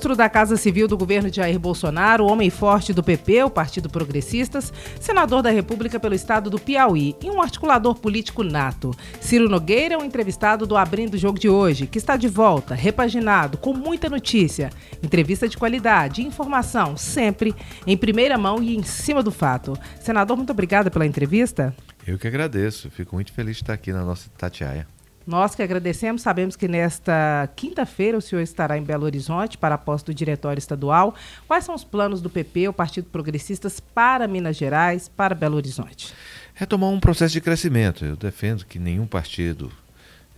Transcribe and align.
Ex-ministro 0.00 0.16
da 0.16 0.30
Casa 0.30 0.56
Civil 0.56 0.88
do 0.88 0.96
governo 0.96 1.30
de 1.30 1.36
Jair 1.36 1.58
Bolsonaro, 1.58 2.24
homem 2.24 2.48
forte 2.48 2.90
do 2.90 3.02
PP, 3.02 3.44
o 3.44 3.50
Partido 3.50 3.90
Progressistas, 3.90 4.72
senador 4.98 5.42
da 5.42 5.50
República 5.50 6.00
pelo 6.00 6.14
estado 6.14 6.48
do 6.48 6.58
Piauí 6.58 7.14
e 7.22 7.28
um 7.28 7.42
articulador 7.42 7.94
político 7.94 8.42
nato. 8.42 8.92
Ciro 9.20 9.46
Nogueira 9.46 9.94
é 9.94 9.98
um 9.98 10.04
entrevistado 10.04 10.66
do 10.66 10.74
Abrindo 10.74 11.14
o 11.14 11.18
Jogo 11.18 11.38
de 11.38 11.50
hoje, 11.50 11.86
que 11.86 11.98
está 11.98 12.16
de 12.16 12.28
volta, 12.28 12.74
repaginado, 12.74 13.58
com 13.58 13.74
muita 13.74 14.08
notícia, 14.08 14.70
entrevista 15.02 15.46
de 15.46 15.58
qualidade 15.58 16.22
informação, 16.22 16.96
sempre 16.96 17.54
em 17.86 17.96
primeira 17.96 18.38
mão 18.38 18.62
e 18.62 18.74
em 18.74 18.82
cima 18.82 19.22
do 19.22 19.30
fato. 19.30 19.76
Senador, 20.00 20.34
muito 20.34 20.50
obrigada 20.50 20.90
pela 20.90 21.04
entrevista. 21.04 21.74
Eu 22.06 22.18
que 22.18 22.26
agradeço, 22.26 22.90
fico 22.90 23.16
muito 23.16 23.34
feliz 23.34 23.56
de 23.56 23.64
estar 23.64 23.74
aqui 23.74 23.92
na 23.92 24.02
nossa 24.02 24.30
Tatiaia. 24.38 24.86
Nós 25.26 25.54
que 25.54 25.62
agradecemos, 25.62 26.22
sabemos 26.22 26.56
que 26.56 26.66
nesta 26.66 27.48
quinta-feira 27.54 28.16
o 28.16 28.20
senhor 28.20 28.40
estará 28.40 28.78
em 28.78 28.82
Belo 28.82 29.04
Horizonte 29.04 29.58
para 29.58 29.74
a 29.74 29.78
posse 29.78 30.04
do 30.04 30.14
diretório 30.14 30.58
estadual. 30.58 31.14
Quais 31.46 31.64
são 31.64 31.74
os 31.74 31.84
planos 31.84 32.22
do 32.22 32.30
PP, 32.30 32.68
o 32.68 32.72
Partido 32.72 33.08
Progressistas, 33.10 33.80
para 33.80 34.26
Minas 34.26 34.56
Gerais, 34.56 35.08
para 35.08 35.34
Belo 35.34 35.56
Horizonte? 35.56 36.12
Retomar 36.54 36.90
um 36.90 36.98
processo 36.98 37.34
de 37.34 37.40
crescimento. 37.40 38.04
Eu 38.04 38.16
defendo 38.16 38.64
que 38.64 38.78
nenhum 38.78 39.06
partido 39.06 39.70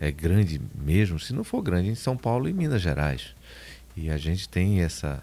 é 0.00 0.10
grande 0.10 0.60
mesmo, 0.74 1.18
se 1.18 1.32
não 1.32 1.44
for 1.44 1.62
grande, 1.62 1.88
em 1.88 1.94
São 1.94 2.16
Paulo 2.16 2.48
e 2.48 2.52
Minas 2.52 2.82
Gerais. 2.82 3.34
E 3.96 4.10
a 4.10 4.16
gente 4.16 4.48
tem 4.48 4.82
essa 4.82 5.22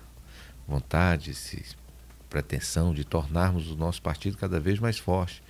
vontade, 0.67 1.31
essa 1.31 1.57
pretensão 2.29 2.93
de 2.93 3.03
tornarmos 3.03 3.69
o 3.69 3.75
nosso 3.75 4.01
partido 4.01 4.37
cada 4.37 4.59
vez 4.59 4.79
mais 4.79 4.97
forte 4.97 5.41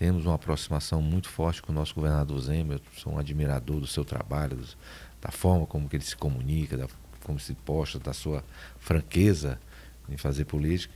temos 0.00 0.24
uma 0.24 0.36
aproximação 0.36 1.02
muito 1.02 1.28
forte 1.28 1.60
com 1.60 1.72
o 1.72 1.74
nosso 1.74 1.94
governador 1.94 2.40
Zema. 2.40 2.72
Eu 2.72 2.80
sou 2.96 3.12
um 3.12 3.18
admirador 3.18 3.80
do 3.80 3.86
seu 3.86 4.02
trabalho, 4.02 4.58
da 5.20 5.30
forma 5.30 5.66
como 5.66 5.86
ele 5.92 6.02
se 6.02 6.16
comunica, 6.16 6.74
da, 6.74 6.86
como 7.22 7.38
se 7.38 7.52
posta, 7.52 7.98
da 7.98 8.14
sua 8.14 8.42
franqueza 8.78 9.60
em 10.08 10.16
fazer 10.16 10.46
política. 10.46 10.94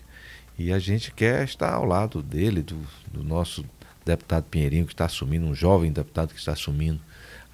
E 0.58 0.72
a 0.72 0.78
gente 0.78 1.12
quer 1.12 1.44
estar 1.44 1.74
ao 1.74 1.84
lado 1.84 2.22
dele, 2.22 2.62
do, 2.62 2.80
do 3.12 3.22
nosso 3.22 3.62
deputado 4.06 4.44
Pinheirinho, 4.44 4.86
que 4.86 4.94
está 4.94 5.04
assumindo, 5.04 5.44
um 5.44 5.54
jovem 5.54 5.92
deputado 5.92 6.32
que 6.32 6.40
está 6.40 6.52
assumindo 6.52 6.98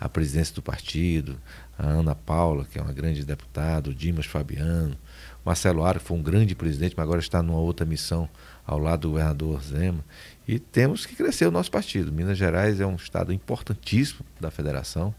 a 0.01 0.09
presidência 0.09 0.55
do 0.55 0.62
partido, 0.62 1.39
a 1.79 1.87
Ana 1.87 2.15
Paula, 2.15 2.65
que 2.65 2.79
é 2.79 2.83
uma 2.83 2.93
grande 2.93 3.23
deputada, 3.23 3.91
o 3.91 3.95
Dimas 3.95 4.25
Fabiano, 4.25 4.97
Marcelo 5.45 5.84
Aro, 5.84 6.01
que 6.01 6.06
foi 6.06 6.17
um 6.17 6.23
grande 6.23 6.55
presidente, 6.55 6.95
mas 6.97 7.05
agora 7.05 7.20
está 7.20 7.43
numa 7.43 7.59
outra 7.59 7.84
missão 7.84 8.28
ao 8.67 8.78
lado 8.78 9.03
do 9.03 9.11
governador 9.11 9.62
Zema. 9.62 10.03
E 10.48 10.59
temos 10.59 11.05
que 11.05 11.15
crescer 11.15 11.47
o 11.47 11.51
nosso 11.51 11.71
partido. 11.71 12.11
Minas 12.11 12.39
Gerais 12.39 12.81
é 12.81 12.87
um 12.87 12.97
estado 12.97 13.33
importantíssimo 13.33 14.25
da 14.41 14.51
federação 14.51 15.15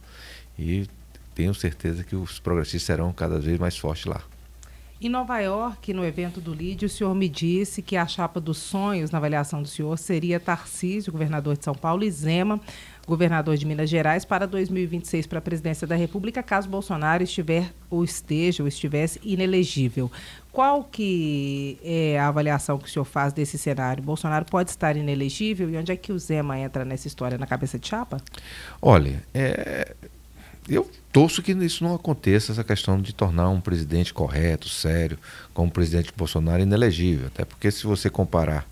e 0.58 0.88
tenho 1.36 1.54
certeza 1.54 2.04
que 2.04 2.16
os 2.16 2.40
progressistas 2.40 2.84
serão 2.84 3.14
cada 3.14 3.40
vez 3.40 3.60
mais 3.60 3.78
fortes 3.78 4.06
lá. 4.06 4.22
Em 5.04 5.10
Nova 5.10 5.40
York, 5.40 5.96
no 5.96 6.06
evento 6.06 6.40
do 6.40 6.54
LID, 6.54 6.86
o 6.86 6.90
senhor 6.90 7.16
me 7.16 7.28
disse 7.28 7.82
que 7.82 7.98
a 7.98 8.06
chapa 8.06 8.40
dos 8.40 8.60
sonhos, 8.60 9.10
na 9.10 9.18
avaliação 9.18 9.60
do 9.60 9.68
senhor, 9.68 9.98
seria 9.98 10.40
Tarcísio, 10.40 11.12
governador 11.12 11.58
de 11.58 11.66
São 11.66 11.74
Paulo, 11.74 12.04
e 12.04 12.12
Zema, 12.12 12.62
governador 13.08 13.58
de 13.58 13.66
Minas 13.66 13.90
Gerais, 13.90 14.24
para 14.24 14.46
2026 14.46 15.28
para 15.28 15.40
a 15.40 15.42
presidência 15.42 15.88
da 15.88 15.96
República, 15.96 16.42
caso 16.44 16.70
Bolsonaro 16.70 17.24
estiver 17.24 17.72
ou 17.90 18.04
esteja 18.04 18.64
ou 18.64 18.68
estivesse 18.68 19.20
inelegível. 19.24 20.12
Qual 20.52 20.84
que 20.84 21.78
é 21.84 22.20
a 22.20 22.28
avaliação 22.28 22.78
que 22.78 22.88
o 22.88 22.92
senhor 22.92 23.06
faz 23.06 23.34
desse 23.34 23.58
cenário? 23.58 24.04
Bolsonaro 24.04 24.46
pode 24.46 24.70
estar 24.70 24.96
inelegível 24.96 25.70
e 25.70 25.78
onde 25.78 25.92
é 25.92 25.96
que 25.96 26.12
o 26.12 26.20
Zema 26.20 26.60
entra 26.60 26.84
nessa 26.84 27.08
história, 27.08 27.38
na 27.38 27.48
cabeça 27.48 27.80
de 27.80 27.88
chapa? 27.88 28.18
Olha, 28.82 29.24
é, 29.34 29.96
eu 30.68 30.90
torço 31.12 31.42
que 31.42 31.52
isso 31.54 31.84
não 31.84 31.96
aconteça, 31.96 32.52
essa 32.52 32.64
questão 32.64 33.02
de 33.02 33.14
tornar 33.14 33.50
um 33.50 33.62
presidente 33.62 34.14
correto, 34.14 34.70
sério, 34.70 35.18
como 35.54 35.70
o 35.70 35.72
presidente 35.72 36.14
Bolsonaro 36.16 36.62
inelegível. 36.62 37.28
Até 37.28 37.46
porque 37.46 37.72
se 37.72 37.86
você 37.86 38.10
comparar 38.10 38.68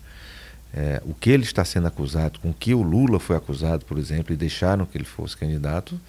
é, 0.74 1.02
o 1.04 1.14
que 1.14 1.30
ele 1.30 1.42
está 1.42 1.64
sendo 1.64 1.88
acusado 1.88 2.38
com 2.40 2.52
que 2.52 2.74
o 2.74 2.82
Lula 2.82 3.18
foi 3.18 3.36
acusado, 3.36 3.84
por 3.84 3.98
exemplo, 3.98 4.32
e 4.32 4.36
deixaram 4.36 4.86
que 4.86 4.96
ele 4.96 5.04
fosse 5.04 5.36
candidato, 5.36 6.00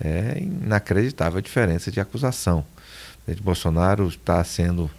é 0.00 0.38
inacreditável 0.40 1.38
a 1.38 1.42
diferença 1.42 1.90
de 1.90 2.00
acusação. 2.00 2.60
O 2.60 3.24
presidente 3.24 3.44
Bolsonaro 3.44 4.08
está 4.08 4.42
sendo 4.44 4.90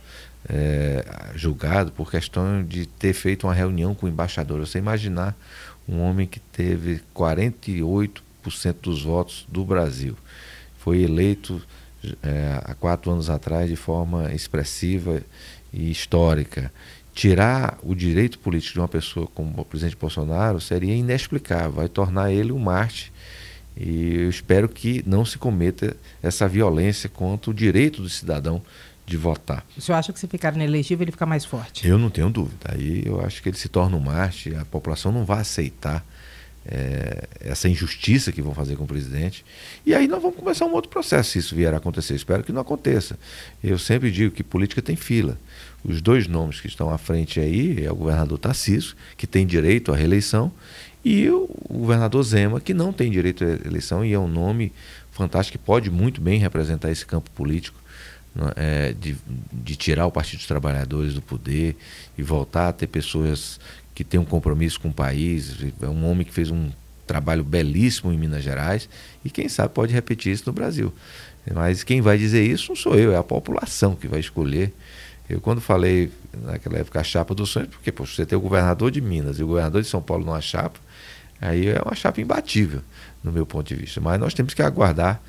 é, 0.47 1.03
julgado 1.35 1.91
por 1.91 2.09
questão 2.09 2.63
de 2.63 2.85
ter 2.85 3.13
feito 3.13 3.47
uma 3.47 3.53
reunião 3.53 3.93
com 3.93 4.05
o 4.05 4.09
embaixador. 4.09 4.59
Você 4.59 4.77
imaginar 4.77 5.35
um 5.87 5.99
homem 6.01 6.27
que 6.27 6.39
teve 6.39 7.01
48% 7.15 8.21
dos 8.81 9.03
votos 9.03 9.45
do 9.49 9.63
Brasil, 9.63 10.15
foi 10.79 11.01
eleito 11.01 11.61
é, 12.21 12.61
há 12.63 12.73
quatro 12.75 13.11
anos 13.11 13.29
atrás 13.29 13.69
de 13.69 13.75
forma 13.75 14.33
expressiva 14.33 15.21
e 15.73 15.89
histórica. 15.89 16.71
Tirar 17.17 17.79
o 17.81 17.95
direito 17.95 18.37
político 18.37 18.73
de 18.73 18.79
uma 18.79 18.87
pessoa 18.87 19.25
como 19.25 19.59
o 19.59 19.65
presidente 19.65 19.97
Bolsonaro 19.97 20.61
seria 20.61 20.93
inexplicável, 20.93 21.71
vai 21.71 21.89
tornar 21.89 22.31
ele 22.31 22.51
um 22.51 22.59
Marte. 22.59 23.11
E 23.75 24.17
eu 24.17 24.29
espero 24.29 24.69
que 24.69 25.03
não 25.03 25.25
se 25.25 25.35
cometa 25.35 25.97
essa 26.21 26.47
violência 26.47 27.09
contra 27.09 27.49
o 27.49 27.53
direito 27.55 28.03
do 28.03 28.07
cidadão 28.07 28.61
de 29.03 29.17
votar. 29.17 29.65
O 29.75 29.81
senhor 29.81 29.97
acha 29.97 30.13
que 30.13 30.19
se 30.19 30.27
ficar 30.27 30.53
inelegível 30.53 31.05
ele 31.05 31.11
fica 31.11 31.25
mais 31.25 31.43
forte? 31.43 31.87
Eu 31.87 31.97
não 31.97 32.11
tenho 32.11 32.29
dúvida. 32.29 32.71
Aí 32.71 33.01
eu 33.03 33.19
acho 33.19 33.41
que 33.41 33.49
ele 33.49 33.57
se 33.57 33.67
torna 33.67 33.97
um 33.97 33.99
Marte, 33.99 34.53
a 34.53 34.63
população 34.65 35.11
não 35.11 35.25
vai 35.25 35.39
aceitar 35.39 36.05
é, 36.69 37.27
essa 37.39 37.69
injustiça 37.69 38.31
que 38.31 38.41
vão 38.41 38.53
fazer 38.53 38.75
com 38.75 38.83
o 38.83 38.87
presidente. 38.87 39.45
E 39.85 39.93
aí 39.93 40.07
nós 40.07 40.21
vamos 40.21 40.37
começar 40.37 40.65
um 40.65 40.73
outro 40.73 40.89
processo 40.89 41.31
se 41.31 41.39
isso 41.39 41.55
vier 41.55 41.73
a 41.73 41.77
acontecer. 41.77 42.15
Espero 42.15 42.43
que 42.43 42.51
não 42.51 42.61
aconteça. 42.61 43.17
Eu 43.63 43.79
sempre 43.79 44.11
digo 44.11 44.35
que 44.35 44.43
política 44.43 44.81
tem 44.81 44.95
fila. 44.95 45.37
Os 45.83 46.01
dois 46.01 46.27
nomes 46.27 46.59
que 46.59 46.67
estão 46.67 46.89
à 46.89 46.97
frente 46.97 47.39
aí 47.39 47.83
é 47.83 47.91
o 47.91 47.95
governador 47.95 48.37
Tarcísio, 48.37 48.95
que 49.15 49.25
tem 49.25 49.45
direito 49.45 49.93
à 49.93 49.95
reeleição, 49.95 50.51
e 51.05 51.29
o 51.29 51.49
governador 51.69 52.21
Zema, 52.23 52.59
que 52.59 52.73
não 52.73 52.91
tem 52.91 53.09
direito 53.09 53.43
à 53.43 53.67
eleição 53.67 54.03
e 54.03 54.11
é 54.11 54.19
um 54.19 54.27
nome 54.27 54.73
fantástico 55.11 55.57
que 55.57 55.63
pode 55.63 55.89
muito 55.89 56.19
bem 56.19 56.37
representar 56.39 56.91
esse 56.91 57.05
campo 57.05 57.31
político 57.31 57.79
é, 58.55 58.93
de, 58.93 59.15
de 59.51 59.75
tirar 59.75 60.05
o 60.05 60.11
Partido 60.11 60.39
dos 60.39 60.47
Trabalhadores 60.47 61.13
do 61.13 61.21
poder 61.21 61.75
e 62.17 62.21
voltar 62.21 62.69
a 62.69 62.73
ter 62.73 62.87
pessoas 62.87 63.59
que 63.97 64.03
têm 64.03 64.19
um 64.19 64.25
compromisso 64.25 64.79
com 64.79 64.89
o 64.89 64.93
país. 64.93 65.55
É 65.81 65.87
um 65.87 66.07
homem 66.07 66.23
que 66.23 66.31
fez 66.31 66.51
um 66.51 66.69
trabalho 67.07 67.43
belíssimo 67.43 68.13
em 68.13 68.17
Minas 68.17 68.43
Gerais 68.43 68.87
e 69.25 69.29
quem 69.31 69.49
sabe 69.49 69.73
pode 69.73 69.91
repetir 69.91 70.31
isso 70.31 70.43
no 70.45 70.53
Brasil. 70.53 70.93
Mas 71.51 71.83
quem 71.83 71.99
vai 71.99 72.15
dizer 72.15 72.45
isso 72.45 72.69
não 72.69 72.75
sou 72.75 72.93
eu, 72.93 73.11
é 73.11 73.17
a 73.17 73.23
população 73.23 73.95
que 73.95 74.07
vai 74.07 74.19
escolher. 74.19 74.71
Eu 75.27 75.41
quando 75.41 75.59
falei 75.59 76.11
naquela 76.43 76.77
época 76.77 76.99
a 76.99 77.03
chapa 77.03 77.33
dos 77.33 77.49
sonhos, 77.49 77.69
porque 77.69 77.89
você 77.89 78.23
tem 78.23 78.37
o 78.37 78.41
governador 78.41 78.91
de 78.91 79.01
Minas 79.01 79.39
e 79.39 79.43
o 79.43 79.47
governador 79.47 79.81
de 79.81 79.87
São 79.87 79.99
Paulo 79.99 80.23
numa 80.23 80.41
chapa, 80.41 80.79
aí 81.41 81.67
é 81.67 81.81
uma 81.83 81.95
chapa 81.95 82.21
imbatível, 82.21 82.81
no 83.23 83.31
meu 83.31 83.47
ponto 83.47 83.67
de 83.67 83.73
vista. 83.73 83.99
Mas 83.99 84.19
nós 84.19 84.31
temos 84.31 84.53
que 84.53 84.61
aguardar 84.61 85.19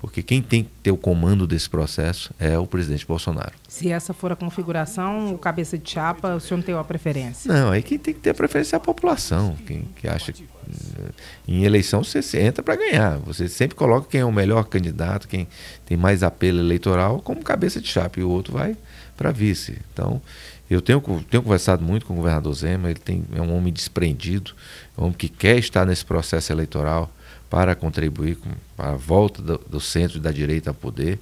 porque 0.00 0.22
quem 0.22 0.42
tem 0.42 0.64
que 0.64 0.70
ter 0.82 0.90
o 0.90 0.96
comando 0.96 1.46
desse 1.46 1.68
processo 1.68 2.32
é 2.38 2.58
o 2.58 2.66
presidente 2.66 3.06
Bolsonaro. 3.06 3.52
Se 3.66 3.90
essa 3.90 4.12
for 4.12 4.30
a 4.30 4.36
configuração, 4.36 5.34
o 5.34 5.38
cabeça 5.38 5.78
de 5.78 5.90
chapa, 5.90 6.34
o 6.34 6.40
senhor 6.40 6.58
não 6.58 6.64
tem 6.64 6.74
uma 6.74 6.84
preferência? 6.84 7.52
Não, 7.52 7.70
aí 7.70 7.82
quem 7.82 7.98
tem 7.98 8.12
que 8.12 8.20
ter 8.20 8.30
a 8.30 8.34
preferência 8.34 8.76
é 8.76 8.78
a 8.78 8.80
população. 8.80 9.56
Quem 9.66 9.88
que 9.96 10.06
acha 10.06 10.32
que 10.32 10.44
eh, 10.44 11.10
em 11.48 11.64
eleição 11.64 12.04
você 12.04 12.40
entra 12.40 12.62
para 12.62 12.76
ganhar. 12.76 13.18
Você 13.20 13.48
sempre 13.48 13.74
coloca 13.74 14.08
quem 14.10 14.20
é 14.20 14.24
o 14.24 14.32
melhor 14.32 14.64
candidato, 14.64 15.26
quem 15.26 15.48
tem 15.86 15.96
mais 15.96 16.22
apelo 16.22 16.58
eleitoral, 16.58 17.20
como 17.20 17.42
cabeça 17.42 17.80
de 17.80 17.88
chapa, 17.88 18.20
e 18.20 18.22
o 18.22 18.28
outro 18.28 18.52
vai 18.52 18.76
para 19.16 19.32
vice. 19.32 19.78
Então, 19.92 20.20
eu 20.68 20.82
tenho, 20.82 21.00
tenho 21.30 21.42
conversado 21.42 21.82
muito 21.82 22.04
com 22.04 22.12
o 22.12 22.16
governador 22.16 22.52
Zema, 22.54 22.90
ele 22.90 23.00
tem, 23.00 23.24
é 23.34 23.40
um 23.40 23.56
homem 23.56 23.72
desprendido, 23.72 24.52
é 24.96 25.00
um 25.00 25.04
homem 25.04 25.16
que 25.16 25.28
quer 25.28 25.58
estar 25.58 25.86
nesse 25.86 26.04
processo 26.04 26.52
eleitoral 26.52 27.10
para 27.48 27.74
contribuir 27.74 28.36
com, 28.36 28.50
para 28.76 28.90
a 28.90 28.96
volta 28.96 29.40
do, 29.40 29.58
do 29.58 29.80
centro 29.80 30.18
e 30.18 30.20
da 30.20 30.32
direita 30.32 30.70
ao 30.70 30.74
poder. 30.74 31.18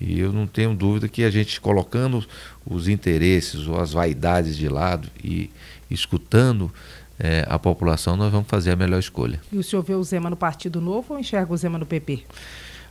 E 0.00 0.18
eu 0.18 0.32
não 0.32 0.46
tenho 0.46 0.74
dúvida 0.74 1.08
que 1.08 1.22
a 1.22 1.30
gente 1.30 1.60
colocando 1.60 2.24
os 2.64 2.88
interesses 2.88 3.66
ou 3.66 3.78
as 3.78 3.92
vaidades 3.92 4.56
de 4.56 4.68
lado 4.68 5.08
e 5.22 5.50
escutando 5.90 6.72
é, 7.18 7.44
a 7.46 7.58
população, 7.58 8.16
nós 8.16 8.32
vamos 8.32 8.48
fazer 8.48 8.70
a 8.70 8.76
melhor 8.76 8.98
escolha. 8.98 9.40
E 9.52 9.58
o 9.58 9.62
senhor 9.62 9.82
vê 9.82 9.94
o 9.94 10.02
Zema 10.02 10.30
no 10.30 10.36
Partido 10.36 10.80
Novo 10.80 11.12
ou 11.12 11.20
enxerga 11.20 11.52
o 11.52 11.56
Zema 11.56 11.78
no 11.78 11.84
PP? 11.84 12.24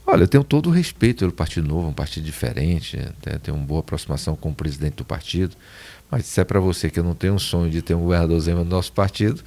Olha, 0.06 0.24
eu 0.24 0.28
tenho 0.28 0.44
todo 0.44 0.70
o 0.70 0.72
respeito 0.72 1.20
pelo 1.20 1.32
Partido 1.32 1.68
Novo, 1.68 1.88
um 1.88 1.94
partido 1.94 2.24
diferente, 2.24 2.98
tenho 3.44 3.58
uma 3.58 3.66
boa 3.66 3.80
aproximação 3.80 4.36
com 4.36 4.50
o 4.50 4.56
presidente 4.56 4.96
do 4.96 5.06
partido, 5.06 5.56
mas 6.12 6.26
se 6.26 6.42
é 6.42 6.44
para 6.44 6.60
você 6.60 6.90
que 6.90 7.00
eu 7.00 7.04
não 7.04 7.14
tenho 7.14 7.34
um 7.34 7.40
sonho 7.40 7.70
de 7.70 7.82
ter 7.82 7.94
um 7.94 8.02
governador 8.02 8.40
Zema 8.40 8.64
no 8.64 8.70
nosso 8.70 8.92
partido, 8.92 9.44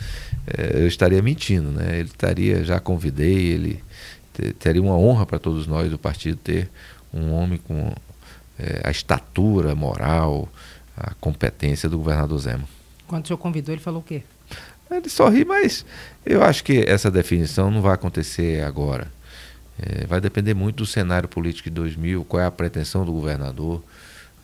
é, 0.46 0.82
eu 0.82 0.86
estaria 0.86 1.20
mentindo, 1.20 1.70
né? 1.70 1.98
Ele 1.98 2.08
estaria, 2.08 2.64
já 2.64 2.78
convidei, 2.78 3.48
ele 3.48 3.84
teria 4.58 4.80
uma 4.80 4.96
honra 4.96 5.26
para 5.26 5.38
todos 5.38 5.66
nós 5.66 5.90
do 5.90 5.98
partido 5.98 6.36
ter 6.36 6.70
um 7.12 7.32
homem 7.32 7.58
com 7.58 7.92
é, 8.58 8.80
a 8.84 8.90
estatura 8.90 9.74
moral, 9.74 10.48
a 10.96 11.14
competência 11.14 11.88
do 11.88 11.98
governador 11.98 12.38
Zema. 12.38 12.64
Quando 13.06 13.24
o 13.24 13.26
senhor 13.28 13.38
convidou, 13.38 13.74
ele 13.74 13.82
falou 13.82 14.00
o 14.00 14.04
quê? 14.04 14.22
Ele 14.90 15.08
sorri, 15.08 15.44
mas 15.44 15.86
eu 16.24 16.42
acho 16.42 16.62
que 16.62 16.84
essa 16.86 17.10
definição 17.10 17.70
não 17.70 17.80
vai 17.80 17.94
acontecer 17.94 18.62
agora. 18.62 19.10
É, 19.80 20.06
vai 20.06 20.20
depender 20.20 20.54
muito 20.54 20.76
do 20.76 20.86
cenário 20.86 21.28
político 21.28 21.70
de 21.70 21.74
2000, 21.74 22.24
qual 22.24 22.42
é 22.42 22.46
a 22.46 22.50
pretensão 22.50 23.04
do 23.04 23.12
governador 23.12 23.82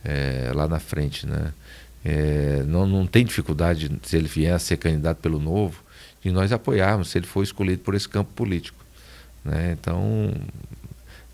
é, 0.03 0.51
lá 0.53 0.67
na 0.67 0.79
frente. 0.79 1.27
Né? 1.27 1.53
É, 2.03 2.63
não, 2.65 2.87
não 2.87 3.05
tem 3.05 3.25
dificuldade, 3.25 3.91
se 4.03 4.15
ele 4.15 4.27
vier 4.27 4.53
a 4.53 4.59
ser 4.59 4.77
candidato 4.77 5.17
pelo 5.17 5.39
Novo, 5.39 5.83
de 6.21 6.31
nós 6.31 6.51
apoiarmos, 6.51 7.09
se 7.09 7.17
ele 7.17 7.27
for 7.27 7.43
escolhido 7.43 7.81
por 7.81 7.95
esse 7.95 8.07
campo 8.07 8.31
político. 8.33 8.83
Né? 9.43 9.75
Então, 9.79 10.33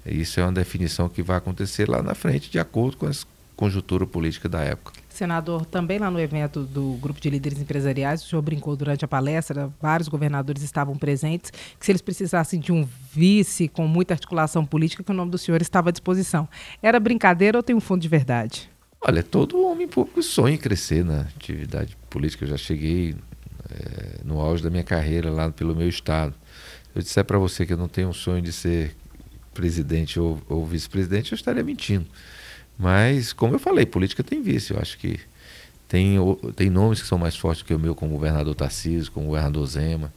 isso 0.06 0.40
é 0.40 0.44
uma 0.44 0.54
definição 0.54 1.10
que 1.10 1.24
vai 1.24 1.38
acontecer 1.38 1.90
lá 1.90 2.02
na 2.02 2.14
frente, 2.14 2.50
de 2.50 2.60
acordo 2.60 2.98
com 2.98 3.08
a 3.08 3.12
conjuntura 3.56 4.06
política 4.06 4.50
da 4.50 4.62
época. 4.62 4.94
Senador, 5.10 5.66
também 5.66 5.98
lá 5.98 6.12
no 6.12 6.20
evento 6.20 6.64
do 6.64 6.98
Grupo 7.02 7.22
de 7.22 7.30
Líderes 7.30 7.60
Empresariais, 7.60 8.22
o 8.22 8.28
senhor 8.28 8.42
brincou 8.42 8.76
durante 8.76 9.06
a 9.06 9.08
palestra, 9.08 9.72
vários 9.82 10.10
governadores 10.10 10.62
estavam 10.62 10.98
presentes, 10.98 11.52
que 11.80 11.86
se 11.86 11.92
eles 11.92 12.02
precisassem 12.02 12.60
de 12.60 12.74
um 12.74 12.86
vice 13.14 13.70
com 13.70 13.88
muita 13.88 14.14
articulação 14.14 14.66
política, 14.66 15.04
que 15.04 15.12
o 15.12 15.16
nome 15.16 15.32
do 15.32 15.38
senhor 15.38 15.62
estava 15.62 15.90
à 15.90 15.92
disposição. 15.92 16.50
Era 16.82 17.00
brincadeira 17.00 17.58
ou 17.58 17.64
tem 17.64 17.76
um 17.76 17.80
fundo 17.80 18.02
de 18.02 18.10
verdade? 18.10 18.70
Olha, 19.07 19.22
todo 19.22 19.63
homem 19.63 19.88
público 19.88 20.24
sonha 20.24 20.56
em 20.56 20.57
crescer 20.57 21.06
na 21.06 21.22
atividade 21.22 21.96
política. 22.10 22.44
Eu 22.44 22.50
já 22.50 22.57
cheguei 22.57 23.16
é, 23.69 24.22
no 24.25 24.42
auge 24.42 24.63
da 24.63 24.69
minha 24.72 24.84
carreira 24.84 25.30
lá 25.30 25.52
pelo 25.52 25.75
meu 25.75 25.88
estado. 25.88 26.34
Eu 26.96 27.04
disser 27.04 27.24
para 27.24 27.38
você 27.38 27.68
que 27.68 27.74
eu 27.74 27.78
não 27.78 27.88
tenho 27.88 28.10
um 28.10 28.13
sonho 28.13 28.42
de 28.42 28.52
ser 28.52 28.96
presidente 29.54 30.19
ou, 30.19 30.42
ou 30.50 30.66
vice-presidente, 30.66 31.34
eu 31.34 31.36
estaria 31.36 31.63
mentindo. 31.63 32.07
Mas, 32.80 33.31
como 33.31 33.54
eu 33.54 33.60
falei, 33.60 33.86
política 33.86 34.24
tem 34.24 34.42
vício. 34.42 34.75
Eu 34.75 34.81
acho 34.81 34.98
que 34.98 35.19
tem, 35.88 36.18
tem 36.56 36.72
nomes 36.72 37.00
que 37.00 37.07
são 37.07 37.19
mais 37.19 37.36
fortes 37.36 37.62
que 37.62 37.75
o 37.75 37.80
meu, 37.80 37.94
como 37.94 38.10
o 38.10 38.16
governador 38.16 38.56
Tarcísio, 38.56 39.12
como 39.12 39.28
o 39.28 39.30
governador 39.30 39.68
Zema, 39.68 40.12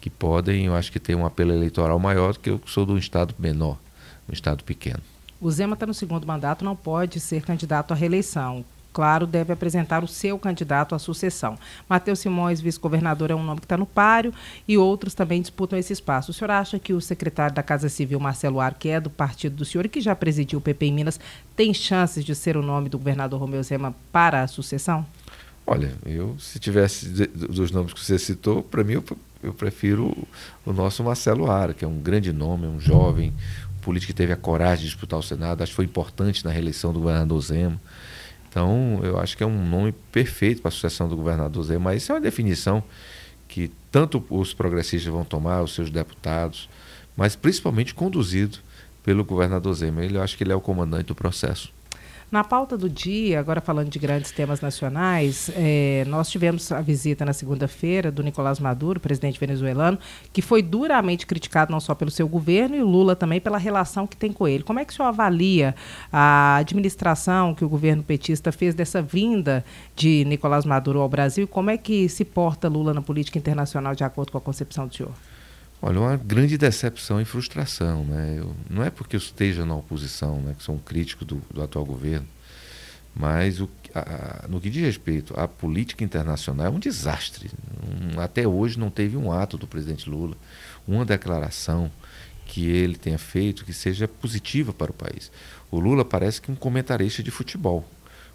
que 0.00 0.08
podem, 0.08 0.66
eu 0.66 0.76
acho 0.76 0.92
que 0.92 1.00
tem 1.00 1.16
um 1.16 1.26
apelo 1.26 1.52
eleitoral 1.52 1.98
maior 1.98 2.34
do 2.34 2.38
que 2.38 2.50
eu 2.50 2.60
que 2.60 2.70
sou 2.70 2.86
de 2.86 2.92
um 2.92 2.98
estado 2.98 3.34
menor, 3.36 3.80
um 4.28 4.32
estado 4.32 4.62
pequeno. 4.62 5.02
O 5.40 5.50
Zema 5.50 5.74
está 5.74 5.86
no 5.86 5.94
segundo 5.94 6.26
mandato, 6.26 6.64
não 6.64 6.74
pode 6.74 7.20
ser 7.20 7.42
candidato 7.42 7.92
à 7.92 7.94
reeleição 7.94 8.64
claro, 8.98 9.28
deve 9.28 9.52
apresentar 9.52 10.02
o 10.02 10.08
seu 10.08 10.36
candidato 10.40 10.92
à 10.92 10.98
sucessão. 10.98 11.56
Matheus 11.88 12.18
Simões, 12.18 12.60
vice-governador, 12.60 13.30
é 13.30 13.34
um 13.34 13.44
nome 13.44 13.60
que 13.60 13.64
está 13.64 13.76
no 13.76 13.86
páreo 13.86 14.34
e 14.66 14.76
outros 14.76 15.14
também 15.14 15.40
disputam 15.40 15.78
esse 15.78 15.92
espaço. 15.92 16.32
O 16.32 16.34
senhor 16.34 16.50
acha 16.50 16.80
que 16.80 16.92
o 16.92 17.00
secretário 17.00 17.54
da 17.54 17.62
Casa 17.62 17.88
Civil, 17.88 18.18
Marcelo 18.18 18.58
Ar, 18.58 18.74
que 18.74 18.88
é 18.88 19.00
do 19.00 19.08
partido 19.08 19.54
do 19.54 19.64
senhor 19.64 19.86
e 19.86 19.88
que 19.88 20.00
já 20.00 20.16
presidiu 20.16 20.58
o 20.58 20.62
PP 20.62 20.86
em 20.86 20.92
Minas, 20.92 21.20
tem 21.54 21.72
chances 21.72 22.24
de 22.24 22.34
ser 22.34 22.56
o 22.56 22.62
nome 22.62 22.88
do 22.88 22.98
governador 22.98 23.38
Romeu 23.38 23.62
Zema 23.62 23.94
para 24.10 24.42
a 24.42 24.48
sucessão? 24.48 25.06
Olha, 25.64 25.92
eu, 26.04 26.34
se 26.40 26.58
tivesse 26.58 27.08
dos 27.28 27.70
nomes 27.70 27.92
que 27.92 28.04
você 28.04 28.18
citou, 28.18 28.64
para 28.64 28.82
mim 28.82 28.94
eu, 28.94 29.04
eu 29.44 29.54
prefiro 29.54 30.26
o, 30.66 30.72
nosso 30.72 31.04
Marcelo 31.04 31.48
Ara, 31.48 31.72
que 31.72 31.84
é 31.84 31.88
um 31.88 32.00
grande 32.00 32.32
nome, 32.32 32.66
um 32.66 32.80
jovem, 32.80 33.32
político 33.88 34.12
que 34.12 34.16
teve 34.16 34.34
a 34.34 34.36
coragem 34.36 34.84
de 34.84 34.90
disputar 34.90 35.18
o 35.18 35.22
Senado, 35.22 35.62
acho 35.62 35.72
que 35.72 35.76
foi 35.76 35.86
importante 35.86 36.44
na 36.44 36.50
reeleição 36.50 36.92
do 36.92 37.00
governador 37.00 37.40
Zema. 37.40 37.80
Então, 38.46 39.00
eu 39.02 39.18
acho 39.18 39.34
que 39.34 39.42
é 39.42 39.46
um 39.46 39.66
nome 39.66 39.92
perfeito 40.12 40.60
para 40.60 40.68
a 40.68 40.72
sucessão 40.72 41.08
do 41.08 41.16
governador 41.16 41.64
Zé, 41.64 41.78
mas 41.78 42.02
isso 42.02 42.12
é 42.12 42.14
uma 42.14 42.20
definição 42.20 42.84
que 43.48 43.70
tanto 43.90 44.22
os 44.28 44.52
progressistas 44.52 45.10
vão 45.10 45.24
tomar, 45.24 45.62
os 45.62 45.74
seus 45.74 45.88
deputados, 45.88 46.68
mas 47.16 47.34
principalmente 47.34 47.94
conduzido 47.94 48.58
pelo 49.02 49.24
governador 49.24 49.72
Zema. 49.72 50.04
Ele, 50.04 50.18
eu 50.18 50.22
acho 50.22 50.36
que 50.36 50.44
ele 50.44 50.52
é 50.52 50.56
o 50.56 50.60
comandante 50.60 51.06
do 51.06 51.14
processo. 51.14 51.72
Na 52.30 52.44
pauta 52.44 52.76
do 52.76 52.90
dia, 52.90 53.40
agora 53.40 53.58
falando 53.58 53.88
de 53.88 53.98
grandes 53.98 54.30
temas 54.32 54.60
nacionais, 54.60 55.50
é, 55.56 56.04
nós 56.08 56.28
tivemos 56.28 56.70
a 56.70 56.82
visita 56.82 57.24
na 57.24 57.32
segunda-feira 57.32 58.12
do 58.12 58.22
Nicolás 58.22 58.60
Maduro, 58.60 59.00
presidente 59.00 59.40
venezuelano, 59.40 59.98
que 60.30 60.42
foi 60.42 60.60
duramente 60.60 61.26
criticado 61.26 61.72
não 61.72 61.80
só 61.80 61.94
pelo 61.94 62.10
seu 62.10 62.28
governo 62.28 62.76
e 62.76 62.82
o 62.82 62.86
Lula 62.86 63.16
também 63.16 63.40
pela 63.40 63.56
relação 63.56 64.06
que 64.06 64.14
tem 64.14 64.30
com 64.30 64.46
ele. 64.46 64.62
Como 64.62 64.78
é 64.78 64.84
que 64.84 64.92
o 64.92 64.96
senhor 64.96 65.08
avalia 65.08 65.74
a 66.12 66.56
administração 66.56 67.54
que 67.54 67.64
o 67.64 67.68
governo 67.68 68.02
petista 68.02 68.52
fez 68.52 68.74
dessa 68.74 69.00
vinda 69.00 69.64
de 69.96 70.22
Nicolás 70.26 70.66
Maduro 70.66 71.00
ao 71.00 71.08
Brasil 71.08 71.44
e 71.44 71.46
como 71.46 71.70
é 71.70 71.78
que 71.78 72.10
se 72.10 72.26
porta 72.26 72.68
Lula 72.68 72.92
na 72.92 73.00
política 73.00 73.38
internacional 73.38 73.94
de 73.94 74.04
acordo 74.04 74.32
com 74.32 74.36
a 74.36 74.42
concepção 74.42 74.86
do 74.86 74.94
senhor? 74.94 75.14
Olha, 75.80 76.00
uma 76.00 76.16
grande 76.16 76.58
decepção 76.58 77.20
e 77.20 77.24
frustração. 77.24 78.04
Né? 78.04 78.36
Eu, 78.38 78.54
não 78.68 78.82
é 78.82 78.90
porque 78.90 79.14
eu 79.16 79.18
esteja 79.18 79.64
na 79.64 79.76
oposição, 79.76 80.40
né, 80.40 80.54
que 80.56 80.62
sou 80.62 80.74
um 80.74 80.78
crítico 80.78 81.24
do, 81.24 81.36
do 81.52 81.62
atual 81.62 81.84
governo, 81.84 82.26
mas 83.14 83.60
o, 83.60 83.68
a, 83.94 84.46
no 84.48 84.60
que 84.60 84.70
diz 84.70 84.82
respeito 84.82 85.38
à 85.38 85.46
política 85.46 86.02
internacional, 86.02 86.66
é 86.66 86.70
um 86.70 86.78
desastre. 86.78 87.50
Um, 87.82 88.20
até 88.20 88.46
hoje 88.46 88.78
não 88.78 88.90
teve 88.90 89.16
um 89.16 89.30
ato 89.32 89.56
do 89.56 89.66
presidente 89.66 90.10
Lula, 90.10 90.36
uma 90.86 91.04
declaração 91.04 91.90
que 92.46 92.66
ele 92.66 92.96
tenha 92.96 93.18
feito 93.18 93.64
que 93.64 93.72
seja 93.72 94.08
positiva 94.08 94.72
para 94.72 94.90
o 94.90 94.94
país. 94.94 95.30
O 95.70 95.78
Lula 95.78 96.04
parece 96.04 96.40
que 96.40 96.50
um 96.50 96.56
comentarista 96.56 97.22
de 97.22 97.30
futebol, 97.30 97.86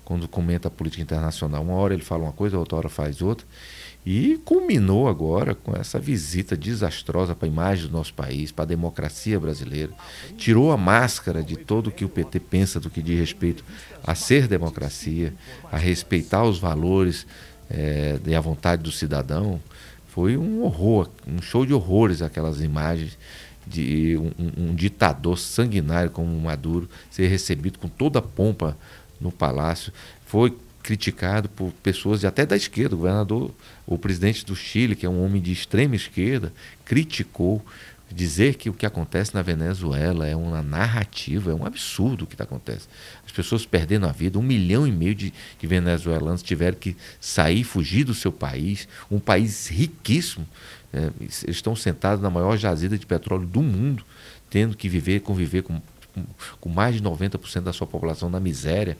quando 0.05 0.27
comenta 0.27 0.67
a 0.67 0.71
política 0.71 1.01
internacional. 1.01 1.63
Uma 1.63 1.73
hora 1.73 1.93
ele 1.93 2.03
fala 2.03 2.23
uma 2.23 2.31
coisa, 2.31 2.57
outra 2.57 2.77
hora 2.77 2.89
faz 2.89 3.21
outra. 3.21 3.45
E 4.05 4.37
culminou 4.43 5.07
agora 5.07 5.55
com 5.55 5.73
essa 5.75 5.97
visita 5.97 6.57
desastrosa 6.57 7.33
para 7.33 7.47
a 7.47 7.51
imagem 7.51 7.87
do 7.87 7.93
nosso 7.93 8.13
país, 8.13 8.51
para 8.51 8.63
a 8.63 8.67
democracia 8.67 9.39
brasileira. 9.39 9.93
Tirou 10.37 10.71
a 10.73 10.77
máscara 10.77 11.41
de 11.41 11.55
todo 11.55 11.87
o 11.87 11.91
que 11.91 12.03
o 12.03 12.09
PT 12.09 12.41
pensa 12.41 12.79
do 12.81 12.89
que 12.89 13.01
diz 13.01 13.17
respeito 13.17 13.63
a 14.03 14.13
ser 14.13 14.47
democracia, 14.47 15.33
a 15.71 15.77
respeitar 15.77 16.43
os 16.43 16.59
valores 16.59 17.25
é, 17.69 18.19
e 18.25 18.35
a 18.35 18.41
vontade 18.41 18.83
do 18.83 18.91
cidadão. 18.91 19.61
Foi 20.09 20.35
um 20.35 20.63
horror, 20.63 21.09
um 21.25 21.41
show 21.41 21.65
de 21.65 21.73
horrores 21.73 22.21
aquelas 22.21 22.61
imagens 22.61 23.17
de 23.65 24.17
um, 24.17 24.71
um 24.71 24.75
ditador 24.75 25.39
sanguinário 25.39 26.11
como 26.11 26.37
Maduro 26.39 26.89
ser 27.09 27.27
recebido 27.27 27.79
com 27.79 27.87
toda 27.87 28.19
a 28.19 28.21
pompa 28.21 28.77
no 29.19 29.31
palácio. 29.31 29.93
Foi 30.25 30.55
criticado 30.83 31.47
por 31.49 31.71
pessoas 31.81 32.19
de, 32.19 32.27
até 32.27 32.45
da 32.45 32.55
esquerda. 32.55 32.93
O 32.93 32.99
governador, 32.99 33.51
o 33.87 33.97
presidente 33.97 34.45
do 34.45 34.55
Chile, 34.55 34.95
que 34.95 35.05
é 35.05 35.09
um 35.09 35.23
homem 35.23 35.41
de 35.41 35.51
extrema 35.51 35.95
esquerda, 35.95 36.53
criticou 36.83 37.65
dizer 38.13 38.55
que 38.55 38.69
o 38.69 38.73
que 38.73 38.85
acontece 38.85 39.33
na 39.33 39.41
Venezuela 39.41 40.27
é 40.27 40.35
uma 40.35 40.61
narrativa, 40.61 41.51
é 41.51 41.53
um 41.53 41.65
absurdo 41.65 42.23
o 42.23 42.27
que 42.27 42.39
acontece. 42.41 42.87
As 43.25 43.31
pessoas 43.31 43.65
perdendo 43.65 44.05
a 44.05 44.11
vida, 44.11 44.37
um 44.37 44.43
milhão 44.43 44.85
e 44.85 44.91
meio 44.91 45.15
de, 45.15 45.33
de 45.59 45.67
venezuelanos 45.67 46.43
tiveram 46.43 46.77
que 46.77 46.95
sair, 47.19 47.63
fugir 47.63 48.03
do 48.03 48.13
seu 48.13 48.31
país, 48.31 48.87
um 49.09 49.19
país 49.19 49.67
riquíssimo. 49.67 50.47
É, 50.93 51.09
estão 51.47 51.75
sentados 51.75 52.21
na 52.21 52.29
maior 52.29 52.55
jazida 52.55 52.97
de 52.97 53.05
petróleo 53.05 53.47
do 53.47 53.63
mundo, 53.63 54.05
tendo 54.47 54.77
que 54.77 54.87
viver, 54.87 55.21
conviver 55.21 55.63
com, 55.63 55.81
com 56.61 56.69
mais 56.69 56.95
de 56.95 57.01
90% 57.01 57.61
da 57.61 57.73
sua 57.73 57.87
população 57.87 58.29
na 58.29 58.39
miséria. 58.39 58.95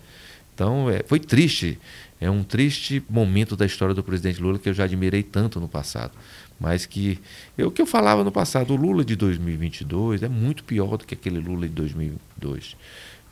Então, 0.53 0.89
é, 0.89 1.03
foi 1.05 1.19
triste. 1.19 1.79
É 2.21 2.29
um 2.29 2.43
triste 2.43 3.03
momento 3.09 3.55
da 3.55 3.65
história 3.65 3.93
do 3.93 4.03
presidente 4.03 4.41
Lula 4.41 4.57
que 4.57 4.69
eu 4.69 4.73
já 4.73 4.85
admirei 4.85 5.23
tanto 5.23 5.59
no 5.59 5.67
passado. 5.67 6.13
Mas 6.59 6.85
que 6.85 7.19
é 7.57 7.65
o 7.65 7.71
que 7.71 7.81
eu 7.81 7.85
falava 7.85 8.23
no 8.23 8.31
passado, 8.31 8.73
o 8.73 8.77
Lula 8.77 9.03
de 9.03 9.15
2022 9.15 10.23
é 10.23 10.29
muito 10.29 10.63
pior 10.63 10.97
do 10.97 11.05
que 11.05 11.13
aquele 11.15 11.39
Lula 11.39 11.67
de 11.67 11.73
2002. 11.73 12.77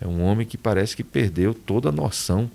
É 0.01 0.07
um 0.07 0.21
homem 0.23 0.45
que 0.45 0.57
parece 0.57 0.95
que 0.95 1.03
perdeu 1.03 1.53
toda 1.53 1.89
a 1.89 1.91
noção 1.91 2.49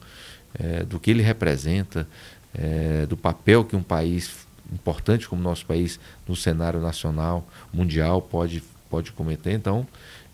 é, 0.55 0.83
do 0.83 0.99
que 0.99 1.11
ele 1.11 1.23
representa, 1.23 2.07
é, 2.53 3.07
do 3.07 3.17
papel 3.17 3.65
que 3.65 3.77
um 3.77 3.83
país 3.83 4.47
importante 4.73 5.29
como 5.29 5.41
nosso 5.41 5.65
país 5.65 6.01
no 6.27 6.35
cenário 6.35 6.81
nacional, 6.81 7.47
mundial, 7.73 8.21
pode, 8.21 8.63
pode 8.91 9.13
cometer. 9.13 9.53
Então, 9.53 9.87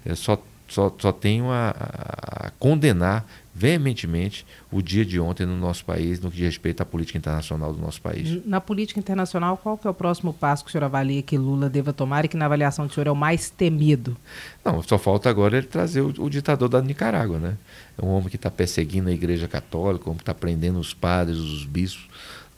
é, 0.04 0.14
só, 0.14 0.42
só, 0.72 0.94
só 0.98 1.12
tenho 1.12 1.50
a, 1.50 1.70
a 1.70 2.50
condenar 2.58 3.26
veementemente 3.54 4.46
o 4.70 4.80
dia 4.80 5.04
de 5.04 5.20
ontem 5.20 5.44
no 5.44 5.56
nosso 5.56 5.84
país, 5.84 6.18
no 6.18 6.30
que 6.30 6.38
diz 6.38 6.46
respeito 6.46 6.82
à 6.82 6.86
política 6.86 7.18
internacional 7.18 7.74
do 7.74 7.78
nosso 7.78 8.00
país. 8.00 8.44
Na 8.46 8.60
política 8.60 8.98
internacional, 8.98 9.58
qual 9.58 9.76
que 9.76 9.86
é 9.86 9.90
o 9.90 9.94
próximo 9.94 10.32
passo 10.32 10.64
que 10.64 10.70
o 10.70 10.72
senhor 10.72 10.84
avalia 10.84 11.22
que 11.22 11.36
Lula 11.36 11.68
deva 11.68 11.92
tomar 11.92 12.24
e 12.24 12.28
que 12.28 12.36
na 12.36 12.46
avaliação 12.46 12.86
do 12.86 12.92
senhor 12.92 13.06
é 13.06 13.10
o 13.10 13.16
mais 13.16 13.50
temido? 13.50 14.16
Não, 14.64 14.82
só 14.82 14.96
falta 14.96 15.28
agora 15.28 15.58
ele 15.58 15.66
trazer 15.66 16.00
o, 16.00 16.08
o 16.18 16.30
ditador 16.30 16.70
da 16.70 16.80
Nicarágua, 16.80 17.38
né? 17.38 17.58
É 17.98 18.04
um 18.04 18.08
homem 18.08 18.30
que 18.30 18.36
está 18.36 18.50
perseguindo 18.50 19.10
a 19.10 19.12
igreja 19.12 19.46
católica, 19.46 20.06
um 20.06 20.12
homem 20.12 20.18
que 20.18 20.22
está 20.22 20.34
prendendo 20.34 20.78
os 20.78 20.94
padres, 20.94 21.36
os 21.36 21.66
bispos 21.66 22.08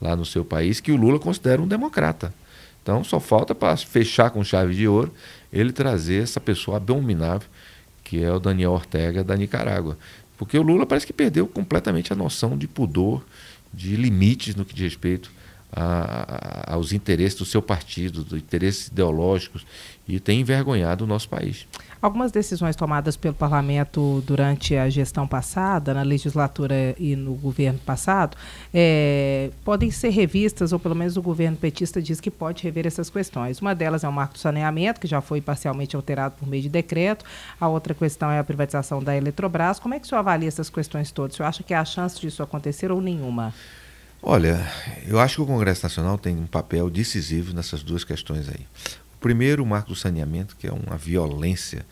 lá 0.01 0.15
no 0.15 0.25
seu 0.25 0.45
país, 0.45 0.79
que 0.79 0.93
o 0.93 0.95
Lula 0.95 1.19
considera 1.19 1.61
um 1.61 1.67
democrata. 1.67 2.33
Então 2.81 3.03
só 3.03 3.19
falta 3.19 3.53
para 3.53 3.75
fechar 3.75 4.29
com 4.29 4.43
chave 4.43 4.73
de 4.73 4.87
ouro 4.87 5.11
ele 5.51 5.73
trazer 5.73 6.23
essa 6.23 6.39
pessoa 6.39 6.77
abominável 6.77 7.47
que 8.05 8.23
é 8.23 8.31
o 8.31 8.39
Daniel 8.39 8.71
Ortega 8.71 9.23
da 9.23 9.35
Nicarágua. 9.35 9.97
Porque 10.37 10.57
o 10.57 10.61
Lula 10.61 10.85
parece 10.85 11.07
que 11.07 11.11
perdeu 11.11 11.47
completamente 11.47 12.13
a 12.13 12.15
noção 12.15 12.57
de 12.57 12.67
pudor, 12.67 13.25
de 13.73 13.95
limites 13.95 14.55
no 14.55 14.63
que 14.63 14.73
diz 14.73 14.83
respeito 14.83 15.31
a, 15.71 16.69
a, 16.71 16.73
aos 16.75 16.93
interesses 16.93 17.37
do 17.37 17.45
seu 17.45 17.61
partido, 17.61 18.23
dos 18.23 18.39
interesses 18.39 18.87
ideológicos, 18.87 19.65
e 20.07 20.19
tem 20.19 20.39
envergonhado 20.39 21.03
o 21.03 21.07
nosso 21.07 21.27
país. 21.27 21.67
Algumas 22.05 22.31
decisões 22.31 22.75
tomadas 22.75 23.17
pelo 23.17 23.33
parlamento 23.33 24.23
durante 24.27 24.75
a 24.75 24.87
gestão 24.91 25.27
passada, 25.27 25.91
na 25.91 26.03
legislatura 26.03 26.93
e 26.99 27.15
no 27.15 27.33
governo 27.33 27.79
passado, 27.79 28.37
é, 28.71 29.49
podem 29.63 29.89
ser 29.89 30.09
revistas, 30.09 30.71
ou 30.71 30.77
pelo 30.77 30.93
menos 30.93 31.17
o 31.17 31.21
governo 31.23 31.57
petista 31.57 31.99
diz 31.99 32.21
que 32.21 32.29
pode 32.29 32.61
rever 32.61 32.85
essas 32.85 33.09
questões. 33.09 33.59
Uma 33.59 33.73
delas 33.73 34.03
é 34.03 34.07
o 34.07 34.13
marco 34.13 34.35
do 34.35 34.39
saneamento, 34.39 35.01
que 35.01 35.07
já 35.07 35.19
foi 35.19 35.41
parcialmente 35.41 35.95
alterado 35.95 36.35
por 36.37 36.47
meio 36.47 36.61
de 36.61 36.69
decreto. 36.69 37.25
A 37.59 37.67
outra 37.67 37.95
questão 37.95 38.29
é 38.29 38.37
a 38.37 38.43
privatização 38.43 39.01
da 39.01 39.17
Eletrobras. 39.17 39.79
Como 39.79 39.95
é 39.95 39.99
que 39.99 40.05
o 40.05 40.07
senhor 40.07 40.19
avalia 40.19 40.47
essas 40.47 40.69
questões 40.69 41.09
todas? 41.09 41.33
O 41.33 41.37
senhor 41.37 41.49
acha 41.49 41.63
que 41.63 41.73
há 41.73 41.83
chance 41.83 42.21
disso 42.21 42.43
acontecer 42.43 42.91
ou 42.91 43.01
nenhuma? 43.01 43.51
Olha, 44.21 44.63
eu 45.07 45.19
acho 45.19 45.37
que 45.37 45.41
o 45.41 45.45
Congresso 45.47 45.83
Nacional 45.83 46.19
tem 46.19 46.35
um 46.35 46.45
papel 46.45 46.87
decisivo 46.87 47.51
nessas 47.51 47.81
duas 47.81 48.03
questões 48.03 48.47
aí. 48.47 48.65
Primeiro, 49.25 49.63
o 49.63 49.65
marco 49.65 49.89
do 49.89 49.95
saneamento, 49.95 50.55
que 50.55 50.67
é 50.67 50.71
uma 50.71 50.95
violência, 50.95 51.83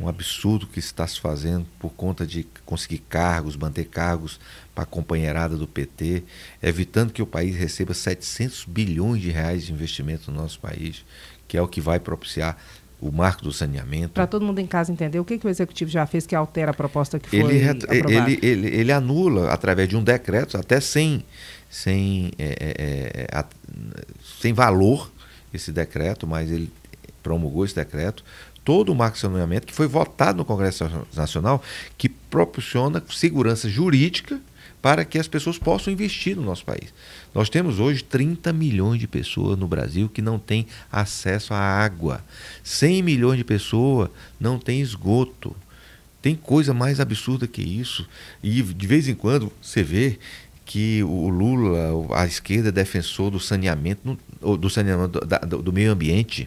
um 0.00 0.06
absurdo 0.06 0.64
que 0.64 0.78
está 0.78 1.04
se 1.08 1.20
fazendo 1.20 1.66
por 1.76 1.90
conta 1.90 2.24
de 2.24 2.46
conseguir 2.64 2.98
cargos, 2.98 3.56
manter 3.56 3.86
cargos 3.86 4.38
para 4.72 4.84
a 4.84 4.86
companheirada 4.86 5.56
do 5.56 5.66
PT, 5.66 6.22
evitando 6.62 7.12
que 7.12 7.20
o 7.20 7.26
país 7.26 7.56
receba 7.56 7.92
700 7.92 8.64
bilhões 8.64 9.20
de 9.20 9.28
reais 9.28 9.66
de 9.66 9.72
investimento 9.72 10.30
no 10.30 10.40
nosso 10.40 10.60
país, 10.60 11.04
que 11.48 11.56
é 11.56 11.60
o 11.60 11.66
que 11.66 11.80
vai 11.80 11.98
propiciar 11.98 12.56
o 13.00 13.10
marco 13.10 13.42
do 13.42 13.52
saneamento. 13.52 14.10
Para 14.10 14.28
todo 14.28 14.46
mundo 14.46 14.60
em 14.60 14.66
casa 14.66 14.92
entender, 14.92 15.18
o 15.18 15.24
que, 15.24 15.36
que 15.36 15.48
o 15.48 15.50
executivo 15.50 15.90
já 15.90 16.06
fez 16.06 16.28
que 16.28 16.34
altera 16.36 16.70
a 16.70 16.74
proposta 16.74 17.18
que 17.18 17.28
foi 17.28 17.40
ele, 17.40 17.68
aprovada? 17.68 18.30
Ele, 18.30 18.38
ele, 18.40 18.68
ele 18.68 18.92
anula, 18.92 19.50
através 19.50 19.88
de 19.88 19.96
um 19.96 20.04
decreto, 20.04 20.56
até 20.56 20.80
sem, 20.80 21.24
sem, 21.68 22.30
é, 22.38 23.26
é, 23.26 23.36
é 23.36 23.44
sem 24.40 24.52
valor 24.52 25.10
esse 25.52 25.72
decreto, 25.72 26.26
mas 26.26 26.50
ele 26.50 26.70
promulgou 27.22 27.64
esse 27.64 27.74
decreto, 27.74 28.24
todo 28.64 28.92
o 28.92 28.94
marco 28.94 29.14
de 29.14 29.20
saneamento 29.20 29.66
que 29.66 29.74
foi 29.74 29.86
votado 29.86 30.38
no 30.38 30.44
Congresso 30.44 30.84
Nacional, 31.14 31.62
que 31.96 32.08
proporciona 32.08 33.02
segurança 33.08 33.68
jurídica 33.68 34.40
para 34.80 35.04
que 35.04 35.18
as 35.18 35.26
pessoas 35.26 35.58
possam 35.58 35.92
investir 35.92 36.36
no 36.36 36.42
nosso 36.42 36.64
país. 36.64 36.92
Nós 37.34 37.48
temos 37.48 37.80
hoje 37.80 38.02
30 38.04 38.52
milhões 38.52 39.00
de 39.00 39.08
pessoas 39.08 39.58
no 39.58 39.66
Brasil 39.66 40.08
que 40.08 40.22
não 40.22 40.38
têm 40.38 40.66
acesso 40.90 41.52
à 41.52 41.58
água. 41.58 42.24
100 42.62 43.02
milhões 43.02 43.38
de 43.38 43.44
pessoas 43.44 44.08
não 44.38 44.58
têm 44.58 44.80
esgoto. 44.80 45.54
Tem 46.22 46.34
coisa 46.34 46.74
mais 46.74 47.00
absurda 47.00 47.46
que 47.46 47.62
isso. 47.62 48.08
E 48.42 48.62
de 48.62 48.86
vez 48.86 49.08
em 49.08 49.14
quando 49.14 49.52
você 49.60 49.82
vê 49.82 50.18
que 50.68 51.02
o 51.02 51.30
Lula, 51.30 52.14
a 52.14 52.26
esquerda, 52.26 52.68
é 52.68 52.72
defensor 52.72 53.30
do 53.30 53.40
saneamento, 53.40 54.18
do 54.38 54.68
saneamento 54.68 55.18
do, 55.18 55.62
do 55.62 55.72
meio 55.72 55.90
ambiente. 55.90 56.46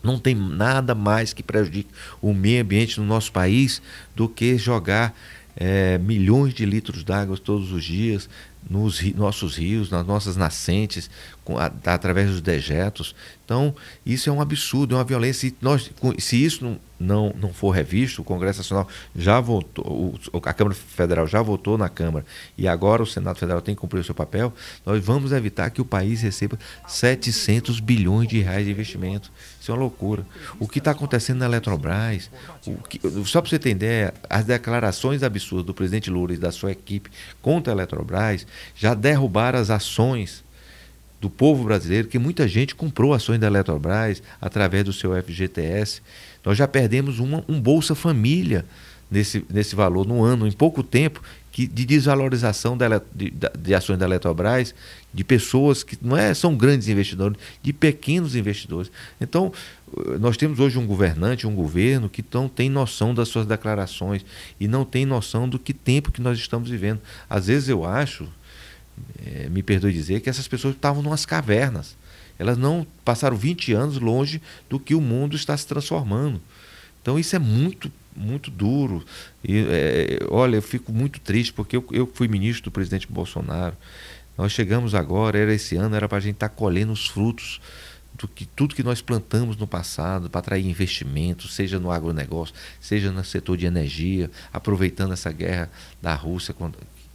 Não 0.00 0.16
tem 0.16 0.32
nada 0.32 0.94
mais 0.94 1.32
que 1.32 1.42
prejudique 1.42 1.90
o 2.20 2.32
meio 2.32 2.62
ambiente 2.62 3.00
no 3.00 3.06
nosso 3.06 3.32
país 3.32 3.82
do 4.14 4.28
que 4.28 4.56
jogar 4.56 5.12
é, 5.56 5.98
milhões 5.98 6.54
de 6.54 6.64
litros 6.64 7.02
d'água 7.02 7.36
todos 7.36 7.72
os 7.72 7.84
dias 7.84 8.28
nos 8.70 9.00
ri, 9.00 9.12
nossos 9.12 9.56
rios, 9.56 9.90
nas 9.90 10.06
nossas 10.06 10.36
nascentes, 10.36 11.10
com, 11.44 11.58
a, 11.58 11.66
através 11.86 12.30
dos 12.30 12.40
dejetos. 12.40 13.14
Então, 13.44 13.74
isso 14.06 14.30
é 14.30 14.32
um 14.32 14.40
absurdo, 14.40 14.94
é 14.94 14.98
uma 14.98 15.04
violência. 15.04 15.48
E 15.48 15.54
nós, 15.60 15.90
se 16.18 16.42
isso 16.42 16.64
não, 16.64 16.78
não, 16.98 17.34
não 17.38 17.52
for 17.52 17.70
revisto, 17.70 18.22
o 18.22 18.24
Congresso 18.24 18.60
Nacional 18.60 18.88
já 19.14 19.40
votou, 19.40 20.14
a 20.44 20.52
Câmara 20.52 20.74
Federal 20.74 21.26
já 21.26 21.42
votou 21.42 21.76
na 21.76 21.88
Câmara 21.88 22.24
e 22.56 22.68
agora 22.68 23.02
o 23.02 23.06
Senado 23.06 23.38
Federal 23.38 23.60
tem 23.60 23.74
que 23.74 23.80
cumprir 23.80 24.00
o 24.00 24.04
seu 24.04 24.14
papel, 24.14 24.52
nós 24.86 25.04
vamos 25.04 25.32
evitar 25.32 25.68
que 25.70 25.80
o 25.80 25.84
país 25.84 26.22
receba 26.22 26.58
700 26.86 27.80
bilhões 27.80 28.28
de 28.28 28.40
reais 28.40 28.64
de 28.64 28.70
investimento. 28.70 29.30
Isso 29.60 29.70
é 29.70 29.74
uma 29.74 29.80
loucura. 29.80 30.24
O 30.58 30.68
que 30.68 30.78
está 30.78 30.92
acontecendo 30.92 31.38
na 31.38 31.46
Eletrobras, 31.46 32.30
que, 32.88 33.00
só 33.24 33.40
para 33.40 33.50
você 33.50 33.58
ter 33.58 33.70
ideia, 33.70 34.14
as 34.30 34.44
declarações 34.44 35.22
absurdas 35.22 35.66
do 35.66 35.74
presidente 35.74 36.10
Lula 36.10 36.32
e 36.34 36.36
da 36.36 36.52
sua 36.52 36.72
equipe 36.72 37.10
contra 37.40 37.72
a 37.72 37.74
Eletrobras 37.74 38.46
já 38.74 38.94
derrubaram 38.94 39.58
as 39.58 39.70
ações 39.70 40.44
do 41.22 41.30
povo 41.30 41.62
brasileiro, 41.62 42.08
que 42.08 42.18
muita 42.18 42.48
gente 42.48 42.74
comprou 42.74 43.14
ações 43.14 43.38
da 43.38 43.46
Eletrobras 43.46 44.20
através 44.40 44.84
do 44.84 44.92
seu 44.92 45.12
FGTS. 45.22 46.02
Nós 46.44 46.58
já 46.58 46.66
perdemos 46.66 47.20
uma, 47.20 47.44
um 47.48 47.60
Bolsa 47.60 47.94
Família 47.94 48.64
nesse, 49.08 49.44
nesse 49.48 49.76
valor 49.76 50.04
no 50.04 50.24
ano, 50.24 50.48
em 50.48 50.52
pouco 50.52 50.82
tempo, 50.82 51.22
que, 51.52 51.64
de 51.64 51.84
desvalorização 51.84 52.76
da, 52.76 53.00
de, 53.14 53.32
de, 53.56 53.72
ações 53.72 53.98
da 53.98 54.04
Eletrobras, 54.04 54.74
de 55.14 55.22
pessoas 55.22 55.84
que 55.84 55.96
não 56.02 56.16
é, 56.16 56.34
são 56.34 56.56
grandes 56.56 56.88
investidores, 56.88 57.38
de 57.62 57.72
pequenos 57.72 58.34
investidores. 58.34 58.90
Então, 59.20 59.52
nós 60.18 60.36
temos 60.36 60.58
hoje 60.58 60.76
um 60.76 60.86
governante, 60.86 61.46
um 61.46 61.54
governo 61.54 62.08
que 62.08 62.24
não 62.34 62.48
tem 62.48 62.68
noção 62.68 63.14
das 63.14 63.28
suas 63.28 63.46
declarações 63.46 64.26
e 64.58 64.66
não 64.66 64.84
tem 64.84 65.06
noção 65.06 65.48
do 65.48 65.56
que 65.56 65.72
tempo 65.72 66.10
que 66.10 66.20
nós 66.20 66.36
estamos 66.36 66.68
vivendo. 66.68 67.00
Às 67.30 67.46
vezes 67.46 67.68
eu 67.68 67.84
acho, 67.84 68.26
é, 69.24 69.48
me 69.48 69.62
perdoe 69.62 69.92
dizer, 69.92 70.20
que 70.20 70.30
essas 70.30 70.48
pessoas 70.48 70.74
estavam 70.74 71.02
numas 71.02 71.24
cavernas. 71.24 71.96
Elas 72.38 72.56
não 72.56 72.86
passaram 73.04 73.36
20 73.36 73.72
anos 73.72 73.98
longe 73.98 74.40
do 74.68 74.78
que 74.78 74.94
o 74.94 75.00
mundo 75.00 75.36
está 75.36 75.56
se 75.56 75.66
transformando. 75.66 76.40
Então 77.00 77.18
isso 77.18 77.34
é 77.36 77.38
muito, 77.38 77.92
muito 78.16 78.50
duro. 78.50 79.04
E, 79.44 79.66
é, 79.68 80.18
olha, 80.28 80.56
eu 80.56 80.62
fico 80.62 80.92
muito 80.92 81.20
triste 81.20 81.52
porque 81.52 81.76
eu, 81.76 81.84
eu 81.92 82.10
fui 82.12 82.28
ministro 82.28 82.64
do 82.64 82.70
presidente 82.70 83.06
Bolsonaro. 83.10 83.76
Nós 84.36 84.52
chegamos 84.52 84.94
agora, 84.94 85.38
era 85.38 85.52
esse 85.52 85.76
ano, 85.76 85.94
era 85.94 86.08
para 86.08 86.18
a 86.18 86.20
gente 86.20 86.36
estar 86.36 86.48
tá 86.48 86.54
colhendo 86.54 86.92
os 86.92 87.06
frutos 87.06 87.60
do 88.14 88.28
que 88.28 88.44
tudo 88.44 88.74
que 88.74 88.82
nós 88.82 89.00
plantamos 89.00 89.56
no 89.56 89.66
passado 89.66 90.28
para 90.28 90.38
atrair 90.40 90.66
investimentos, 90.66 91.54
seja 91.54 91.78
no 91.78 91.90
agronegócio, 91.90 92.54
seja 92.80 93.10
no 93.10 93.24
setor 93.24 93.56
de 93.56 93.66
energia, 93.66 94.30
aproveitando 94.52 95.12
essa 95.12 95.32
guerra 95.32 95.70
da 96.00 96.14
Rússia 96.14 96.54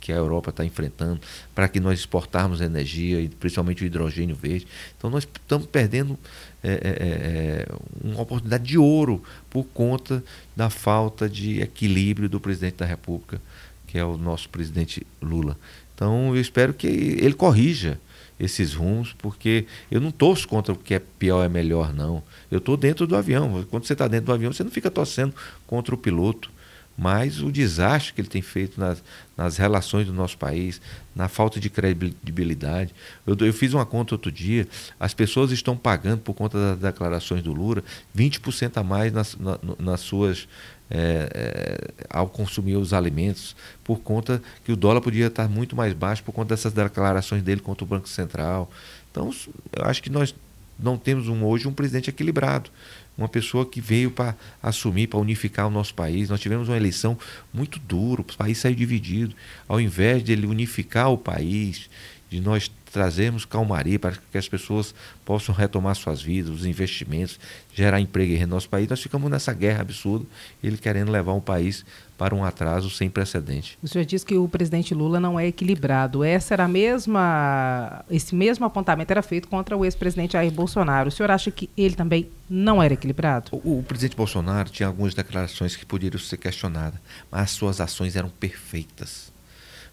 que 0.07 0.13
a 0.13 0.15
Europa 0.15 0.51
está 0.51 0.63
enfrentando, 0.63 1.19
para 1.53 1.67
que 1.67 1.81
nós 1.81 1.99
exportarmos 1.99 2.61
energia, 2.61 3.19
e 3.19 3.27
principalmente 3.27 3.83
o 3.83 3.85
hidrogênio 3.85 4.37
verde. 4.37 4.65
Então 4.97 5.09
nós 5.09 5.25
estamos 5.25 5.67
perdendo 5.67 6.17
é, 6.63 6.69
é, 6.69 6.75
é, 6.75 6.85
é, 6.87 7.67
uma 8.01 8.21
oportunidade 8.21 8.63
de 8.63 8.77
ouro 8.77 9.21
por 9.49 9.65
conta 9.65 10.23
da 10.55 10.69
falta 10.69 11.27
de 11.27 11.59
equilíbrio 11.59 12.29
do 12.29 12.39
presidente 12.39 12.77
da 12.77 12.85
República, 12.85 13.41
que 13.85 13.97
é 13.97 14.05
o 14.05 14.15
nosso 14.15 14.47
presidente 14.47 15.05
Lula. 15.21 15.57
Então 15.93 16.33
eu 16.33 16.39
espero 16.39 16.73
que 16.73 16.87
ele 16.87 17.33
corrija 17.33 17.99
esses 18.39 18.73
rumos, 18.75 19.13
porque 19.17 19.65
eu 19.91 19.99
não 19.99 20.09
torço 20.11 20.47
contra 20.47 20.71
o 20.71 20.77
que 20.77 20.93
é 20.93 20.99
pior 20.99 21.43
é 21.43 21.49
melhor, 21.49 21.93
não. 21.93 22.23
Eu 22.49 22.59
estou 22.59 22.77
dentro 22.77 23.05
do 23.05 23.13
avião. 23.17 23.65
Quando 23.69 23.83
você 23.85 23.91
está 23.91 24.07
dentro 24.07 24.27
do 24.27 24.33
avião, 24.33 24.53
você 24.53 24.63
não 24.63 24.71
fica 24.71 24.89
torcendo 24.89 25.33
contra 25.65 25.93
o 25.93 25.97
piloto 25.97 26.49
mas 26.97 27.41
o 27.41 27.51
desastre 27.51 28.13
que 28.13 28.21
ele 28.21 28.27
tem 28.27 28.41
feito 28.41 28.79
nas, 28.79 29.03
nas 29.37 29.57
relações 29.57 30.07
do 30.07 30.13
nosso 30.13 30.35
país, 30.37 30.81
na 31.15 31.27
falta 31.27 31.59
de 31.59 31.69
credibilidade. 31.69 32.93
Eu, 33.25 33.37
eu, 33.39 33.53
fiz 33.53 33.73
uma 33.73 33.85
conta 33.85 34.15
outro 34.15 34.31
dia, 34.31 34.67
as 34.99 35.13
pessoas 35.13 35.51
estão 35.51 35.77
pagando, 35.77 36.21
por 36.21 36.33
conta 36.33 36.57
das 36.57 36.79
declarações 36.79 37.43
do 37.43 37.53
Lula, 37.53 37.83
20% 38.17 38.77
a 38.77 38.83
mais 38.83 39.13
nas, 39.13 39.37
na, 39.37 39.59
nas 39.77 40.01
suas. 40.01 40.47
É, 40.89 41.29
é, 41.35 42.05
ao 42.09 42.29
consumir 42.29 42.77
os 42.77 42.93
alimentos, 42.93 43.57
por 43.83 43.99
conta 43.99 44.41
que 44.63 44.71
o 44.71 44.75
dólar 44.77 45.01
podia 45.01 45.27
estar 45.27 45.49
muito 45.49 45.75
mais 45.75 45.91
baixo 45.93 46.23
por 46.23 46.31
conta 46.31 46.55
dessas 46.55 46.71
declarações 46.71 47.43
dele 47.43 47.59
contra 47.59 47.83
o 47.83 47.87
Banco 47.87 48.07
Central. 48.07 48.71
Então, 49.11 49.29
eu 49.75 49.83
acho 49.83 50.01
que 50.01 50.09
nós 50.09 50.33
não 50.79 50.97
temos 50.97 51.27
um, 51.27 51.43
hoje 51.43 51.67
um 51.67 51.73
presidente 51.73 52.09
equilibrado 52.09 52.69
uma 53.17 53.27
pessoa 53.27 53.65
que 53.65 53.81
veio 53.81 54.11
para 54.11 54.35
assumir, 54.61 55.07
para 55.07 55.19
unificar 55.19 55.67
o 55.67 55.71
nosso 55.71 55.93
país. 55.93 56.29
Nós 56.29 56.39
tivemos 56.39 56.69
uma 56.69 56.77
eleição 56.77 57.17
muito 57.53 57.79
dura, 57.79 58.21
o 58.21 58.23
país 58.23 58.57
saiu 58.59 58.75
dividido. 58.75 59.35
Ao 59.67 59.81
invés 59.81 60.23
de 60.23 60.31
ele 60.31 60.45
unificar 60.45 61.11
o 61.11 61.17
país, 61.17 61.89
de 62.29 62.39
nós 62.39 62.69
trazermos 62.91 63.45
calmaria 63.45 63.99
para 63.99 64.13
que 64.31 64.37
as 64.37 64.47
pessoas 64.47 64.93
possam 65.25 65.53
retomar 65.53 65.95
suas 65.95 66.21
vidas, 66.21 66.51
os 66.51 66.65
investimentos, 66.65 67.39
gerar 67.73 67.99
emprego 67.99 68.33
em 68.33 68.45
nosso 68.45 68.69
país, 68.69 68.87
nós 68.87 69.01
ficamos 69.01 69.29
nessa 69.29 69.53
guerra 69.53 69.81
absurda, 69.81 70.25
ele 70.63 70.77
querendo 70.77 71.11
levar 71.11 71.33
o 71.33 71.41
país 71.41 71.85
para 72.17 72.33
um 72.33 72.43
atraso 72.43 72.89
sem 72.89 73.09
precedente. 73.09 73.77
O 73.81 73.87
senhor 73.87 74.03
disse 74.03 74.25
que 74.25 74.35
o 74.35 74.47
presidente 74.47 74.93
Lula 74.93 75.19
não 75.19 75.39
é 75.39 75.47
equilibrado. 75.47 76.23
Essa 76.23 76.55
era 76.55 76.65
a 76.65 76.67
mesma, 76.67 78.03
esse 78.09 78.33
mesmo 78.33 78.65
apontamento 78.65 79.11
era 79.11 79.21
feito 79.21 79.47
contra 79.47 79.77
o 79.77 79.85
ex-presidente 79.85 80.33
Jair 80.33 80.51
Bolsonaro. 80.51 81.09
O 81.09 81.11
senhor 81.11 81.29
acha 81.29 81.51
que 81.51 81.69
ele 81.77 81.95
também 81.95 82.27
não 82.49 82.81
era 82.81 82.93
equilibrado? 82.93 83.49
O, 83.51 83.79
o, 83.79 83.83
presidente 83.83 84.17
Bolsonaro 84.17 84.69
tinha 84.69 84.87
algumas 84.87 85.13
declarações 85.13 85.75
que 85.75 85.85
poderiam 85.85 86.19
ser 86.19 86.37
questionadas, 86.37 86.99
mas 87.29 87.41
as 87.41 87.51
suas 87.51 87.79
ações 87.79 88.15
eram 88.15 88.29
perfeitas. 88.29 89.31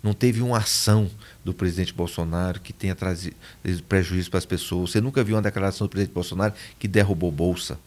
Não 0.05 0.13
teve 0.13 0.43
uma 0.43 0.59
ação 0.59 1.11
do 1.43 1.55
presidente 1.55 1.95
Bolsonaro 1.95 2.61
que 2.61 2.75
tenha 2.75 2.95
trazido 2.95 3.35
prejuízo 3.89 4.31
para 4.31 4.37
as 4.37 4.45
pessoas. 4.45 4.91
Você 4.91 5.01
nunca 5.01 5.25
viu 5.25 5.35
uma 5.35 5.41
declaração 5.41 5.87
do 5.87 5.91
presidente 5.91 6.13
Bolsonaro 6.13 6.53
que 6.79 6.87
derrubou 6.87 7.33
bolsa 7.33 7.79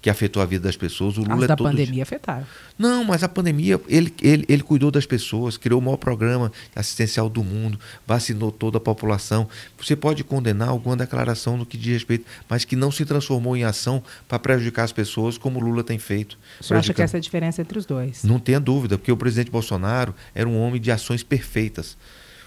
que 0.00 0.08
afetou 0.08 0.42
a 0.42 0.46
vida 0.46 0.64
das 0.64 0.76
pessoas. 0.76 1.18
O 1.18 1.22
Lula 1.22 1.34
As 1.36 1.42
é 1.42 1.46
da 1.48 1.56
todo 1.56 1.68
pandemia 1.68 1.92
dia. 1.92 2.02
afetaram. 2.02 2.46
Não, 2.78 3.04
mas 3.04 3.22
a 3.22 3.28
pandemia, 3.28 3.80
ele, 3.86 4.12
ele, 4.22 4.44
ele 4.48 4.62
cuidou 4.62 4.90
das 4.90 5.04
pessoas, 5.04 5.56
criou 5.56 5.80
o 5.80 5.82
maior 5.82 5.98
programa 5.98 6.50
assistencial 6.74 7.28
do 7.28 7.44
mundo, 7.44 7.78
vacinou 8.06 8.50
toda 8.50 8.78
a 8.78 8.80
população. 8.80 9.48
Você 9.78 9.94
pode 9.94 10.24
condenar 10.24 10.68
alguma 10.68 10.96
declaração 10.96 11.56
no 11.56 11.66
que 11.66 11.76
diz 11.76 11.92
respeito, 11.92 12.24
mas 12.48 12.64
que 12.64 12.74
não 12.74 12.90
se 12.90 13.04
transformou 13.04 13.56
em 13.56 13.64
ação 13.64 14.02
para 14.26 14.38
prejudicar 14.38 14.84
as 14.84 14.92
pessoas, 14.92 15.36
como 15.36 15.60
o 15.60 15.62
Lula 15.62 15.84
tem 15.84 15.98
feito. 15.98 16.38
Senhor 16.60 16.78
acha 16.78 16.94
que 16.94 17.02
essa 17.02 17.16
é 17.16 17.18
a 17.18 17.20
diferença 17.20 17.60
entre 17.60 17.78
os 17.78 17.84
dois? 17.84 18.24
não 18.24 18.38
tenha 18.38 18.60
dúvida, 18.60 18.96
porque 18.96 19.12
o 19.12 19.16
presidente 19.16 19.50
Bolsonaro 19.50 20.14
era 20.34 20.48
um 20.48 20.58
homem 20.58 20.80
de 20.80 20.90
ações 20.90 21.22
perfeitas. 21.22 21.96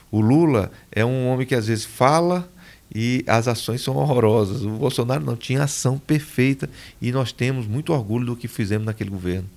O 0.09 0.21
Lula 0.21 0.71
é 0.91 1.03
um 1.03 1.27
homem 1.27 1.45
que 1.45 1.55
às 1.55 1.67
vezes 1.67 1.85
fala 1.85 2.49
e 2.93 3.23
as 3.27 3.47
ações 3.47 3.81
são 3.81 3.95
horrorosas. 3.95 4.63
O 4.63 4.69
Bolsonaro 4.71 5.23
não 5.23 5.35
tinha 5.35 5.63
ação 5.63 5.97
perfeita 5.97 6.69
e 7.01 7.11
nós 7.11 7.31
temos 7.31 7.65
muito 7.67 7.91
orgulho 7.93 8.25
do 8.25 8.35
que 8.35 8.47
fizemos 8.47 8.85
naquele 8.85 9.09
governo. 9.09 9.49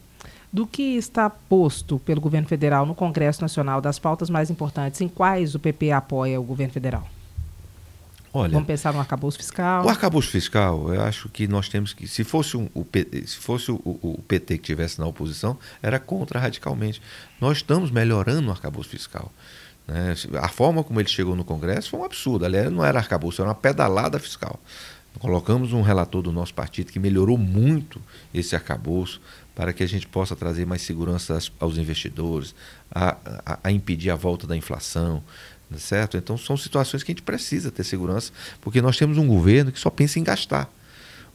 Do 0.53 0.67
que 0.67 0.83
está 0.97 1.29
posto 1.29 1.99
pelo 1.99 2.21
governo 2.21 2.49
federal 2.49 2.87
no 2.87 2.95
Congresso 2.95 3.43
Nacional 3.43 3.81
das 3.81 3.99
pautas 3.99 4.31
mais 4.31 4.49
importantes, 4.49 5.01
em 5.01 5.09
quais 5.09 5.55
o 5.55 5.59
PP 5.59 5.91
apoia 5.93 6.41
o 6.41 6.45
governo 6.45 6.73
federal? 6.73 7.07
Olha, 8.33 8.53
Vamos 8.53 8.67
pensar 8.67 8.93
no 8.93 9.01
arcabouço 9.01 9.39
fiscal. 9.39 9.85
o 9.87 9.89
arcabouço 9.89 10.29
fiscal, 10.31 10.93
eu 10.93 11.01
acho 11.03 11.27
que 11.31 11.49
nós 11.49 11.71
temos 11.71 11.95
que, 11.95 12.07
se 12.07 12.23
fosse, 12.23 12.55
um- 12.57 12.69
o, 12.75 12.85
se 13.25 13.37
fosse 13.39 13.71
o, 13.71 13.77
o- 13.77 13.99
o 14.19 14.23
PT 14.29 14.59
que 14.59 14.63
estivesse 14.65 14.99
na 14.99 15.07
oposição, 15.07 15.57
era 15.83 15.99
contra 15.99 16.39
radicalmente. 16.39 17.01
Nós 17.41 17.59
estamos 17.59 17.91
melhorando 17.91 18.49
o 18.49 18.51
arcabouço 18.51 18.91
fiscal. 18.91 19.33
Né? 19.87 20.15
A 20.41 20.49
forma 20.49 20.83
como 20.83 21.01
ele 21.01 21.09
chegou 21.09 21.37
no 21.37 21.45
Congresso 21.45 21.91
foi 21.91 22.01
um 22.01 22.05
absurdo. 22.05 22.45
Aliás, 22.45 22.71
não 22.73 22.85
era 22.85 22.99
arcabouço, 22.99 23.41
era 23.41 23.49
uma 23.49 23.55
pedalada 23.55 24.19
fiscal. 24.19 24.59
Colocamos 25.19 25.73
um 25.73 25.81
relator 25.81 26.21
do 26.23 26.31
nosso 26.33 26.53
partido 26.53 26.93
que 26.93 26.99
melhorou 26.99 27.39
muito 27.39 28.01
esse 28.35 28.55
arcabouço 28.55 29.21
para 29.55 29.73
que 29.73 29.83
a 29.83 29.87
gente 29.89 30.07
possa 30.07 30.37
trazer 30.37 30.67
mais 30.67 30.83
segurança 30.83 31.39
aos 31.59 31.79
investidores, 31.79 32.55
a, 32.95 33.17
a- 33.47 33.59
a 33.65 33.73
impedir 33.73 34.11
a 34.11 34.17
volta 34.17 34.47
da 34.47 34.55
inflação, 34.55 35.23
né, 35.71 35.79
certo? 35.79 36.19
Então 36.19 36.37
são 36.37 36.55
situações 36.59 37.03
que 37.03 37.13
a 37.13 37.15
gente 37.15 37.23
precisa 37.23 37.71
ter 37.71 37.83
segurança, 37.83 38.31
porque 38.61 38.83
nós 38.83 38.99
temos 38.99 39.17
um 39.17 39.27
governo 39.27 39.73
que 39.73 39.81
só 39.81 39.89
pensa 39.89 40.19
em 40.19 40.23
gastar. 40.23 40.71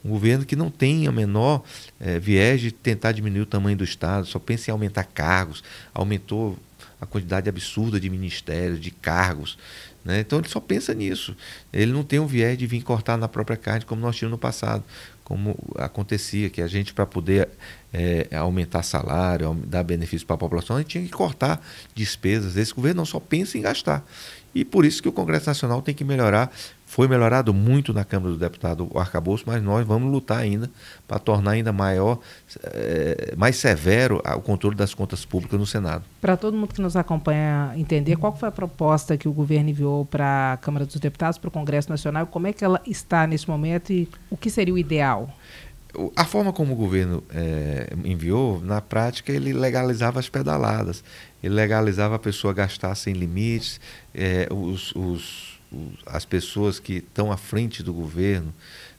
Um 0.06 0.10
governo 0.12 0.46
que 0.46 0.56
não 0.56 0.70
tem 0.70 1.08
a 1.08 1.12
menor 1.12 1.64
eh, 2.00 2.20
viés 2.20 2.62
de 2.62 2.72
tentar 2.72 3.12
diminuir 3.14 3.42
o 3.42 3.46
tamanho 3.48 3.78
do 3.78 3.84
Estado, 3.84 4.28
só 4.28 4.38
pensa 4.38 4.70
em 4.70 4.74
aumentar 4.74 5.04
cargos, 5.06 5.64
aumentou 5.94 6.58
a 7.02 7.06
quantidade 7.08 7.50
absurda 7.50 8.00
de 8.00 8.10
ministérios, 8.10 8.80
de 8.80 8.92
cargos. 8.92 9.58
Né? 10.06 10.20
Então 10.20 10.40
ele 10.40 10.48
só 10.48 10.60
pensa 10.60 10.94
nisso. 10.94 11.36
Ele 11.74 11.92
não 11.92 12.04
tem 12.04 12.20
um 12.20 12.28
viés 12.28 12.58
de 12.58 12.68
vir 12.68 12.84
cortar 12.84 13.18
na 13.18 13.28
própria 13.28 13.58
carne 13.58 13.84
como 13.86 14.00
nós 14.02 14.16
tínhamos 14.16 14.34
no 14.34 14.38
passado, 14.38 14.84
como 15.24 15.58
acontecia, 15.78 16.50
que 16.50 16.62
a 16.62 16.68
gente, 16.68 16.94
para 16.94 17.06
poder 17.06 17.50
eh, 17.92 18.28
aumentar 18.36 18.84
salário, 18.84 19.54
dar 19.66 19.84
benefício 19.84 20.28
para 20.28 20.36
a 20.36 20.40
população, 20.40 20.76
a 20.76 20.80
gente 20.80 20.90
tinha 20.90 21.04
que 21.04 21.12
cortar 21.12 21.66
despesas. 21.96 22.56
Esse 22.56 22.74
governo 22.74 23.00
não 23.00 23.06
só 23.06 23.20
pensa 23.20 23.58
em 23.58 23.62
gastar. 23.62 24.06
E 24.54 24.66
por 24.66 24.86
isso 24.86 25.02
que 25.02 25.08
o 25.08 25.12
Congresso 25.12 25.48
Nacional 25.48 25.82
tem 25.82 25.96
que 25.96 26.04
melhorar. 26.04 26.52
Foi 26.86 27.08
melhorado 27.08 27.54
muito 27.54 27.94
na 27.94 28.04
Câmara 28.04 28.34
do 28.34 28.38
Deputado 28.38 28.90
o 28.92 29.00
arcabouço, 29.00 29.46
mas 29.48 29.64
nós 29.64 29.88
vamos 29.88 30.12
lutar 30.12 30.40
ainda 30.40 30.70
para 31.08 31.20
tornar 31.20 31.52
ainda 31.52 31.72
maior, 31.72 32.20
eh, 32.64 33.34
mais 33.38 33.56
severo 33.56 34.22
o 34.36 34.42
controle 34.42 34.76
das 34.76 34.94
contas 34.94 35.24
públicas 35.24 35.58
no 35.58 35.66
Senado. 35.66 36.04
Para 36.20 36.36
todo 36.36 36.58
mundo 36.58 36.74
que 36.74 36.82
nos 36.82 36.98
acompanha 36.98 37.72
entender, 37.78 38.18
qual 38.18 38.36
foi 38.36 38.50
a 38.50 38.52
proposta 38.52 39.16
que 39.16 39.26
o 39.26 39.32
governo 39.32 39.70
enviou 39.70 40.06
para 40.06 40.54
a 40.54 40.58
Câmara 40.58 40.86
dos 40.86 40.98
Deputados, 40.98 41.38
para 41.38 41.48
o 41.48 41.52
Congresso 41.52 41.90
Nacional, 41.90 42.28
como 42.28 42.48
é 42.48 42.52
que 42.52 42.66
ela 42.66 42.82
está 42.86 43.26
nesse 43.26 43.50
momento 43.50 43.94
e 43.94 44.10
o 44.30 44.36
que 44.36 44.50
seria 44.50 44.74
o 44.74 44.78
ideal? 44.78 45.34
A 46.16 46.24
forma 46.26 46.54
como 46.54 46.74
o 46.74 46.76
governo 46.76 47.22
eh, 47.34 47.90
enviou, 48.06 48.62
na 48.62 48.80
prática, 48.82 49.32
ele 49.32 49.52
legalizava 49.52 50.20
as 50.20 50.30
pedaladas. 50.30 51.04
Ele 51.44 51.54
legalizava 51.54 52.16
a 52.16 52.20
pessoa 52.20 52.54
gastar 52.54 52.96
sem 52.96 53.14
limites. 53.14 53.80
eh, 54.14 54.48
os- 54.52 54.94
os- 54.96 55.60
os- 55.72 56.00
as 56.06 56.24
pessoas 56.26 56.80
que 56.80 56.94
estão 56.98 57.32
à 57.32 57.38
frente 57.38 57.82
do 57.84 57.94
governo 57.94 58.54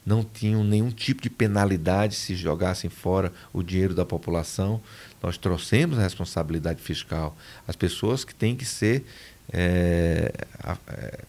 não 0.05 0.23
tinham 0.23 0.63
nenhum 0.63 0.89
tipo 0.91 1.21
de 1.21 1.29
penalidade 1.29 2.15
se 2.15 2.35
jogassem 2.35 2.89
fora 2.89 3.31
o 3.53 3.63
dinheiro 3.63 3.93
da 3.95 4.05
população. 4.05 4.81
Nós 5.21 5.37
trouxemos 5.37 5.97
a 5.97 6.03
responsabilidade 6.03 6.81
fiscal. 6.81 7.35
As 7.67 7.75
pessoas 7.75 8.23
que 8.25 8.35
têm 8.35 8.55
que 8.55 8.65
ser 8.65 9.03
eh, 9.51 10.31
a- 10.63 10.77
eh, 10.87 11.19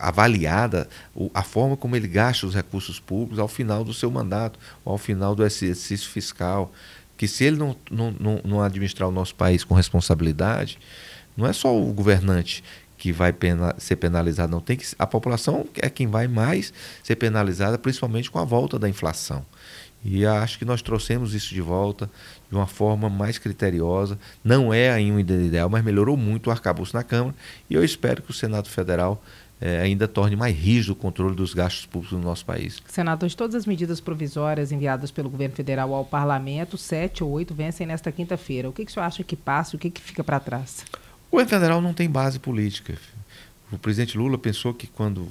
avaliada 0.00 0.88
a 1.34 1.42
forma 1.42 1.76
como 1.76 1.96
ele 1.96 2.08
gasta 2.08 2.46
os 2.46 2.54
recursos 2.54 2.98
públicos 3.00 3.38
ao 3.38 3.48
final 3.48 3.84
do 3.84 3.92
seu 3.92 4.10
mandato, 4.10 4.58
ou 4.84 4.92
ao 4.92 4.98
final 4.98 5.34
do 5.34 5.44
exercício 5.44 6.08
fiscal. 6.08 6.72
Que 7.16 7.26
se 7.26 7.44
ele 7.44 7.56
não, 7.56 7.76
não, 7.90 8.14
não, 8.18 8.40
não 8.44 8.62
administrar 8.62 9.08
o 9.08 9.12
nosso 9.12 9.34
país 9.34 9.64
com 9.64 9.74
responsabilidade, 9.74 10.78
não 11.36 11.46
é 11.46 11.52
só 11.52 11.76
o 11.76 11.92
governante 11.92 12.62
que 12.96 13.12
vai 13.12 13.32
pena- 13.32 13.74
ser 13.78 13.96
penalizado, 13.96 14.50
não 14.50 14.60
tem 14.60 14.76
que 14.76 14.86
a 14.98 15.06
população 15.06 15.66
é 15.76 15.88
quem 15.88 16.06
vai 16.08 16.26
mais 16.26 16.72
ser 17.02 17.16
penalizada, 17.16 17.78
principalmente 17.78 18.30
com 18.30 18.38
a 18.38 18.44
volta 18.44 18.78
da 18.78 18.88
inflação. 18.88 19.44
E 20.04 20.24
acho 20.24 20.58
que 20.58 20.64
nós 20.64 20.80
trouxemos 20.80 21.34
isso 21.34 21.52
de 21.52 21.60
volta 21.60 22.08
de 22.48 22.56
uma 22.56 22.66
forma 22.66 23.08
mais 23.08 23.36
criteriosa. 23.36 24.18
Não 24.44 24.72
é 24.72 24.90
ainda 24.90 25.34
ideal, 25.34 25.68
mas 25.68 25.84
melhorou 25.84 26.16
muito 26.16 26.48
o 26.48 26.50
arcabouço 26.50 26.94
na 26.96 27.02
Câmara. 27.02 27.34
E 27.68 27.74
eu 27.74 27.84
espero 27.84 28.22
que 28.22 28.30
o 28.30 28.34
Senado 28.34 28.68
Federal 28.68 29.22
eh, 29.60 29.80
ainda 29.80 30.06
torne 30.06 30.36
mais 30.36 30.56
rígido 30.56 30.92
o 30.92 30.96
controle 30.96 31.34
dos 31.34 31.54
gastos 31.54 31.86
públicos 31.86 32.16
no 32.16 32.24
nosso 32.24 32.44
país. 32.44 32.82
Senador, 32.86 33.28
de 33.28 33.36
todas 33.36 33.54
as 33.54 33.66
medidas 33.66 34.00
provisórias 34.00 34.72
enviadas 34.72 35.10
pelo 35.10 35.28
governo 35.28 35.54
federal 35.54 35.92
ao 35.94 36.04
parlamento, 36.04 36.76
sete 36.76 37.24
ou 37.24 37.30
oito 37.30 37.54
vencem 37.54 37.86
nesta 37.86 38.12
quinta-feira. 38.12 38.68
O 38.68 38.72
que, 38.72 38.84
que 38.84 38.90
o 38.90 38.94
senhor 38.94 39.06
acha 39.06 39.24
que 39.24 39.36
passa 39.36 39.74
e 39.74 39.76
o 39.76 39.78
que, 39.78 39.90
que 39.90 40.00
fica 40.00 40.22
para 40.22 40.40
trás? 40.40 40.84
O 41.28 41.32
governo 41.32 41.50
federal 41.50 41.80
não 41.80 41.92
tem 41.92 42.08
base 42.08 42.38
política. 42.38 42.96
O 43.70 43.78
presidente 43.78 44.16
Lula 44.16 44.38
pensou 44.38 44.72
que 44.72 44.86
quando 44.86 45.28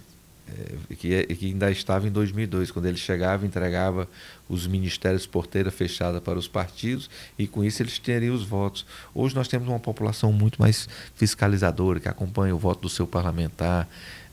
que, 0.98 1.14
é- 1.14 1.24
que 1.24 1.48
ainda 1.48 1.70
estava 1.72 2.08
em 2.08 2.12
2002, 2.12 2.72
quando 2.72 2.86
ele 2.86 2.98
chegava 2.98 3.44
e 3.44 3.48
entregava 3.48 4.08
os 4.50 4.66
ministérios 4.68 5.26
porteira 5.26 5.70
fechada 5.72 6.22
para 6.22 6.38
os 6.40 6.48
partidos 6.48 7.10
e 7.38 7.48
com 7.48 7.64
isso 7.64 7.82
eles 7.82 8.00
teriam 8.00 8.34
os 8.36 8.44
votos. 8.44 8.86
Hoje 9.14 9.36
nós 9.36 9.48
temos 9.48 9.68
uma 9.68 9.80
população 9.80 10.32
muito 10.32 10.62
mais 10.62 10.88
fiscalizadora, 11.16 12.00
que 12.00 12.08
acompanha 12.08 12.56
o 12.56 12.58
voto 12.58 12.82
do 12.82 12.90
seu 12.90 13.06
parlamentar. 13.06 13.88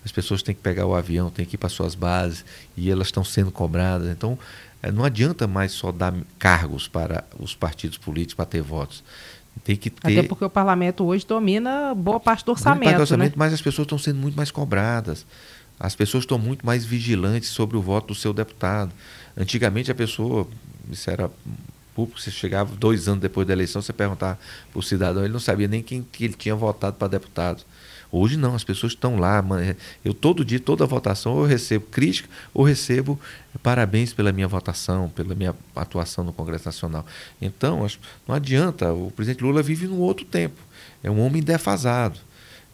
As 0.04 0.12
pessoas 0.12 0.42
têm 0.42 0.54
que 0.54 0.60
pegar 0.60 0.86
o 0.86 0.94
avião, 0.94 1.30
têm 1.30 1.46
que 1.46 1.56
ir 1.56 1.58
para 1.58 1.68
suas 1.68 1.94
bases 1.94 2.44
e 2.76 2.90
elas 2.90 3.08
estão 3.08 3.24
sendo 3.24 3.50
cobradas. 3.50 4.08
Então, 4.08 4.38
eh, 4.82 4.92
não 4.92 5.02
adianta 5.02 5.46
mais 5.46 5.72
só 5.72 5.90
dar 5.90 6.14
cargos 6.38 6.86
para 6.86 7.24
os 7.38 7.54
partidos 7.54 7.96
políticos 7.96 8.34
para 8.34 8.44
ter 8.44 8.60
votos. 8.62 9.02
Tem 9.62 9.76
que 9.76 9.88
ter 9.88 10.18
Até 10.18 10.28
porque 10.28 10.44
o 10.44 10.50
parlamento 10.50 11.04
hoje 11.04 11.24
domina 11.26 11.94
boa 11.94 12.18
parte 12.20 12.44
do 12.44 12.52
Grande 12.52 12.64
parte 12.64 12.76
orçamento, 12.76 12.96
do 12.96 13.00
orçamento, 13.02 13.30
né? 13.30 13.36
mas 13.36 13.52
as 13.52 13.62
pessoas 13.62 13.86
estão 13.86 13.98
sendo 13.98 14.18
muito 14.18 14.34
mais 14.36 14.50
cobradas. 14.50 15.24
As 15.78 15.94
pessoas 15.94 16.22
estão 16.22 16.38
muito 16.38 16.64
mais 16.64 16.84
vigilantes 16.84 17.48
sobre 17.50 17.76
o 17.76 17.82
voto 17.82 18.08
do 18.08 18.14
seu 18.14 18.32
deputado. 18.32 18.92
Antigamente 19.36 19.90
a 19.90 19.94
pessoa, 19.94 20.46
isso 20.90 21.10
era 21.10 21.30
público, 21.94 22.20
você 22.20 22.30
chegava 22.30 22.74
dois 22.76 23.06
anos 23.08 23.20
depois 23.20 23.46
da 23.46 23.52
eleição, 23.52 23.80
você 23.82 23.92
perguntava 23.92 24.38
para 24.72 24.78
o 24.78 24.82
cidadão, 24.82 25.22
ele 25.24 25.32
não 25.32 25.40
sabia 25.40 25.68
nem 25.68 25.82
quem 25.82 26.02
que 26.02 26.24
ele 26.24 26.34
tinha 26.34 26.54
votado 26.54 26.96
para 26.96 27.08
deputado. 27.08 27.62
Hoje 28.10 28.36
não, 28.36 28.54
as 28.54 28.62
pessoas 28.62 28.92
estão 28.92 29.16
lá. 29.18 29.42
man- 29.42 29.74
Eu 30.04 30.14
todo 30.14 30.44
dia, 30.44 30.60
toda 30.60 30.86
votação, 30.86 31.38
eu 31.40 31.44
recebo 31.46 31.84
crítica 31.86 32.28
ou 32.52 32.62
recebo 32.64 33.18
parabéns 33.60 34.12
pela 34.12 34.30
minha 34.32 34.46
votação, 34.46 35.08
pela 35.08 35.34
minha 35.34 35.54
atuação 35.74 36.22
no 36.22 36.32
Congresso 36.32 36.66
Nacional. 36.66 37.04
Então, 37.42 37.84
não 38.26 38.34
adianta, 38.36 38.92
o 38.92 39.10
presidente 39.10 39.42
Lula 39.42 39.62
vive 39.64 39.88
num 39.88 39.98
outro 39.98 40.24
tempo. 40.24 40.60
É 41.02 41.10
um 41.10 41.18
homem 41.20 41.42
defasado. 41.42 42.18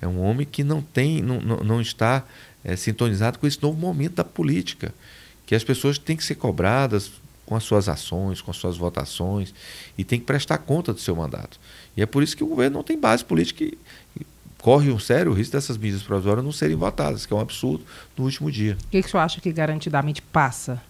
É 0.02 0.06
um 0.06 0.20
homem 0.20 0.46
que 0.50 0.62
não 0.62 0.82
tem, 0.82 1.22
não, 1.22 1.40
não, 1.40 1.56
não 1.58 1.80
está 1.80 2.22
eh, 2.64 2.76
sintonizado 2.76 3.38
com 3.38 3.46
esse 3.46 3.62
novo 3.62 3.78
momento 3.78 4.14
da 4.14 4.24
política, 4.24 4.94
que 5.46 5.54
as 5.54 5.64
pessoas 5.64 5.98
têm 5.98 6.16
que 6.16 6.24
ser 6.24 6.36
cobradas 6.36 7.12
com 7.46 7.56
as 7.56 7.64
suas 7.64 7.88
ações, 7.88 8.40
com 8.40 8.50
as 8.52 8.56
suas 8.56 8.76
votações 8.76 9.52
e 9.98 10.04
tem 10.04 10.20
que 10.20 10.24
prestar 10.24 10.58
conta 10.58 10.92
do 10.92 11.00
seu 11.00 11.16
mandato. 11.16 11.58
E 11.96 12.02
é 12.02 12.06
por 12.06 12.22
isso 12.22 12.36
que 12.36 12.44
o 12.44 12.46
governo 12.46 12.76
não 12.76 12.84
tem 12.84 12.98
base 12.98 13.24
política 13.24 13.64
e, 13.64 13.76
e 14.20 14.26
corre 14.58 14.92
um 14.92 14.98
sério 14.98 15.32
risco 15.32 15.54
dessas 15.54 15.76
medidas 15.76 16.02
provisórias 16.02 16.44
não 16.44 16.52
serem 16.52 16.76
votadas, 16.76 17.26
que 17.26 17.32
é 17.32 17.36
um 17.36 17.40
absurdo 17.40 17.84
no 18.16 18.24
último 18.24 18.52
dia. 18.52 18.76
O 18.84 18.90
que, 18.90 19.02
que 19.02 19.08
o 19.08 19.10
senhor 19.10 19.22
acha 19.24 19.40
que 19.40 19.52
garantidamente 19.52 20.22
passa? 20.22 20.80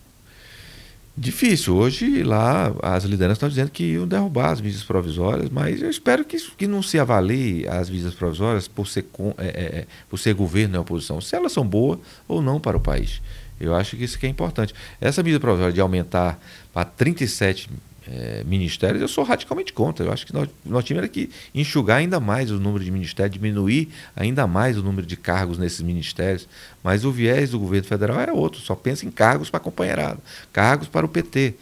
Difícil. 1.20 1.76
Hoje 1.76 2.22
lá 2.22 2.72
as 2.82 3.04
lideranças 3.04 3.36
estão 3.36 3.48
dizendo 3.50 3.70
que 3.70 3.84
iam 3.84 4.08
derrubar 4.08 4.52
as 4.52 4.60
medidas 4.62 4.82
provisórias, 4.82 5.50
mas 5.50 5.82
eu 5.82 5.90
espero 5.90 6.24
que, 6.24 6.38
que 6.56 6.66
não 6.66 6.82
se 6.82 6.98
avalie 6.98 7.68
as 7.68 7.90
medidas 7.90 8.14
provisórias 8.14 8.66
por 8.66 8.88
ser, 8.88 9.02
com- 9.12 9.34
é, 9.36 9.46
é, 9.48 9.50
é, 9.80 9.86
por 10.08 10.18
ser 10.18 10.32
governo 10.32 10.76
e 10.76 10.78
oposição, 10.78 11.20
se 11.20 11.36
elas 11.36 11.52
são 11.52 11.62
boas 11.66 11.98
ou 12.26 12.40
não 12.40 12.58
para 12.58 12.74
o 12.74 12.80
país. 12.80 13.20
Eu 13.60 13.74
acho 13.74 13.98
que 13.98 14.04
isso 14.04 14.18
que 14.18 14.24
é 14.24 14.30
importante. 14.30 14.74
Essa 14.98 15.22
medida 15.22 15.38
provisória 15.38 15.74
de 15.74 15.80
aumentar 15.82 16.40
para 16.72 16.86
37 16.86 17.68
eh, 18.12 18.42
ministérios, 18.44 19.00
eu 19.00 19.06
sou 19.06 19.22
radicalmente 19.22 19.72
contra. 19.72 20.04
Eu 20.04 20.12
acho 20.12 20.26
que 20.26 20.34
nós, 20.34 20.48
nós 20.66 20.84
tínhamos 20.84 21.08
que 21.10 21.30
enxugar 21.54 21.98
ainda 21.98 22.18
mais 22.18 22.50
o 22.50 22.58
número 22.58 22.82
de 22.82 22.90
ministérios, 22.90 23.32
diminuir 23.32 23.88
ainda 24.16 24.48
mais 24.48 24.76
o 24.76 24.82
número 24.82 25.06
de 25.06 25.16
cargos 25.16 25.58
nesses 25.58 25.80
ministérios. 25.80 26.48
Mas 26.82 27.04
o 27.04 27.12
viés 27.12 27.50
do 27.50 27.60
governo 27.60 27.86
federal 27.86 28.18
é 28.18 28.32
outro, 28.32 28.60
só 28.60 28.74
pensa 28.74 29.06
em 29.06 29.12
cargos 29.12 29.48
para 29.48 29.58
a 29.58 29.62
companheirada, 29.62 30.18
cargos 30.52 30.88
para 30.88 31.06
o 31.06 31.08
PT. 31.08 31.54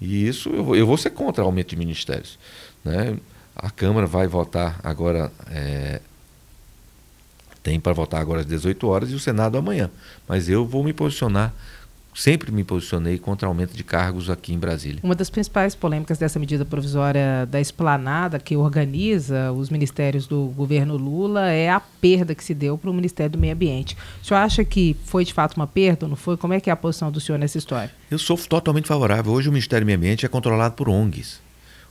E 0.00 0.26
isso 0.26 0.48
eu, 0.48 0.74
eu 0.74 0.86
vou 0.88 0.96
ser 0.98 1.10
contra 1.10 1.44
o 1.44 1.46
aumento 1.46 1.68
de 1.68 1.76
ministérios. 1.76 2.36
Né? 2.84 3.16
A 3.54 3.70
Câmara 3.70 4.04
vai 4.04 4.26
votar 4.26 4.80
agora, 4.82 5.30
é, 5.52 6.00
tem 7.62 7.78
para 7.78 7.92
votar 7.92 8.20
agora 8.20 8.40
às 8.40 8.46
18 8.46 8.88
horas 8.88 9.10
e 9.12 9.14
o 9.14 9.20
Senado 9.20 9.56
amanhã. 9.56 9.88
Mas 10.26 10.48
eu 10.48 10.66
vou 10.66 10.82
me 10.82 10.92
posicionar 10.92 11.54
sempre 12.14 12.52
me 12.52 12.62
posicionei 12.62 13.18
contra 13.18 13.48
aumento 13.48 13.74
de 13.74 13.82
cargos 13.82 14.28
aqui 14.28 14.52
em 14.52 14.58
Brasília. 14.58 15.00
Uma 15.02 15.14
das 15.14 15.30
principais 15.30 15.74
polêmicas 15.74 16.18
dessa 16.18 16.38
medida 16.38 16.64
provisória 16.64 17.46
da 17.46 17.60
esplanada 17.60 18.38
que 18.38 18.56
organiza 18.56 19.50
os 19.52 19.70
ministérios 19.70 20.26
do 20.26 20.46
governo 20.48 20.96
Lula 20.96 21.50
é 21.50 21.70
a 21.70 21.80
perda 21.80 22.34
que 22.34 22.44
se 22.44 22.54
deu 22.54 22.76
para 22.76 22.90
o 22.90 22.94
Ministério 22.94 23.32
do 23.32 23.38
Meio 23.38 23.54
Ambiente. 23.54 23.96
O 24.22 24.26
senhor 24.26 24.40
acha 24.40 24.64
que 24.64 24.96
foi 25.04 25.24
de 25.24 25.32
fato 25.32 25.56
uma 25.56 25.66
perda 25.66 26.04
ou 26.04 26.10
não 26.10 26.16
foi? 26.16 26.36
Como 26.36 26.52
é 26.52 26.60
que 26.60 26.68
é 26.68 26.72
a 26.72 26.76
posição 26.76 27.10
do 27.10 27.20
senhor 27.20 27.38
nessa 27.38 27.58
história? 27.58 27.90
Eu 28.10 28.18
sou 28.18 28.36
totalmente 28.36 28.88
favorável. 28.88 29.32
Hoje 29.32 29.48
o 29.48 29.52
Ministério 29.52 29.84
do 29.84 29.86
Meio 29.86 29.98
Ambiente 29.98 30.26
é 30.26 30.28
controlado 30.28 30.74
por 30.74 30.88
ONGs. 30.88 31.40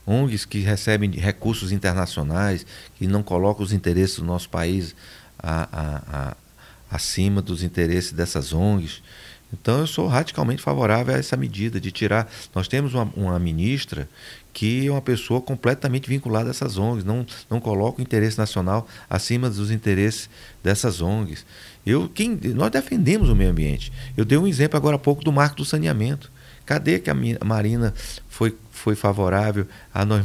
ONGs 0.06 0.46
que 0.46 0.60
recebem 0.60 1.12
recursos 1.12 1.72
internacionais, 1.72 2.66
que 2.96 3.08
não 3.08 3.24
colocam 3.24 3.64
os 3.64 3.74
interesses 3.74 4.18
do 4.18 4.26
nosso 4.26 4.50
país 4.50 4.96
a, 5.38 5.68
a, 5.72 6.30
a, 6.30 6.38
acima 6.92 7.42
dos 7.42 7.64
interesses 7.64 8.12
dessas 8.12 8.54
ONGs. 8.54 9.02
Então 9.54 9.80
eu 9.80 9.88
sou 9.88 10.08
radicalmente 10.08 10.62
favorável 10.62 11.14
a 11.14 11.18
essa 11.18 11.36
medida 11.36 11.80
de 11.80 11.92
tirar. 11.92 12.32
Nós 12.56 12.68
temos 12.68 12.94
uma, 12.94 13.12
uma 13.16 13.40
ministra 13.40 14.08
que 14.54 14.88
é 14.88 14.92
uma 14.92 15.02
pessoa 15.02 15.42
completamente 15.42 16.10
vinculada 16.10 16.50
a 16.50 16.52
essas 16.52 16.78
ONGs, 16.78 17.06
não, 17.06 17.26
não 17.50 17.60
coloca 17.60 18.00
o 18.00 18.02
interesse 18.02 18.38
nacional 18.38 18.88
acima 19.10 19.50
dos 19.50 19.72
interesses 19.72 20.30
dessas 20.64 21.02
ONGs. 21.02 21.46
Eu, 21.86 22.10
quem, 22.10 22.40
nós 22.54 22.70
defendemos 22.70 23.30
o 23.30 23.36
meio 23.36 23.50
ambiente. 23.50 23.92
Eu 24.16 24.26
dei 24.26 24.38
um 24.38 24.48
exemplo 24.48 24.78
agora 24.78 24.96
há 24.96 25.00
pouco 25.00 25.24
do 25.24 25.32
marco 25.32 25.58
do 25.58 25.66
saneamento. 25.66 26.32
Cadê 26.66 27.00
que 27.00 27.10
a 27.10 27.46
Marina 27.46 27.94
foi, 28.30 28.56
foi 28.82 28.96
favorável 28.96 29.68
a 29.94 30.04
nós, 30.04 30.24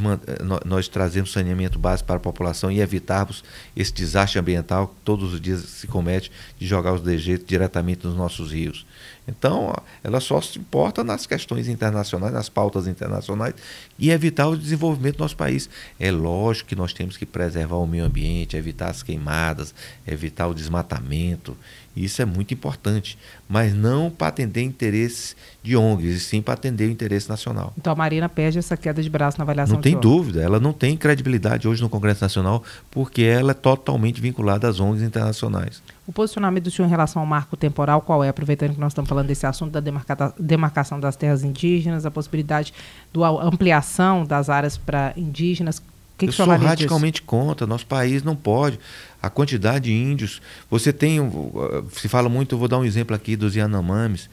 nós 0.65 0.89
trazermos 0.89 1.33
saneamento 1.33 1.79
básico 1.79 2.07
para 2.07 2.17
a 2.17 2.21
população 2.21 2.71
e 2.71 2.81
evitarmos 2.81 3.45
esse 3.77 3.93
desastre 3.93 4.41
ambiental 4.41 4.89
que 4.89 4.95
todos 5.05 5.35
os 5.35 5.41
dias 5.41 5.61
se 5.61 5.87
comete 5.87 6.33
de 6.59 6.67
jogar 6.67 6.95
os 6.95 7.03
dejetos 7.03 7.47
diretamente 7.47 8.07
nos 8.07 8.17
nossos 8.17 8.53
rios? 8.53 8.87
Então, 9.29 9.75
ela 10.05 10.21
só 10.21 10.41
se 10.41 10.59
importa 10.59 11.03
nas 11.03 11.27
questões 11.27 11.69
internacionais, 11.69 12.33
nas 12.33 12.49
pautas 12.49 12.87
internacionais 12.87 13.55
e 13.99 14.11
evitar 14.11 14.47
o 14.47 14.57
desenvolvimento 14.57 15.17
do 15.17 15.21
nosso 15.21 15.37
país. 15.37 15.69
É 15.99 16.11
lógico 16.13 16.69
que 16.69 16.77
nós 16.77 16.93
temos 16.93 17.17
que 17.17 17.27
preservar 17.27 17.77
o 17.77 17.87
meio 17.87 18.05
ambiente, 18.05 18.57
evitar 18.57 18.89
as 18.89 19.03
queimadas, 19.03 19.75
evitar 20.07 20.47
o 20.47 20.55
desmatamento. 20.55 21.57
Isso 21.97 22.21
é 22.21 22.25
muito 22.25 22.53
importante, 22.53 23.19
mas 23.49 23.75
não 23.75 24.11
para 24.11 24.29
atender 24.29 24.61
interesses 24.63 25.35
de 25.63 25.77
ONGs, 25.77 26.17
e 26.17 26.21
sim 26.21 26.43
para 26.43 26.55
atender 26.55 26.87
o 26.89 26.91
interesse 26.91 27.29
nacional. 27.29 27.73
Então 27.77 27.93
a 27.93 27.97
Marina 27.97 28.29
essa 28.55 28.77
queda 28.77 29.03
de 29.03 29.11
braço 29.11 29.39
na 29.39 29.43
avaliação 29.43 29.75
Não 29.75 29.83
tem 29.83 29.99
dúvida, 29.99 30.43
ela 30.43 30.61
não 30.61 30.73
tem 30.73 30.97
credibilidade 30.97 31.67
hoje 31.67 31.83
no 31.83 31.89
Congresso 31.89 32.23
Nacional 32.23 32.63
porque 32.91 33.23
ela 33.23 33.51
é 33.51 33.55
totalmente 33.55 34.21
vinculada 34.21 34.69
às 34.69 34.79
ONGs 34.79 35.03
internacionais. 35.03 35.83
O 36.07 36.13
posicionamento 36.13 36.65
do 36.65 36.71
senhor 36.71 36.87
em 36.87 36.91
relação 36.91 37.21
ao 37.21 37.27
marco 37.27 37.57
temporal, 37.57 38.01
qual 38.01 38.23
é? 38.23 38.29
Aproveitando 38.29 38.75
que 38.75 38.81
nós 38.81 38.93
estamos 38.93 39.09
falando 39.09 39.27
desse 39.27 39.47
assunto 39.47 39.73
da 39.73 39.81
demarca 39.81 40.33
demarcação 40.39 41.01
das 41.01 41.17
terras 41.17 41.43
indígenas, 41.43 42.07
a 42.07 42.11
possibilidade 42.11 42.73
da 43.13 43.29
ampliação 43.43 44.25
das 44.25 44.49
áreas 44.49 44.77
para 44.77 45.13
indígenas. 45.17 45.83
Que 46.17 46.27
Eu 46.27 46.31
que 46.31 46.35
sou 46.35 46.47
radicalmente 46.47 47.21
disso? 47.21 47.27
contra. 47.27 47.67
Nosso 47.67 47.87
país 47.87 48.23
não 48.23 48.35
pode. 48.35 48.79
A 49.21 49.29
quantidade 49.29 49.87
de 49.87 49.93
índios. 49.93 50.41
Você 50.71 50.93
tem. 50.93 51.19
Se 51.93 52.09
fala 52.09 52.29
muito, 52.29 52.55
eu 52.55 52.59
vou 52.59 52.69
dar 52.69 52.79
um 52.79 52.85
exemplo 52.85 53.15
aqui 53.15 53.37
dos 53.37 53.55
Yanomamis. 53.55 54.31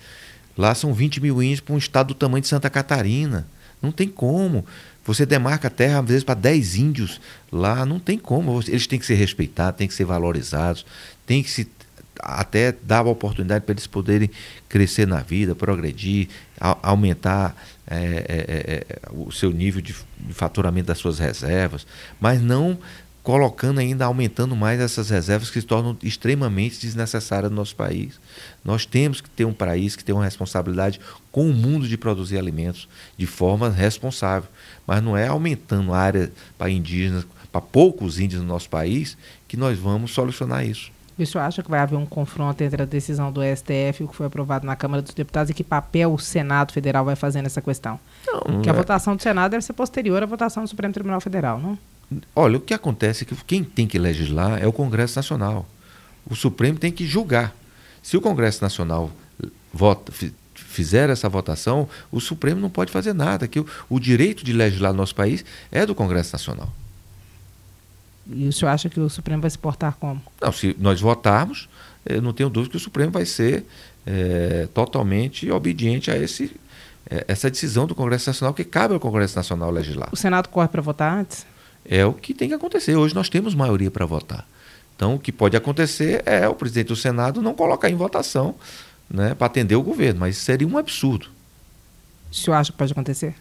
Lá 0.57 0.75
são 0.75 0.93
20 0.93 1.19
mil 1.19 1.41
índios 1.41 1.59
para 1.59 1.73
um 1.73 1.77
estado 1.77 2.09
do 2.09 2.13
tamanho 2.13 2.41
de 2.41 2.47
Santa 2.47 2.69
Catarina. 2.69 3.47
Não 3.83 3.91
tem 3.91 4.07
como. 4.07 4.65
Você 5.05 5.25
demarca 5.25 5.67
a 5.67 5.71
terra, 5.71 5.99
às 5.99 6.05
vezes, 6.05 6.23
para 6.23 6.35
10 6.35 6.75
índios 6.77 7.19
lá, 7.51 7.85
não 7.85 7.99
tem 7.99 8.17
como. 8.17 8.59
Eles 8.65 8.87
têm 8.87 8.97
que 8.97 9.05
ser 9.05 9.15
respeitados, 9.15 9.77
têm 9.77 9.87
que 9.87 9.93
ser 9.93 10.05
valorizados, 10.05 10.85
tem 11.27 11.43
que 11.43 11.51
se 11.51 11.69
até 12.19 12.71
dar 12.71 12.99
a 12.99 13.09
oportunidade 13.09 13.65
para 13.65 13.73
eles 13.73 13.87
poderem 13.87 14.29
crescer 14.69 15.05
na 15.05 15.19
vida, 15.19 15.53
progredir, 15.53 16.29
a, 16.59 16.77
aumentar 16.89 17.55
é, 17.85 17.95
é, 17.97 18.73
é, 18.73 18.85
o 19.11 19.31
seu 19.31 19.51
nível 19.51 19.81
de, 19.81 19.93
de 20.19 20.33
faturamento 20.33 20.87
das 20.87 20.97
suas 20.97 21.19
reservas, 21.19 21.85
mas 22.21 22.41
não 22.41 22.77
colocando 23.23 23.79
ainda, 23.79 24.03
aumentando 24.03 24.53
mais 24.53 24.81
essas 24.81 25.09
reservas 25.09 25.49
que 25.49 25.61
se 25.61 25.65
tornam 25.65 25.97
extremamente 26.03 26.79
desnecessárias 26.81 27.49
no 27.49 27.55
nosso 27.55 27.73
país. 27.73 28.19
Nós 28.63 28.85
temos 28.85 29.21
que 29.21 29.29
ter 29.29 29.45
um 29.45 29.53
país 29.53 29.95
que 29.95 30.03
tem 30.03 30.13
uma 30.13 30.25
responsabilidade 30.25 30.99
com 31.31 31.49
o 31.49 31.53
mundo 31.53 31.87
de 31.87 31.97
produzir 31.97 32.37
alimentos 32.37 32.87
de 33.17 33.25
forma 33.25 33.69
responsável, 33.69 34.49
mas 34.85 35.01
não 35.01 35.15
é 35.15 35.27
aumentando 35.27 35.93
a 35.93 35.97
área 35.97 36.31
para 36.57 36.69
indígenas, 36.69 37.25
para 37.49 37.61
poucos 37.61 38.19
índios 38.19 38.41
no 38.41 38.47
nosso 38.47 38.69
país, 38.69 39.17
que 39.47 39.55
nós 39.55 39.79
vamos 39.79 40.11
solucionar 40.11 40.65
isso. 40.65 40.91
O 41.17 41.25
senhor 41.25 41.43
acha 41.43 41.61
que 41.61 41.69
vai 41.69 41.79
haver 41.79 41.95
um 41.95 42.07
confronto 42.07 42.61
entre 42.63 42.81
a 42.81 42.85
decisão 42.85 43.31
do 43.31 43.41
STF 43.41 44.01
e 44.01 44.03
o 44.03 44.07
que 44.07 44.15
foi 44.15 44.25
aprovado 44.25 44.65
na 44.65 44.75
Câmara 44.75 45.01
dos 45.01 45.13
Deputados 45.13 45.51
e 45.51 45.53
que 45.53 45.63
papel 45.63 46.11
o 46.11 46.17
Senado 46.17 46.73
Federal 46.73 47.05
vai 47.05 47.15
fazer 47.15 47.41
nessa 47.43 47.61
questão? 47.61 47.99
Não, 48.25 48.41
Porque 48.41 48.69
a 48.69 48.73
é... 48.73 48.75
votação 48.75 49.15
do 49.15 49.21
Senado 49.21 49.51
deve 49.51 49.63
ser 49.63 49.73
posterior 49.73 50.23
à 50.23 50.25
votação 50.25 50.63
do 50.63 50.69
Supremo 50.69 50.93
Tribunal 50.93 51.21
Federal, 51.21 51.59
não? 51.59 51.77
Olha, 52.35 52.57
o 52.57 52.61
que 52.61 52.73
acontece 52.73 53.23
é 53.23 53.25
que 53.25 53.35
quem 53.45 53.63
tem 53.63 53.87
que 53.87 53.97
legislar 53.97 54.61
é 54.61 54.67
o 54.67 54.73
Congresso 54.73 55.17
Nacional. 55.17 55.67
O 56.29 56.35
Supremo 56.35 56.77
tem 56.77 56.91
que 56.91 57.05
julgar. 57.05 57.55
Se 58.01 58.15
o 58.17 58.21
Congresso 58.21 58.61
Nacional 58.61 59.11
vota, 59.73 60.11
fizer 60.53 61.09
essa 61.09 61.27
votação, 61.29 61.87
o 62.11 62.19
Supremo 62.19 62.59
não 62.59 62.69
pode 62.69 62.91
fazer 62.91 63.13
nada. 63.13 63.47
Que 63.47 63.59
o, 63.59 63.67
o 63.89 63.99
direito 63.99 64.43
de 64.43 64.53
legislar 64.53 64.91
no 64.91 64.97
nosso 64.97 65.15
país 65.15 65.43
é 65.71 65.85
do 65.85 65.95
Congresso 65.95 66.33
Nacional. 66.33 66.69
E 68.27 68.47
o 68.47 68.53
senhor 68.53 68.71
acha 68.71 68.89
que 68.89 68.99
o 68.99 69.09
Supremo 69.09 69.41
vai 69.41 69.49
se 69.49 69.57
portar 69.57 69.97
como? 69.99 70.21
Não, 70.41 70.51
se 70.51 70.75
nós 70.79 71.01
votarmos, 71.01 71.67
eu 72.05 72.21
não 72.21 72.31
tenho 72.31 72.49
dúvida 72.49 72.71
que 72.71 72.77
o 72.77 72.79
Supremo 72.79 73.11
vai 73.11 73.25
ser 73.25 73.65
é, 74.05 74.67
totalmente 74.73 75.49
obediente 75.51 76.09
a 76.09 76.17
esse, 76.17 76.55
é, 77.09 77.25
essa 77.27 77.49
decisão 77.49 77.85
do 77.85 77.93
Congresso 77.93 78.29
Nacional, 78.29 78.53
que 78.53 78.63
cabe 78.63 78.93
ao 78.93 78.99
Congresso 78.99 79.35
Nacional 79.35 79.69
legislar. 79.71 80.09
O 80.11 80.15
Senado 80.15 80.47
corre 80.47 80.69
para 80.69 80.81
votar 80.81 81.17
antes? 81.17 81.45
É 81.85 82.05
o 82.05 82.13
que 82.13 82.33
tem 82.33 82.47
que 82.47 82.53
acontecer. 82.53 82.95
Hoje 82.95 83.13
nós 83.13 83.29
temos 83.29 83.53
maioria 83.53 83.91
para 83.91 84.05
votar. 84.05 84.47
Então, 84.95 85.15
o 85.15 85.19
que 85.19 85.31
pode 85.31 85.57
acontecer 85.57 86.23
é 86.25 86.47
o 86.47 86.55
presidente 86.55 86.87
do 86.87 86.95
Senado 86.95 87.41
não 87.41 87.53
colocar 87.53 87.89
em 87.89 87.95
votação 87.95 88.55
né, 89.09 89.33
para 89.35 89.47
atender 89.47 89.75
o 89.75 89.81
governo, 89.81 90.19
mas 90.21 90.37
seria 90.37 90.67
um 90.67 90.77
absurdo. 90.77 91.27
O 92.31 92.35
senhor 92.35 92.55
acha 92.55 92.71
que 92.71 92.77
pode 92.77 92.91
acontecer? 92.91 93.35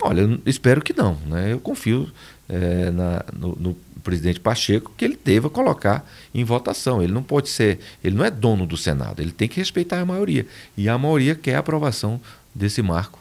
Olha, 0.00 0.22
eu 0.22 0.40
espero 0.46 0.80
que 0.80 0.92
não. 0.92 1.16
Né? 1.26 1.52
Eu 1.52 1.60
confio 1.60 2.10
é, 2.48 2.90
na, 2.90 3.24
no, 3.32 3.56
no, 3.56 3.76
presidente 4.02 4.40
Pacheco 4.40 4.92
que 4.96 5.04
ele 5.04 5.18
deva 5.22 5.50
colocar 5.50 6.08
em 6.34 6.42
votação. 6.42 7.02
Ele 7.02 7.12
não 7.12 7.22
pode 7.22 7.50
ser, 7.50 7.78
ele 8.02 8.16
não 8.16 8.24
é 8.24 8.30
dono 8.30 8.66
do 8.66 8.76
Senado, 8.76 9.20
ele 9.20 9.30
tem 9.30 9.46
que 9.46 9.60
respeitar 9.60 10.00
a 10.00 10.06
maioria. 10.06 10.46
E 10.76 10.88
a 10.88 10.96
maioria 10.96 11.34
quer 11.34 11.56
a 11.56 11.58
aprovação 11.58 12.18
desse 12.54 12.80
marco. 12.80 13.19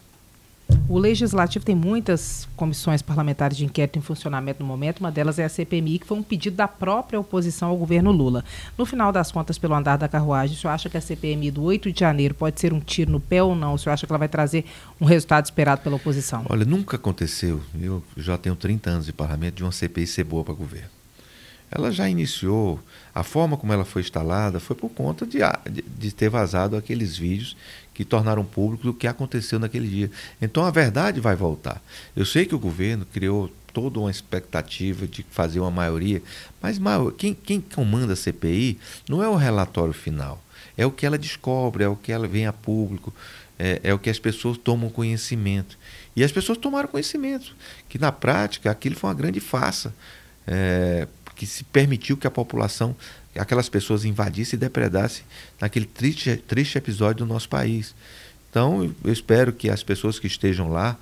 O 0.90 0.98
Legislativo 0.98 1.64
tem 1.64 1.76
muitas 1.76 2.48
comissões 2.56 3.02
parlamentares 3.02 3.56
de 3.56 3.64
inquérito 3.64 4.00
em 4.00 4.02
funcionamento 4.02 4.62
no 4.62 4.66
momento, 4.68 5.02
uma 5.02 5.12
delas 5.12 5.38
é 5.38 5.46
a 5.46 5.50
CPMI, 5.50 6.00
que 6.00 6.08
foi 6.08 6.18
um 6.18 6.24
pedido 6.24 6.56
da 6.56 6.68
própria 6.68 7.20
oposição 7.20 7.70
ao 7.70 7.78
governo 7.78 8.12
Lula. 8.12 8.44
No 8.76 8.88
final 8.88 9.12
das 9.12 9.32
contas, 9.32 9.60
pelo 9.60 9.76
andar 9.76 9.98
da 9.98 10.08
carruagem, 10.08 10.56
o 10.56 10.60
senhor 10.60 10.74
acha 10.74 10.90
que 10.90 10.98
a 10.98 11.02
CPMI 11.02 11.52
do 11.52 11.62
8 11.62 11.92
de 11.92 12.00
janeiro 12.00 12.34
pode 12.34 12.60
ser 12.60 12.74
um 12.74 12.80
tiro 12.80 13.12
no 13.12 13.20
pé 13.20 13.44
ou 13.44 13.56
não? 13.56 13.76
O 13.76 13.78
senhor 13.78 13.94
acha 13.94 14.08
que 14.08 14.12
ela 14.12 14.18
vai 14.18 14.28
trazer 14.28 14.66
um 15.00 15.06
resultado 15.06 15.46
esperado 15.46 15.82
pela 15.82 15.96
oposição? 15.96 16.44
Olha, 16.50 16.66
nunca 16.66 16.96
aconteceu, 16.96 17.62
eu 17.80 18.04
já 18.18 18.36
tenho 18.36 18.56
30 18.56 18.90
anos 18.90 19.06
de 19.06 19.14
parlamento, 19.14 19.56
de 19.56 19.64
uma 19.64 19.72
CPI 19.72 20.08
ser 20.08 20.24
boa 20.24 20.44
para 20.44 20.54
o 20.54 20.58
governo. 20.58 20.90
Ela 21.72 21.92
já 21.92 22.10
iniciou, 22.10 22.80
a 23.14 23.22
forma 23.24 23.56
como 23.56 23.72
ela 23.72 23.86
foi 23.86 24.02
instalada 24.02 24.60
foi 24.60 24.76
por 24.76 24.90
conta 24.90 25.26
de, 25.26 25.38
de, 25.88 26.12
ter 26.12 26.28
vazado 26.28 26.76
aqueles 26.76 27.16
vídeos 27.16 27.56
que 28.00 28.06
tornaram 28.06 28.46
público 28.46 28.88
o 28.88 28.94
que 28.94 29.08
aconteceu 29.08 29.60
naquele 29.60 29.86
dia. 29.86 30.10
Então 30.42 30.64
a 30.64 30.72
verdade 30.72 31.20
vai 31.20 31.36
voltar. 31.36 31.84
Eu 32.16 32.26
sei 32.26 32.46
que 32.46 32.56
o 32.56 32.60
governo 32.60 33.06
criou 33.06 33.52
toda 33.74 34.00
uma 34.00 34.10
expectativa 34.10 35.06
de 35.06 35.26
fazer 35.30 35.60
uma 35.60 35.70
maioria, 35.70 36.22
mas 36.62 36.80
quem, 37.18 37.34
quem 37.34 37.60
comanda 37.60 38.14
a 38.14 38.16
CPI 38.16 38.80
não 39.10 39.22
é 39.22 39.28
o 39.28 39.36
relatório 39.36 39.94
final, 39.94 40.42
é 40.78 40.86
o 40.86 40.92
que 40.92 41.06
ela 41.06 41.18
descobre, 41.18 41.84
é 41.84 41.90
o 41.90 41.96
que 41.98 42.14
ela 42.14 42.26
vem 42.26 42.48
a 42.48 42.54
público, 42.54 43.14
é, 43.60 43.82
é 43.84 43.94
o 43.94 44.00
que 44.00 44.10
as 44.10 44.18
pessoas 44.18 44.58
tomam 44.58 44.90
conhecimento. 44.90 45.78
E 46.16 46.24
as 46.24 46.32
pessoas 46.32 46.58
tomaram 46.58 46.88
conhecimento, 46.88 47.54
que 47.90 48.00
na 48.00 48.14
prática 48.14 48.72
aquilo 48.72 48.96
foi 48.96 49.10
uma 49.10 49.14
grande 49.14 49.42
farsa, 49.42 49.94
é, 50.48 51.06
que 51.36 51.46
se 51.46 51.66
permitiu 51.66 52.16
que 52.16 52.28
a 52.28 52.32
população 52.32 52.96
aquelas 53.40 53.70
pessoas 53.70 54.06
invadissem 54.06 54.58
e 54.58 54.60
depredassem 54.60 55.24
naquele 55.60 55.86
triste, 55.86 56.36
triste 56.38 56.78
episódio 56.78 57.26
do 57.26 57.34
nosso 57.34 57.50
país. 57.50 57.96
Então, 58.50 58.94
eu 59.04 59.14
espero 59.14 59.54
que 59.54 59.70
as 59.70 59.84
pessoas 59.84 60.20
que 60.20 60.28
estejam 60.28 60.70
lá 60.70 60.98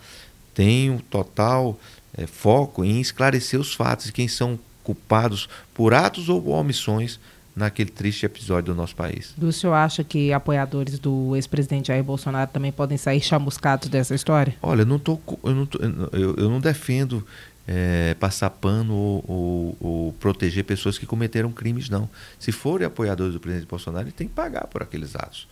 tenham 0.53 0.97
total 0.97 1.79
é, 2.17 2.27
foco 2.27 2.83
em 2.83 2.99
esclarecer 2.99 3.59
os 3.59 3.73
fatos 3.73 4.09
e 4.09 4.11
quem 4.11 4.27
são 4.27 4.59
culpados 4.83 5.47
por 5.73 5.93
atos 5.93 6.29
ou 6.29 6.47
omissões 6.47 7.19
naquele 7.55 7.89
triste 7.89 8.25
episódio 8.25 8.73
do 8.73 8.75
nosso 8.75 8.95
país. 8.95 9.33
O 9.41 9.51
senhor 9.51 9.73
acha 9.73 10.03
que 10.03 10.31
apoiadores 10.31 10.99
do 10.99 11.35
ex-presidente 11.35 11.87
Jair 11.87 12.03
Bolsonaro 12.03 12.49
também 12.51 12.71
podem 12.71 12.97
sair 12.97 13.19
chamuscados 13.19 13.89
dessa 13.89 14.13
história? 14.13 14.55
Olha, 14.61 14.81
eu 14.81 14.85
não, 14.85 14.99
tô, 14.99 15.19
eu 15.43 15.55
não, 15.55 15.65
tô, 15.65 15.79
eu, 16.13 16.35
eu 16.35 16.49
não 16.49 16.59
defendo 16.59 17.25
é, 17.67 18.13
passar 18.13 18.49
pano 18.49 18.93
ou, 18.95 19.25
ou, 19.27 19.77
ou, 19.79 20.13
proteger 20.13 20.63
pessoas 20.63 20.97
que 20.97 21.05
cometeram 21.05 21.51
crimes, 21.51 21.89
não. 21.89 22.09
Se 22.39 22.51
forem 22.51 22.87
apoiadores 22.87 23.33
do 23.33 23.39
presidente 23.39 23.67
Bolsonaro, 23.67 24.05
ele 24.05 24.13
tem 24.13 24.27
que 24.27 24.33
pagar 24.33 24.67
por 24.67 24.81
aqueles 24.81 25.15
atos. 25.15 25.47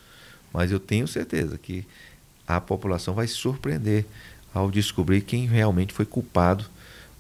Mas 0.54 0.72
eu 0.72 0.80
tenho 0.80 1.08
certeza 1.08 1.58
que 1.58 1.86
a 2.48 2.62
população 2.62 3.14
vai 3.14 3.28
se 3.28 3.34
surpreender 3.34 4.06
ao 4.54 4.72
descobrir 4.72 5.22
quem 5.22 5.46
realmente 5.46 5.94
foi 5.94 6.06
culpado 6.06 6.66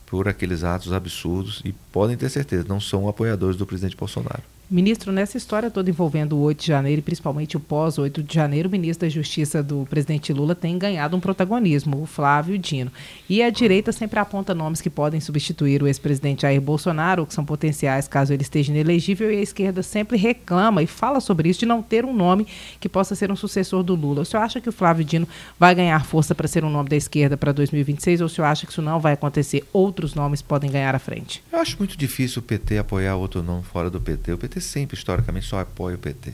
por 0.05 0.29
aqueles 0.29 0.63
atos 0.63 0.93
absurdos 0.93 1.61
e 1.65 1.73
podem 1.91 2.15
ter 2.15 2.29
certeza, 2.29 2.65
não 2.67 2.79
são 2.79 3.09
apoiadores 3.09 3.57
do 3.57 3.65
presidente 3.65 3.97
Bolsonaro. 3.97 4.43
Ministro, 4.69 5.11
nessa 5.11 5.37
história 5.37 5.69
toda 5.69 5.91
envolvendo 5.91 6.35
o 6.35 6.39
8 6.39 6.61
de 6.61 6.67
janeiro 6.67 6.99
e 6.99 7.01
principalmente 7.03 7.55
o 7.55 7.59
pós-8 7.59 8.23
de 8.23 8.33
janeiro, 8.33 8.67
o 8.67 8.71
ministro 8.71 9.05
da 9.05 9.09
Justiça 9.13 9.61
do 9.61 9.85
presidente 9.87 10.33
Lula 10.33 10.55
tem 10.55 10.75
ganhado 10.75 11.15
um 11.15 11.19
protagonismo, 11.19 12.01
o 12.01 12.07
Flávio 12.07 12.57
Dino. 12.57 12.91
E 13.29 13.43
a 13.43 13.51
direita 13.51 13.91
sempre 13.91 14.17
aponta 14.19 14.55
nomes 14.55 14.81
que 14.81 14.89
podem 14.89 15.21
substituir 15.21 15.83
o 15.83 15.87
ex-presidente 15.87 16.41
Jair 16.41 16.59
Bolsonaro, 16.59 17.21
ou 17.21 17.27
que 17.27 17.33
são 17.35 17.45
potenciais 17.45 18.07
caso 18.07 18.33
ele 18.33 18.41
esteja 18.41 18.71
inelegível, 18.71 19.31
e 19.31 19.37
a 19.37 19.41
esquerda 19.41 19.83
sempre 19.83 20.17
reclama 20.17 20.81
e 20.81 20.87
fala 20.87 21.19
sobre 21.19 21.47
isso 21.47 21.59
de 21.59 21.67
não 21.67 21.83
ter 21.83 22.03
um 22.03 22.13
nome 22.13 22.47
que 22.79 22.89
possa 22.89 23.13
ser 23.13 23.31
um 23.31 23.35
sucessor 23.35 23.83
do 23.83 23.93
Lula. 23.93 24.21
O 24.21 24.25
senhor 24.25 24.41
acha 24.41 24.59
que 24.59 24.69
o 24.69 24.73
Flávio 24.73 25.05
Dino 25.05 25.27
vai 25.59 25.75
ganhar 25.75 26.03
força 26.05 26.33
para 26.33 26.47
ser 26.47 26.65
um 26.65 26.71
nome 26.71 26.89
da 26.89 26.95
esquerda 26.95 27.37
para 27.37 27.51
2026 27.51 28.21
ou 28.21 28.25
o 28.25 28.29
senhor 28.29 28.47
acha 28.47 28.65
que 28.65 28.71
isso 28.71 28.81
não 28.81 28.99
vai 28.99 29.13
acontecer? 29.13 29.63
Outros 29.71 30.15
nomes 30.15 30.41
podem 30.41 30.71
ganhar 30.71 30.95
à 30.95 30.99
frente? 30.99 31.43
Eu 31.53 31.59
acho 31.59 31.77
muito 31.77 31.95
difícil 31.95 32.39
o 32.39 32.43
PT 32.43 32.79
apoiar 32.79 33.15
outro 33.15 33.43
nome 33.43 33.63
fora 33.63 33.91
do 33.91 34.01
PT. 34.01 34.33
O 34.33 34.37
PT 34.39 34.54
PT 34.55 34.61
sempre, 34.61 34.97
historicamente, 34.97 35.45
só 35.45 35.59
apoia 35.59 35.95
o 35.95 35.99
PT. 35.99 36.33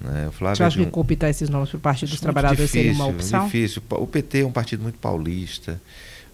Né? 0.00 0.28
O 0.28 0.32
Flávio 0.32 0.56
Você 0.56 0.62
acha 0.62 0.78
que 0.78 0.90
cooptar 0.90 1.30
esses 1.30 1.48
nomes 1.48 1.70
para 1.70 1.78
o 1.78 1.80
Partido 1.80 2.10
dos 2.10 2.20
Trabalhadores 2.20 2.70
difícil, 2.70 2.82
seria 2.82 2.94
uma 2.94 3.06
opção? 3.06 3.44
difícil. 3.46 3.82
O 3.90 4.06
PT 4.06 4.40
é 4.40 4.46
um 4.46 4.52
partido 4.52 4.82
muito 4.82 4.98
paulista. 4.98 5.80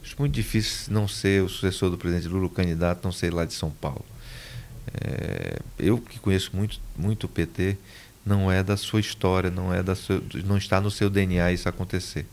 Acho 0.02 0.16
muito 0.18 0.34
difícil 0.34 0.92
não 0.92 1.06
ser 1.06 1.42
o 1.42 1.48
sucessor 1.48 1.90
do 1.90 1.96
presidente 1.96 2.28
Lula, 2.28 2.46
o 2.46 2.50
candidato, 2.50 3.04
não 3.04 3.12
ser 3.12 3.32
lá 3.32 3.44
de 3.44 3.54
São 3.54 3.70
Paulo. 3.70 4.04
É, 5.00 5.58
eu 5.78 5.98
que 5.98 6.18
conheço 6.18 6.50
muito, 6.52 6.80
muito 6.96 7.24
o 7.24 7.28
PT, 7.28 7.76
não 8.26 8.50
é 8.50 8.62
da 8.62 8.76
sua 8.76 9.00
história, 9.00 9.50
não 9.50 9.72
é 9.72 9.82
da 9.82 9.94
seu, 9.94 10.22
não 10.44 10.58
está 10.58 10.80
no 10.80 10.90
seu 10.90 11.08
DNA 11.08 11.52
isso 11.52 11.68
acontecer 11.68 12.26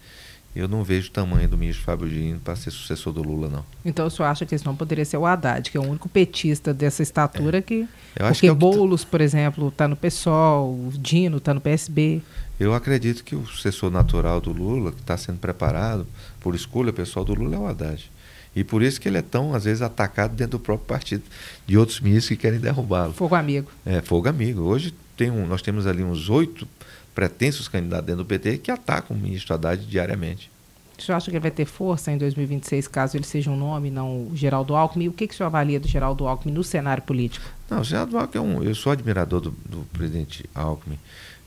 eu 0.55 0.67
não 0.67 0.83
vejo 0.83 1.09
o 1.09 1.11
tamanho 1.11 1.47
do 1.47 1.57
ministro 1.57 1.85
Fábio 1.85 2.09
Dino 2.09 2.39
para 2.39 2.55
ser 2.55 2.71
sucessor 2.71 3.13
do 3.13 3.21
Lula, 3.21 3.49
não. 3.49 3.65
Então 3.85 4.07
o 4.07 4.09
senhor 4.09 4.27
acha 4.27 4.45
que 4.45 4.55
esse 4.55 4.65
não 4.65 4.75
poderia 4.75 5.05
ser 5.05 5.17
o 5.17 5.25
Haddad, 5.25 5.69
que 5.69 5.77
é 5.77 5.79
o 5.79 5.83
único 5.83 6.09
petista 6.09 6.73
dessa 6.73 7.03
estatura 7.03 7.59
é. 7.59 7.61
que. 7.61 7.87
Eu 8.15 8.25
acho 8.25 8.33
porque 8.33 8.47
que 8.47 8.47
é 8.47 8.53
Boulos, 8.53 9.03
por 9.05 9.21
exemplo, 9.21 9.67
está 9.67 9.87
no 9.87 9.95
PSOL, 9.95 10.71
o 10.71 10.91
Dino 10.97 11.37
está 11.37 11.53
no 11.53 11.61
PSB. 11.61 12.21
Eu 12.59 12.73
acredito 12.73 13.23
que 13.23 13.35
o 13.35 13.45
sucessor 13.45 13.89
natural 13.91 14.41
do 14.41 14.51
Lula, 14.51 14.91
que 14.91 14.99
está 14.99 15.15
sendo 15.15 15.37
preparado 15.37 16.05
por 16.39 16.55
escolha 16.55 16.91
pessoal 16.91 17.23
do 17.23 17.33
Lula, 17.33 17.55
é 17.55 17.59
o 17.59 17.67
Haddad. 17.67 18.11
E 18.55 18.63
por 18.63 18.81
isso 18.81 18.99
que 18.99 19.07
ele 19.07 19.17
é 19.17 19.21
tão, 19.21 19.53
às 19.53 19.63
vezes, 19.63 19.81
atacado 19.81 20.35
dentro 20.35 20.57
do 20.57 20.59
próprio 20.59 20.87
partido 20.87 21.23
de 21.65 21.77
outros 21.77 22.01
ministros 22.01 22.29
que 22.29 22.35
querem 22.35 22.59
derrubá-lo. 22.59 23.13
Fogo 23.13 23.35
amigo. 23.35 23.69
É, 23.85 24.01
fogo 24.01 24.27
amigo. 24.27 24.61
Hoje 24.63 24.93
tem 25.15 25.29
um, 25.29 25.45
nós 25.45 25.61
temos 25.61 25.85
ali 25.85 26.03
uns 26.03 26.29
oito 26.29 26.67
pretensos 27.13 27.67
candidatos 27.67 28.05
dentro 28.05 28.23
do 28.23 28.27
PT 28.27 28.59
que 28.59 28.71
atacam 28.71 29.15
o 29.15 29.19
ministro 29.19 29.53
Haddad 29.53 29.85
diariamente. 29.85 30.51
O 30.97 31.01
senhor 31.01 31.15
acha 31.15 31.31
que 31.31 31.37
ele 31.37 31.41
vai 31.41 31.51
ter 31.51 31.65
força 31.65 32.11
em 32.11 32.17
2026, 32.17 32.87
caso 32.89 33.15
ele 33.15 33.23
seja 33.23 33.49
um 33.49 33.55
nome, 33.55 33.89
não 33.89 34.27
o 34.27 34.31
Geraldo 34.35 34.75
Alckmin? 34.75 35.07
O 35.07 35.13
que, 35.13 35.27
que 35.27 35.33
o 35.33 35.37
senhor 35.37 35.47
avalia 35.47 35.79
do 35.79 35.87
Geraldo 35.87 36.27
Alckmin 36.27 36.51
no 36.51 36.63
cenário 36.63 37.01
político? 37.03 37.45
Não, 37.69 37.79
o 37.79 37.83
Geraldo 37.83 38.17
Alckmin 38.17 38.37
é 38.37 38.41
um. 38.41 38.63
Eu 38.63 38.75
sou 38.75 38.91
admirador 38.91 39.39
do, 39.39 39.51
do 39.65 39.85
presidente 39.93 40.43
Alckmin. 40.53 40.99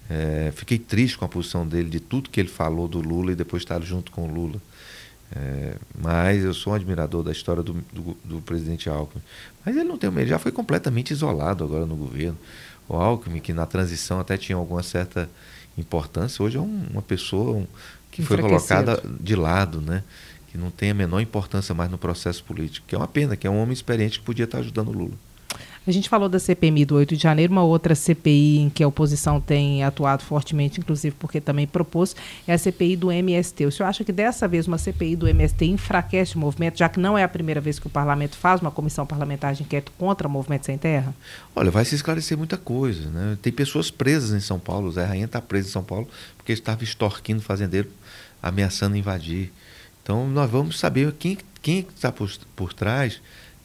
É, 0.09 0.53
fiquei 0.57 0.79
triste 0.79 1.19
com 1.19 1.25
a 1.25 1.29
posição 1.29 1.67
dele, 1.67 1.91
de 1.91 2.01
tudo 2.01 2.31
que 2.31 2.41
ele 2.41 2.49
falou 2.49 2.89
do 2.89 3.01
Lula 3.01 3.33
e 3.33 3.35
depois 3.35 3.63
estar 3.63 3.81
junto 3.83 4.11
com 4.11 4.25
o 4.25 4.33
Lula. 4.33 4.61
É, 5.35 5.77
mas 5.99 6.45
eu 6.45 6.53
sou 6.53 6.73
um 6.73 6.77
admirador 6.77 7.23
da 7.23 7.33
história 7.33 7.63
do, 7.63 7.73
do, 7.93 8.17
do, 8.25 8.41
presidente 8.43 8.89
Alckmin. 8.89 9.23
Mas 9.65 9.75
ele 9.75 9.89
não 9.89 9.97
tem, 9.97 10.11
ele 10.11 10.27
já 10.27 10.39
foi 10.39 10.53
completamente 10.53 11.11
isolado 11.11 11.65
agora 11.65 11.87
no 11.87 11.97
governo. 11.97 12.37
O 12.89 12.97
Alckmin, 12.97 13.41
que 13.41 13.53
na 13.53 13.65
transição 13.65 14.21
até 14.21 14.37
tinha 14.37 14.57
alguma 14.57 14.83
certa 14.83 15.31
importância, 15.79 16.43
hoje 16.45 16.59
é 16.59 16.61
um, 16.61 16.87
uma 16.91 17.01
pessoa 17.01 17.57
um, 17.57 17.67
que 18.11 18.23
foi 18.23 18.39
colocada 18.39 19.03
de 19.21 19.35
lado, 19.35 19.81
né? 19.81 20.03
que 20.53 20.59
não 20.59 20.71
tem 20.71 20.91
a 20.91 20.95
menor 20.95 21.21
importância 21.21 21.75
mais 21.75 21.91
no 21.91 21.97
processo 21.97 22.45
político, 22.45 22.87
que 22.87 22.95
é 22.95 22.99
uma 22.99 23.09
pena, 23.09 23.35
que 23.35 23.47
é 23.47 23.51
um 23.51 23.59
homem 23.59 23.73
experiente 23.73 24.19
que 24.19 24.25
podia 24.25 24.45
estar 24.45 24.59
ajudando 24.59 24.89
o 24.89 24.93
Lula. 24.93 25.15
A 25.85 25.91
gente 25.91 26.09
falou 26.09 26.29
da 26.29 26.39
CPMI 26.39 26.85
do 26.85 26.95
8 26.95 27.17
de 27.17 27.23
janeiro, 27.23 27.53
uma 27.53 27.65
outra 27.65 27.93
CPI 27.97 28.59
em 28.59 28.71
que 28.71 28.85
a 28.85 28.89
oposição 28.89 29.41
tem 29.41 29.83
atuado 29.83 30.23
fortemente, 30.23 30.79
inclusive 30.79 31.17
porque 31.19 31.41
também 31.41 31.67
propôs, 31.67 32.15
é 32.47 32.53
a 32.53 32.59
CPI 32.59 32.95
do 32.95 33.11
MST. 33.11 33.67
O 33.67 33.73
senhor 33.73 33.89
acha 33.89 34.05
que 34.05 34.13
dessa 34.13 34.47
vez 34.47 34.69
uma 34.69 34.79
CPI 34.79 35.17
do 35.17 35.27
MST 35.27 35.65
enfraquece 35.65 36.37
o 36.37 36.39
movimento, 36.39 36.79
já 36.79 36.89
que 36.89 37.01
não 37.01 37.19
é 37.19 37.25
a 37.25 37.29
primeira 37.29 37.61
vez 37.61 37.81
que 37.81 37.89
o 37.89 37.91
parlamento 37.91 38.37
faz 38.37 38.61
uma 38.61 38.71
comissão 38.71 39.05
parlamentar 39.05 39.55
de 39.55 39.65
inquérito 39.65 39.91
contra 39.99 40.29
o 40.29 40.31
movimento 40.31 40.67
sem 40.67 40.79
terra? 40.79 41.13
Olha, 41.55 41.71
vai 41.71 41.85
se 41.85 41.97
esclarecer 41.97 42.39
muita 42.39 42.57
coisa. 42.57 43.11
Né? 43.11 43.37
Tem 43.43 43.53
pessoas 43.53 43.91
presas 43.91 44.31
em 44.31 44.41
São 44.41 44.61
Paulo, 44.61 44.87
o 44.87 44.93
Zé 44.93 45.05
Rainha 45.05 45.25
está 45.25 45.41
preso 45.41 45.69
em 45.69 45.73
São 45.73 45.83
Paulo 45.83 46.07
porque 46.37 46.53
estava 46.53 46.85
extorquindo 46.85 47.43
fazendeiro, 47.43 47.91
ameaçando 48.41 48.97
invadir. 48.97 49.51
Então 50.01 50.29
nós 50.29 50.49
vamos 50.49 50.79
saber 50.79 51.13
quem, 51.19 51.39
quem 51.61 51.85
está 51.93 52.13
por, 52.13 52.31
por 52.55 52.73
trás 52.73 53.21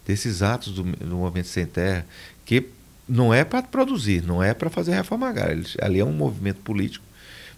desses 0.07 0.41
atos 0.41 0.73
do, 0.73 0.83
do 0.83 1.17
movimento 1.17 1.49
sem 1.49 1.65
terra, 1.65 2.05
que 2.45 2.69
não 3.07 3.33
é 3.33 3.43
para 3.43 3.61
produzir, 3.61 4.23
não 4.23 4.41
é 4.41 4.53
para 4.53 4.69
fazer 4.69 4.93
reforma 4.93 5.27
agrária. 5.27 5.61
Ali 5.81 5.99
é 5.99 6.05
um 6.05 6.13
movimento 6.13 6.61
político 6.61 7.05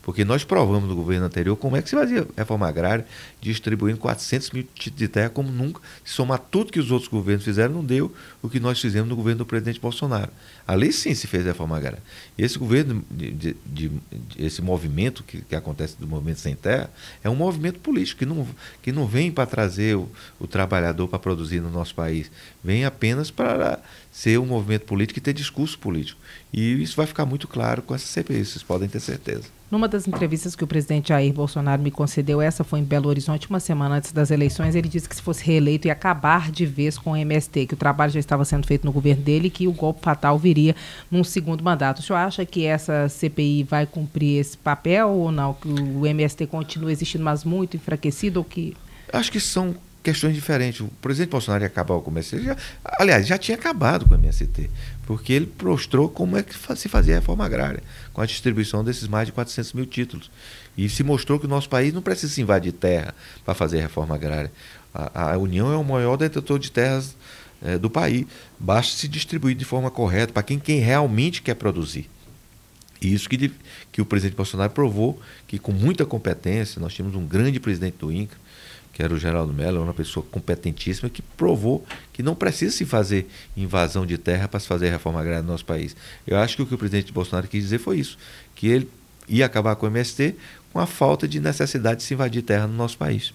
porque 0.10 0.26
nós 0.26 0.44
provamos 0.44 0.90
no 0.90 0.96
governo 0.96 1.28
anterior 1.28 1.56
como 1.56 1.78
é 1.78 1.84
que 1.84 1.88
se 1.88 1.96
fazia 1.96 2.26
reforma 2.36 2.68
agrária, 2.68 3.06
distribuindo 3.40 4.00
400 4.00 4.50
mil 4.50 4.64
títulos 4.74 4.98
de 4.98 5.08
terra, 5.08 5.30
como 5.30 5.52
nunca. 5.52 5.82
Se 6.04 6.14
somar 6.14 6.40
tudo 6.40 6.72
que 6.72 6.80
os 6.80 6.90
outros 6.90 7.08
governos 7.08 7.46
fizeram, 7.46 7.76
não 7.76 7.86
deu 7.86 8.12
o 8.42 8.50
que 8.50 8.60
nós 8.60 8.82
fizemos 8.82 9.08
no 9.08 9.16
governo 9.16 9.38
do 9.38 9.46
presidente 9.46 9.80
Bolsonaro. 9.80 10.32
Ali 10.66 10.92
sim 10.92 11.14
se 11.14 11.28
fez 11.28 11.46
reforma 11.46 11.78
agrária. 11.78 12.02
Esse 12.36 12.58
governo, 12.58 13.06
de, 13.12 13.30
de, 13.30 13.56
de, 13.64 13.92
esse 14.36 14.64
movimento 14.64 15.24
que, 15.24 15.42
que, 15.42 15.56
acontece 15.56 15.96
do 16.00 16.08
movimento 16.08 16.40
sem 16.40 16.56
terra, 16.56 16.90
é 17.24 17.30
um 17.30 17.36
movimento 17.36 17.80
político 17.80 18.18
que 18.18 18.26
não, 18.26 18.48
que 18.82 18.92
não 18.92 19.06
vem 19.06 19.32
para 19.32 19.46
trazer 19.46 19.96
o, 19.96 20.10
o 20.40 20.48
trabalhador 20.48 21.08
para 21.08 21.20
produzir 21.20 21.60
no 21.60 21.70
nosso 21.70 21.94
país. 21.94 22.32
Vem 22.64 22.84
apenas 22.84 23.30
para 23.30 23.78
ser 24.20 24.38
um 24.38 24.46
movimento 24.46 24.84
político 24.84 25.18
e 25.18 25.22
ter 25.22 25.32
discurso 25.32 25.80
político. 25.80 26.20
E 26.52 26.84
isso 26.84 26.98
vai 26.98 27.06
ficar 27.06 27.26
muito 27.26 27.48
claro 27.48 27.82
com 27.82 27.96
essa 27.96 28.06
CPI, 28.06 28.44
vocês 28.44 28.62
podem 28.62 28.90
ter 28.90 29.00
certeza. 29.00 29.44
Numa 29.72 29.88
das 29.88 30.10
entrevistas 30.10 30.58
que 30.58 30.64
o 30.64 30.68
presidente 30.68 31.08
Jair 31.08 31.32
Bolsonaro 31.32 31.82
me 31.82 31.90
concedeu, 31.90 32.42
essa 32.42 32.66
foi 32.66 32.80
em 32.80 32.84
Belo 32.84 33.08
Horizonte, 33.08 33.50
uma 33.50 33.62
semana 33.62 33.96
antes 33.96 34.12
das 34.12 34.30
eleições, 34.30 34.76
ele 34.76 34.90
disse 34.90 35.08
que 35.08 35.16
se 35.16 35.22
fosse 35.22 35.46
reeleito 35.46 35.88
ia 35.88 35.94
acabar 35.94 36.52
de 36.52 36.66
vez 36.66 36.98
com 36.98 37.12
o 37.12 37.16
MST, 37.16 37.68
que 37.68 37.76
o 37.76 37.78
trabalho 37.78 38.12
já 38.12 38.20
estava 38.20 38.44
sendo 38.44 38.68
feito 38.68 38.86
no 38.86 38.92
governo 38.92 39.24
dele 39.24 39.48
e 39.48 39.50
que 39.50 39.70
o 39.70 39.72
golpe 39.72 40.02
fatal 40.02 40.38
viria 40.38 40.76
num 41.10 41.24
segundo 41.24 41.64
mandato. 41.64 42.00
O 42.00 42.02
senhor 42.02 42.20
acha 42.20 42.46
que 42.46 42.66
essa 42.66 43.08
CPI 43.08 43.64
vai 43.64 43.86
cumprir 43.86 44.42
esse 44.42 44.58
papel 44.58 45.08
ou 45.12 45.32
não? 45.32 45.54
Que 45.54 45.70
o 45.70 46.06
MST 46.06 46.46
continua 46.48 46.92
existindo, 46.92 47.24
mas 47.24 47.46
muito 47.46 47.78
enfraquecido 47.78 48.40
ou 48.40 48.44
que... 48.44 48.76
Acho 49.14 49.32
que 49.32 49.40
são 49.40 49.76
questões 50.04 50.34
diferentes. 50.34 50.82
O 50.82 50.88
presidente 51.02 51.32
Bolsonaro 51.32 51.64
ia 51.64 51.68
acabar 51.68 51.96
o 51.96 52.04
MST, 52.08 52.42
já, 52.42 52.58
aliás, 53.00 53.28
já 53.28 53.38
tinha 53.38 53.58
acabado 53.58 54.06
com 54.06 54.14
o 54.14 54.18
MST, 54.18 54.70
porque 55.06 55.34
ele 55.34 55.52
mostrou 55.62 56.10
como 56.10 56.38
é 56.38 56.44
que 56.44 56.54
se 56.76 56.90
fazia 56.90 57.16
a 57.16 57.20
reforma 57.20 57.46
agrária, 57.46 57.84
com 58.14 58.22
a 58.22 58.26
distribuição 58.26 58.84
desses 58.84 59.08
mais 59.08 59.28
de 59.28 59.32
400 59.32 59.74
mil 59.74 59.86
títulos. 59.86 60.30
E 60.78 60.88
se 60.88 61.04
mostrou 61.04 61.40
que 61.40 61.46
o 61.46 61.50
nosso 61.50 61.70
país 61.70 61.94
não 61.94 62.02
precisa 62.02 62.34
se 62.34 62.42
invadir 62.42 62.72
terra 62.72 63.14
para 63.44 63.54
fazer 63.54 63.80
a 63.80 63.82
reforma 63.82 64.16
agrária. 64.16 64.52
A, 64.94 65.34
a, 65.34 65.38
União 65.38 65.72
é 65.72 65.76
o 65.76 65.84
maior 65.84 66.16
detentor 66.16 66.58
de 66.58 66.72
terras 66.72 67.16
é, 67.62 67.78
do 67.78 67.90
país. 67.90 68.26
Basta 68.58 68.96
se 68.96 69.08
distribuir 69.08 69.56
de 69.56 69.66
forma 69.66 69.92
correta 69.92 70.32
para 70.32 70.44
quem, 70.44 70.58
quem 70.58 70.80
realmente 70.80 71.42
quer 71.42 71.56
produzir. 71.56 72.10
E 73.02 73.14
isso 73.14 73.30
que, 73.30 73.52
que 73.92 74.02
o 74.02 74.06
presidente 74.06 74.36
Bolsonaro 74.36 74.72
provou 74.72 75.22
que, 75.48 75.58
com 75.58 75.72
muita 75.72 76.06
competência, 76.06 76.82
nós 76.82 76.94
tínhamos 76.94 77.16
um 77.16 77.26
grande 77.26 77.60
presidente 77.60 77.98
do 77.98 78.12
INCRA, 78.12 78.38
que 79.00 79.04
era 79.04 79.14
o 79.14 79.18
Geraldo 79.18 79.54
Mello, 79.54 79.82
uma 79.82 79.94
pessoa 79.94 80.26
competentíssima 80.30 81.10
que 81.10 81.22
provou 81.22 81.86
que 82.12 82.22
não 82.22 82.36
precisa 82.36 82.76
se 82.76 82.84
fazer 82.84 83.30
invasão 83.56 84.06
de 84.06 84.18
terra 84.18 84.46
para 84.46 84.60
se 84.60 84.68
fazer 84.68 84.90
reforma 84.90 85.22
agrária 85.22 85.42
no 85.42 85.48
nosso 85.48 85.64
país. 85.64 85.96
Eu 86.28 86.36
acho 86.36 86.58
que 86.58 86.64
o 86.64 86.66
que 86.66 86.76
o 86.76 86.78
presidente 86.78 87.14
Bolsonaro 87.14 87.48
quis 87.48 87.64
dizer 87.64 87.80
foi 87.80 87.98
isso, 87.98 88.18
que 88.54 88.68
ele 88.68 88.90
ia 89.26 89.46
acabar 89.46 89.78
com 89.78 89.86
o 89.86 89.90
MST 89.90 90.36
com 90.74 90.80
a 90.80 90.86
falta 90.86 91.30
de 91.30 91.40
necessidade 91.40 92.02
de 92.02 92.04
se 92.04 92.14
invadir 92.14 92.42
terra 92.42 92.68
no 92.68 92.74
nosso 92.74 92.98
país. 92.98 93.34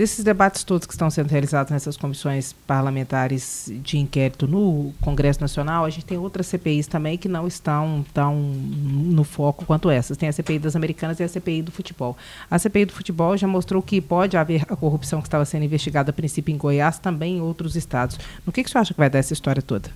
Desses 0.00 0.24
debates 0.24 0.64
todos 0.64 0.86
que 0.86 0.94
estão 0.94 1.10
sendo 1.10 1.28
realizados 1.28 1.70
nessas 1.70 1.94
comissões 1.94 2.54
parlamentares 2.66 3.70
de 3.82 3.98
inquérito 3.98 4.48
no 4.48 4.94
Congresso 4.98 5.42
Nacional, 5.42 5.84
a 5.84 5.90
gente 5.90 6.06
tem 6.06 6.16
outras 6.16 6.46
CPIs 6.46 6.86
também 6.86 7.18
que 7.18 7.28
não 7.28 7.46
estão 7.46 8.02
tão 8.14 8.34
no 8.34 9.22
foco 9.24 9.66
quanto 9.66 9.90
essas. 9.90 10.16
Tem 10.16 10.26
a 10.26 10.32
CPI 10.32 10.58
das 10.58 10.74
Americanas 10.74 11.20
e 11.20 11.22
a 11.22 11.28
CPI 11.28 11.60
do 11.60 11.70
futebol. 11.70 12.16
A 12.50 12.58
CPI 12.58 12.86
do 12.86 12.94
futebol 12.94 13.36
já 13.36 13.46
mostrou 13.46 13.82
que 13.82 14.00
pode 14.00 14.38
haver 14.38 14.62
a 14.70 14.74
corrupção 14.74 15.20
que 15.20 15.28
estava 15.28 15.44
sendo 15.44 15.66
investigada 15.66 16.08
a 16.08 16.14
princípio 16.14 16.50
em 16.54 16.56
Goiás, 16.56 16.98
também 16.98 17.36
em 17.36 17.40
outros 17.42 17.76
estados. 17.76 18.18
No 18.46 18.52
que, 18.52 18.64
que 18.64 18.70
você 18.70 18.78
acha 18.78 18.94
que 18.94 18.98
vai 18.98 19.10
dar 19.10 19.18
essa 19.18 19.34
história 19.34 19.60
toda? 19.60 19.90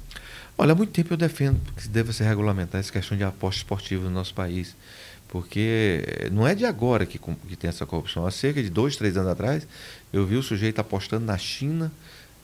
Olha, 0.58 0.72
há 0.72 0.74
muito 0.74 0.92
tempo 0.92 1.14
eu 1.14 1.16
defendo 1.16 1.58
que 1.78 1.88
deva 1.88 2.12
ser 2.12 2.24
regulamentar 2.24 2.78
essa 2.78 2.92
questão 2.92 3.16
de 3.16 3.24
aposta 3.24 3.60
esportiva 3.60 4.04
no 4.04 4.10
nosso 4.10 4.34
país. 4.34 4.76
Porque 5.34 6.28
não 6.30 6.46
é 6.46 6.54
de 6.54 6.64
agora 6.64 7.04
que, 7.04 7.18
que 7.18 7.56
tem 7.56 7.68
essa 7.68 7.84
corrupção. 7.84 8.24
Há 8.24 8.30
cerca 8.30 8.62
de 8.62 8.70
dois, 8.70 8.94
três 8.94 9.16
anos 9.16 9.32
atrás, 9.32 9.66
eu 10.12 10.24
vi 10.24 10.36
o 10.36 10.42
sujeito 10.44 10.78
apostando 10.78 11.26
na 11.26 11.36
China, 11.36 11.90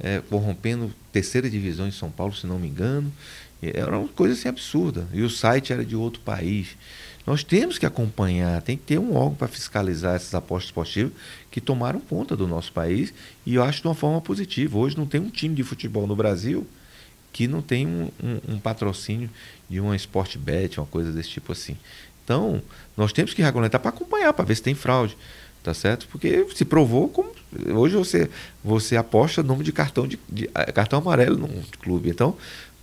é, 0.00 0.20
corrompendo 0.28 0.92
terceira 1.12 1.48
divisão 1.48 1.86
em 1.86 1.92
São 1.92 2.10
Paulo, 2.10 2.34
se 2.34 2.48
não 2.48 2.58
me 2.58 2.66
engano. 2.66 3.12
Era 3.62 3.96
uma 3.96 4.08
coisa 4.08 4.34
assim 4.34 4.48
absurda. 4.48 5.06
E 5.12 5.22
o 5.22 5.30
site 5.30 5.72
era 5.72 5.84
de 5.84 5.94
outro 5.94 6.20
país. 6.22 6.76
Nós 7.24 7.44
temos 7.44 7.78
que 7.78 7.86
acompanhar, 7.86 8.60
tem 8.60 8.76
que 8.76 8.82
ter 8.82 8.98
um 8.98 9.14
órgão 9.14 9.36
para 9.36 9.46
fiscalizar 9.46 10.16
essas 10.16 10.34
apostas 10.34 10.70
esportivas 10.70 11.12
que 11.48 11.60
tomaram 11.60 12.00
conta 12.00 12.36
do 12.36 12.48
nosso 12.48 12.72
país 12.72 13.14
e 13.46 13.54
eu 13.54 13.62
acho 13.62 13.82
de 13.82 13.86
uma 13.86 13.94
forma 13.94 14.20
positiva. 14.20 14.76
Hoje 14.76 14.96
não 14.96 15.06
tem 15.06 15.20
um 15.20 15.30
time 15.30 15.54
de 15.54 15.62
futebol 15.62 16.08
no 16.08 16.16
Brasil 16.16 16.66
que 17.32 17.46
não 17.46 17.62
tem 17.62 17.86
um, 17.86 18.10
um, 18.20 18.54
um 18.54 18.58
patrocínio 18.58 19.30
de 19.68 19.78
uma 19.78 19.94
Sport 19.94 20.36
Bet, 20.36 20.80
uma 20.80 20.86
coisa 20.86 21.12
desse 21.12 21.28
tipo 21.28 21.52
assim. 21.52 21.76
Então, 22.24 22.62
nós 22.96 23.12
temos 23.12 23.34
que 23.34 23.42
regulamentar 23.42 23.80
para 23.80 23.90
acompanhar, 23.90 24.32
para 24.32 24.44
ver 24.44 24.54
se 24.54 24.62
tem 24.62 24.74
fraude. 24.74 25.16
Tá 25.62 25.74
certo? 25.74 26.08
Porque 26.08 26.46
se 26.54 26.64
provou 26.64 27.06
como. 27.08 27.30
Hoje 27.74 27.94
você, 27.94 28.30
você 28.64 28.96
aposta 28.96 29.42
nome 29.42 29.62
de 29.62 29.72
cartão 29.72 30.08
de, 30.08 30.18
de 30.26 30.48
eh, 30.54 30.72
cartão 30.72 30.98
amarelo 31.00 31.36
num 31.36 31.62
clube. 31.82 32.08
Então, 32.08 32.34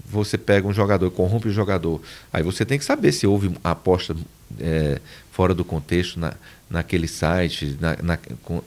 você 0.06 0.38
pega 0.38 0.68
um 0.68 0.74
jogador, 0.74 1.10
corrompe 1.10 1.48
o 1.48 1.52
jogador. 1.52 2.00
Aí 2.32 2.44
você 2.44 2.64
tem 2.64 2.78
que 2.78 2.86
saber 2.86 3.12
se 3.12 3.26
houve 3.26 3.52
aposta 3.64 4.16
é, 4.60 5.02
fora 5.32 5.54
do 5.54 5.66
contexto 5.66 6.20
na, 6.20 6.34
naquele 6.70 7.08
site, 7.08 7.78
na, 7.80 7.98
na, 8.02 8.20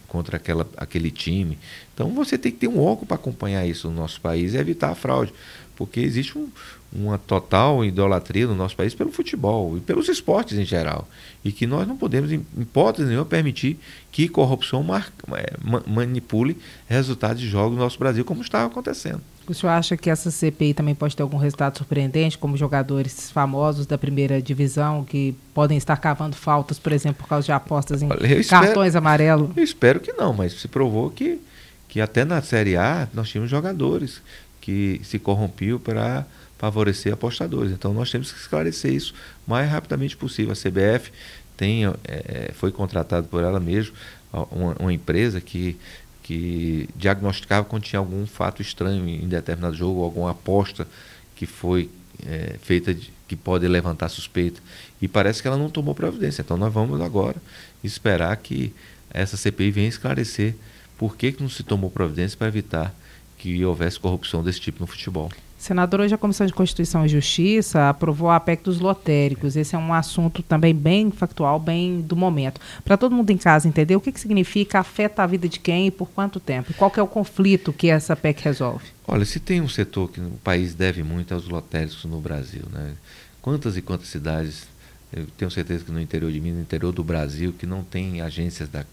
contra 0.06 0.36
aquela, 0.36 0.68
aquele 0.76 1.10
time. 1.10 1.58
Então 1.94 2.10
você 2.10 2.36
tem 2.36 2.52
que 2.52 2.58
ter 2.58 2.68
um 2.68 2.80
órgão 2.80 3.06
para 3.06 3.14
acompanhar 3.14 3.66
isso 3.66 3.88
no 3.88 3.94
nosso 3.94 4.20
país 4.20 4.54
e 4.54 4.58
evitar 4.58 4.90
a 4.90 4.94
fraude 4.94 5.32
porque 5.80 6.00
existe 6.00 6.36
um, 6.36 6.46
uma 6.92 7.16
total 7.16 7.82
idolatria 7.82 8.46
no 8.46 8.54
nosso 8.54 8.76
país 8.76 8.94
pelo 8.94 9.10
futebol 9.10 9.78
e 9.78 9.80
pelos 9.80 10.10
esportes 10.10 10.58
em 10.58 10.64
geral. 10.64 11.08
E 11.42 11.50
que 11.50 11.66
nós 11.66 11.88
não 11.88 11.96
podemos, 11.96 12.30
em 12.30 12.44
hipótese 12.58 13.08
nenhuma, 13.08 13.24
permitir 13.24 13.78
que 14.12 14.28
corrupção 14.28 14.82
mar, 14.82 15.10
é, 15.32 15.54
manipule 15.88 16.58
resultados 16.86 17.40
de 17.40 17.48
jogos 17.48 17.78
no 17.78 17.82
nosso 17.82 17.98
Brasil, 17.98 18.26
como 18.26 18.42
está 18.42 18.62
acontecendo. 18.66 19.22
O 19.48 19.54
senhor 19.54 19.72
acha 19.72 19.96
que 19.96 20.10
essa 20.10 20.30
CPI 20.30 20.74
também 20.74 20.94
pode 20.94 21.16
ter 21.16 21.22
algum 21.22 21.38
resultado 21.38 21.78
surpreendente, 21.78 22.36
como 22.36 22.58
jogadores 22.58 23.30
famosos 23.30 23.86
da 23.86 23.96
primeira 23.96 24.42
divisão 24.42 25.02
que 25.02 25.34
podem 25.54 25.78
estar 25.78 25.96
cavando 25.96 26.36
faltas, 26.36 26.78
por 26.78 26.92
exemplo, 26.92 27.22
por 27.22 27.28
causa 27.28 27.46
de 27.46 27.52
apostas 27.52 28.02
em 28.02 28.10
Olha, 28.10 28.44
cartões 28.44 28.94
amarelos? 28.94 29.48
Eu 29.56 29.64
espero 29.64 29.98
que 29.98 30.12
não, 30.12 30.34
mas 30.34 30.52
se 30.52 30.68
provou 30.68 31.08
que, 31.08 31.40
que 31.88 32.02
até 32.02 32.22
na 32.22 32.42
Série 32.42 32.76
A 32.76 33.08
nós 33.14 33.30
tínhamos 33.30 33.50
jogadores 33.50 34.20
que 34.60 35.00
se 35.04 35.18
corrompiu 35.18 35.80
para 35.80 36.26
favorecer 36.58 37.12
apostadores. 37.12 37.72
Então 37.72 37.94
nós 37.94 38.10
temos 38.10 38.30
que 38.30 38.38
esclarecer 38.38 38.92
isso 38.92 39.14
o 39.46 39.50
mais 39.50 39.70
rapidamente 39.70 40.16
possível. 40.16 40.52
A 40.52 40.56
CBF 40.56 41.10
tem, 41.56 41.84
é, 42.04 42.52
foi 42.54 42.70
contratada 42.70 43.26
por 43.26 43.42
ela 43.42 43.58
mesma 43.58 43.94
uma, 44.32 44.76
uma, 44.78 44.92
empresa 44.92 45.40
que, 45.40 45.76
que 46.22 46.88
diagnosticava 46.94 47.66
quando 47.66 47.82
tinha 47.82 47.98
algum 47.98 48.26
fato 48.26 48.62
estranho 48.62 49.08
em 49.08 49.26
determinado 49.26 49.74
jogo, 49.74 50.02
alguma 50.02 50.30
aposta 50.30 50.86
que 51.34 51.46
foi 51.46 51.90
é, 52.26 52.56
feita 52.62 52.94
de, 52.94 53.12
que 53.26 53.34
pode 53.34 53.66
levantar 53.66 54.08
suspeita. 54.08 54.60
E 55.00 55.08
parece 55.08 55.40
que 55.40 55.48
ela 55.48 55.56
não 55.56 55.70
tomou 55.70 55.94
providência. 55.94 56.42
Então 56.42 56.56
nós 56.56 56.72
vamos 56.72 57.00
agora 57.00 57.36
esperar 57.82 58.36
que 58.36 58.72
essa 59.12 59.36
CPI 59.36 59.70
venha 59.70 59.88
esclarecer 59.88 60.54
por 60.98 61.16
que, 61.16 61.32
que 61.32 61.42
não 61.42 61.48
se 61.48 61.62
tomou 61.62 61.90
providência 61.90 62.36
para 62.36 62.48
evitar 62.48 62.94
que 63.40 63.64
houvesse 63.64 63.98
corrupção 63.98 64.44
desse 64.44 64.60
tipo 64.60 64.80
no 64.80 64.86
futebol. 64.86 65.30
Senador, 65.56 66.00
hoje 66.00 66.14
a 66.14 66.18
Comissão 66.18 66.46
de 66.46 66.52
Constituição 66.52 67.04
e 67.04 67.08
Justiça 67.08 67.88
aprovou 67.88 68.30
a 68.30 68.38
PEC 68.38 68.62
dos 68.64 68.80
lotéricos. 68.80 69.56
Esse 69.56 69.74
é 69.74 69.78
um 69.78 69.92
assunto 69.92 70.42
também 70.42 70.74
bem 70.74 71.10
factual, 71.10 71.58
bem 71.58 72.00
do 72.00 72.16
momento. 72.16 72.60
Para 72.84 72.96
todo 72.96 73.14
mundo 73.14 73.30
em 73.30 73.36
casa 73.36 73.68
entender 73.68 73.96
o 73.96 74.00
que, 74.00 74.12
que 74.12 74.20
significa, 74.20 74.78
afeta 74.78 75.22
a 75.22 75.26
vida 75.26 75.48
de 75.48 75.58
quem 75.58 75.86
e 75.86 75.90
por 75.90 76.08
quanto 76.08 76.38
tempo? 76.38 76.72
Qual 76.74 76.92
é 76.96 77.02
o 77.02 77.06
conflito 77.06 77.72
que 77.72 77.88
essa 77.88 78.14
PEC 78.14 78.42
resolve? 78.42 78.86
Olha, 79.06 79.24
se 79.24 79.40
tem 79.40 79.60
um 79.60 79.68
setor 79.68 80.10
que 80.10 80.20
o 80.20 80.30
país 80.42 80.74
deve 80.74 81.02
muito 81.02 81.34
aos 81.34 81.48
lotéricos 81.48 82.04
no 82.04 82.20
Brasil, 82.20 82.62
né? 82.72 82.92
Quantas 83.42 83.76
e 83.76 83.82
quantas 83.82 84.08
cidades, 84.08 84.66
eu 85.12 85.26
tenho 85.36 85.50
certeza 85.50 85.84
que 85.84 85.92
no 85.92 86.00
interior 86.00 86.30
de 86.30 86.40
Minas, 86.40 86.56
no 86.56 86.62
interior 86.62 86.92
do 86.92 87.04
Brasil, 87.04 87.54
que 87.58 87.66
não 87.66 87.82
tem 87.82 88.20
agências 88.20 88.68
da 88.68 88.84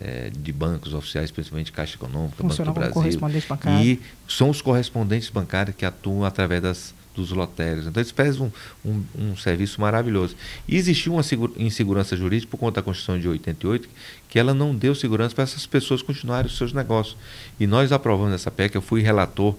é, 0.00 0.30
de 0.30 0.52
bancos 0.52 0.94
oficiais, 0.94 1.30
principalmente 1.30 1.70
Caixa 1.72 1.96
Econômica, 1.96 2.42
Banco 2.42 2.64
do 2.64 2.72
Brasil. 2.72 3.20
bancário. 3.48 3.84
E 3.84 4.00
são 4.28 4.50
os 4.50 4.62
correspondentes 4.62 5.28
bancários 5.28 5.76
que 5.76 5.84
atuam 5.84 6.24
através 6.24 6.62
das, 6.62 6.94
dos 7.14 7.30
lotérios. 7.30 7.86
Então, 7.86 8.00
eles 8.00 8.10
fazem 8.10 8.42
um, 8.42 8.50
um, 8.90 9.04
um, 9.30 9.36
serviço 9.36 9.80
maravilhoso. 9.80 10.34
E 10.66 10.76
existiu 10.76 11.14
uma 11.14 11.22
insegurança 11.58 12.16
jurídica 12.16 12.50
por 12.50 12.58
conta 12.58 12.80
da 12.80 12.82
Constituição 12.82 13.18
de 13.18 13.28
88, 13.28 13.88
que 14.28 14.38
ela 14.38 14.54
não 14.54 14.74
deu 14.74 14.94
segurança 14.94 15.34
para 15.34 15.44
essas 15.44 15.66
pessoas 15.66 16.02
continuarem 16.02 16.46
os 16.46 16.56
seus 16.56 16.72
negócios. 16.72 17.16
E 17.60 17.66
nós 17.66 17.92
aprovamos 17.92 18.34
essa 18.34 18.50
PEC, 18.50 18.74
eu 18.74 18.82
fui 18.82 19.02
relator 19.02 19.54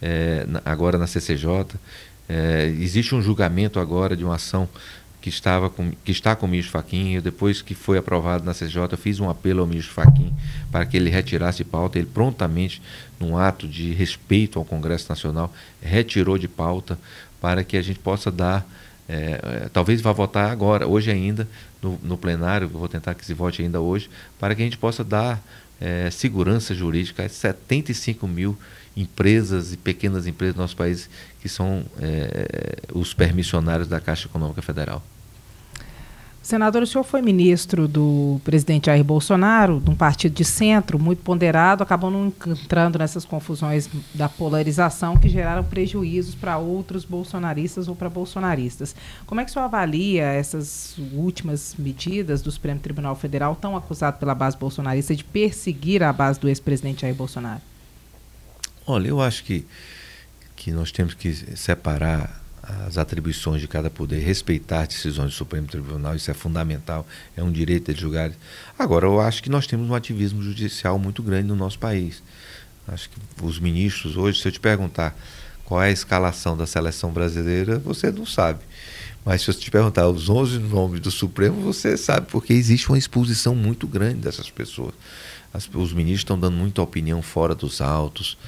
é, 0.00 0.46
agora 0.64 0.96
na 0.96 1.06
CCJ. 1.06 1.78
É, 2.28 2.66
existe 2.78 3.14
um 3.14 3.22
julgamento 3.22 3.80
agora 3.80 4.16
de 4.16 4.24
uma 4.24 4.34
ação 4.34 4.68
que, 5.28 5.34
estava 5.34 5.68
com, 5.68 5.92
que 6.04 6.10
está 6.10 6.34
com 6.34 6.46
o 6.46 6.48
ministro 6.48 6.72
Faquim. 6.72 7.20
depois 7.20 7.60
que 7.60 7.74
foi 7.74 7.98
aprovado 7.98 8.44
na 8.44 8.54
CJ, 8.54 8.88
eu 8.92 8.98
fiz 8.98 9.20
um 9.20 9.28
apelo 9.28 9.60
ao 9.60 9.66
ministro 9.66 9.92
Faquim 9.92 10.32
para 10.72 10.86
que 10.86 10.96
ele 10.96 11.10
retirasse 11.10 11.64
pauta. 11.64 11.98
Ele 11.98 12.08
prontamente, 12.12 12.80
num 13.20 13.36
ato 13.36 13.68
de 13.68 13.92
respeito 13.92 14.58
ao 14.58 14.64
Congresso 14.64 15.06
Nacional, 15.08 15.52
retirou 15.82 16.38
de 16.38 16.48
pauta 16.48 16.98
para 17.40 17.62
que 17.62 17.76
a 17.76 17.82
gente 17.82 17.98
possa 17.98 18.30
dar. 18.30 18.66
É, 19.08 19.68
talvez 19.72 20.00
vá 20.00 20.12
votar 20.12 20.50
agora, 20.50 20.86
hoje 20.86 21.10
ainda, 21.10 21.48
no, 21.82 21.98
no 22.02 22.18
plenário, 22.18 22.68
vou 22.68 22.88
tentar 22.88 23.14
que 23.14 23.24
se 23.24 23.32
vote 23.32 23.62
ainda 23.62 23.80
hoje, 23.80 24.10
para 24.38 24.54
que 24.54 24.60
a 24.60 24.64
gente 24.64 24.76
possa 24.76 25.02
dar 25.02 25.42
é, 25.80 26.10
segurança 26.10 26.74
jurídica 26.74 27.24
a 27.24 27.28
75 27.28 28.26
mil 28.28 28.58
empresas 28.94 29.72
e 29.72 29.76
pequenas 29.76 30.26
empresas 30.26 30.56
do 30.56 30.60
nosso 30.60 30.76
país 30.76 31.08
que 31.40 31.48
são 31.48 31.84
é, 32.00 32.78
os 32.92 33.14
permissionários 33.14 33.88
da 33.88 34.00
Caixa 34.00 34.26
Econômica 34.26 34.60
Federal. 34.60 35.02
Senador, 36.48 36.82
o 36.82 36.86
senhor 36.86 37.04
foi 37.04 37.20
ministro 37.20 37.86
do 37.86 38.40
presidente 38.42 38.86
Jair 38.86 39.04
Bolsonaro, 39.04 39.80
de 39.80 39.90
um 39.90 39.94
partido 39.94 40.32
de 40.32 40.46
centro 40.46 40.98
muito 40.98 41.22
ponderado, 41.22 41.82
acabou 41.82 42.10
não 42.10 42.32
entrando 42.46 42.98
nessas 42.98 43.26
confusões 43.26 43.86
da 44.14 44.30
polarização 44.30 45.14
que 45.14 45.28
geraram 45.28 45.62
prejuízos 45.62 46.34
para 46.34 46.56
outros 46.56 47.04
bolsonaristas 47.04 47.86
ou 47.86 47.94
para 47.94 48.08
bolsonaristas. 48.08 48.96
Como 49.26 49.42
é 49.42 49.44
que 49.44 49.50
o 49.50 49.52
senhor 49.52 49.66
avalia 49.66 50.24
essas 50.24 50.96
últimas 51.12 51.74
medidas 51.78 52.40
do 52.40 52.50
Supremo 52.50 52.80
Tribunal 52.80 53.14
Federal, 53.14 53.54
tão 53.54 53.76
acusado 53.76 54.16
pela 54.16 54.34
base 54.34 54.56
bolsonarista 54.56 55.14
de 55.14 55.24
perseguir 55.24 56.02
a 56.02 56.14
base 56.14 56.40
do 56.40 56.48
ex-presidente 56.48 57.02
Jair 57.02 57.14
Bolsonaro? 57.14 57.60
Olha, 58.86 59.08
eu 59.08 59.20
acho 59.20 59.44
que, 59.44 59.66
que 60.56 60.72
nós 60.72 60.90
temos 60.90 61.12
que 61.12 61.30
separar 61.58 62.47
as 62.86 62.98
atribuições 62.98 63.60
de 63.60 63.68
cada 63.68 63.88
poder, 63.88 64.18
respeitar 64.18 64.86
decisões 64.86 65.30
do 65.30 65.36
Supremo 65.36 65.66
Tribunal, 65.66 66.14
isso 66.14 66.30
é 66.30 66.34
fundamental, 66.34 67.06
é 67.36 67.42
um 67.42 67.50
direito 67.50 67.92
de 67.92 68.00
julgar. 68.00 68.30
Agora, 68.78 69.06
eu 69.06 69.20
acho 69.20 69.42
que 69.42 69.48
nós 69.48 69.66
temos 69.66 69.88
um 69.88 69.94
ativismo 69.94 70.42
judicial 70.42 70.98
muito 70.98 71.22
grande 71.22 71.48
no 71.48 71.56
nosso 71.56 71.78
país. 71.78 72.22
Acho 72.86 73.08
que 73.10 73.18
os 73.42 73.58
ministros 73.58 74.16
hoje, 74.16 74.40
se 74.40 74.48
eu 74.48 74.52
te 74.52 74.60
perguntar 74.60 75.16
qual 75.64 75.82
é 75.82 75.88
a 75.88 75.92
escalação 75.92 76.56
da 76.56 76.66
seleção 76.66 77.10
brasileira, 77.10 77.78
você 77.78 78.10
não 78.10 78.26
sabe. 78.26 78.60
Mas 79.24 79.42
se 79.42 79.50
eu 79.50 79.54
te 79.54 79.70
perguntar 79.70 80.08
os 80.08 80.28
11 80.28 80.58
nomes 80.58 81.00
do 81.00 81.10
Supremo, 81.10 81.60
você 81.60 81.96
sabe, 81.96 82.26
porque 82.30 82.52
existe 82.52 82.88
uma 82.88 82.98
exposição 82.98 83.54
muito 83.54 83.86
grande 83.86 84.20
dessas 84.20 84.48
pessoas. 84.48 84.94
As, 85.52 85.68
os 85.72 85.92
ministros 85.92 86.20
estão 86.20 86.38
dando 86.38 86.56
muita 86.56 86.80
opinião 86.80 87.20
fora 87.20 87.54
dos 87.54 87.80
autos, 87.80 88.38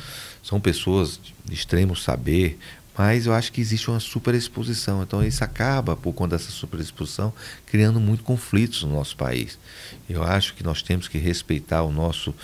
são 0.43 0.59
pessoas 0.59 1.21
de 1.45 1.55
extremo 1.55 1.95
saber, 1.95 2.59
mas 3.01 3.25
eu 3.25 3.33
acho 3.33 3.51
que 3.51 3.63
existe 3.63 3.89
uma 3.89 3.99
superexposição. 3.99 5.03
Então 5.03 5.25
isso 5.25 5.43
acaba, 5.43 5.97
por 5.97 6.13
conta 6.13 6.37
dessa 6.37 6.51
superexposição, 6.51 7.33
criando 7.65 7.99
muito 7.99 8.23
conflitos 8.23 8.83
no 8.83 8.91
nosso 8.91 9.17
país. 9.17 9.59
Eu 10.07 10.23
acho 10.23 10.53
que 10.53 10.63
nós 10.63 10.83
temos 10.83 11.09
que 11.09 11.17
respeitar 11.17 11.83
o 11.83 11.91
nosso 11.91 12.35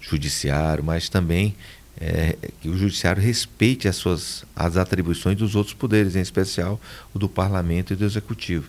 judiciário, 0.00 0.82
mas 0.82 1.08
também 1.08 1.54
é, 1.96 2.36
que 2.60 2.68
o 2.68 2.76
judiciário 2.76 3.22
respeite 3.22 3.86
as 3.86 3.94
suas 3.94 4.44
as 4.56 4.76
atribuições 4.76 5.38
dos 5.38 5.54
outros 5.54 5.74
poderes, 5.74 6.16
em 6.16 6.20
especial 6.20 6.80
o 7.14 7.18
do 7.18 7.28
parlamento 7.28 7.92
e 7.92 7.96
do 7.96 8.04
executivo. 8.04 8.68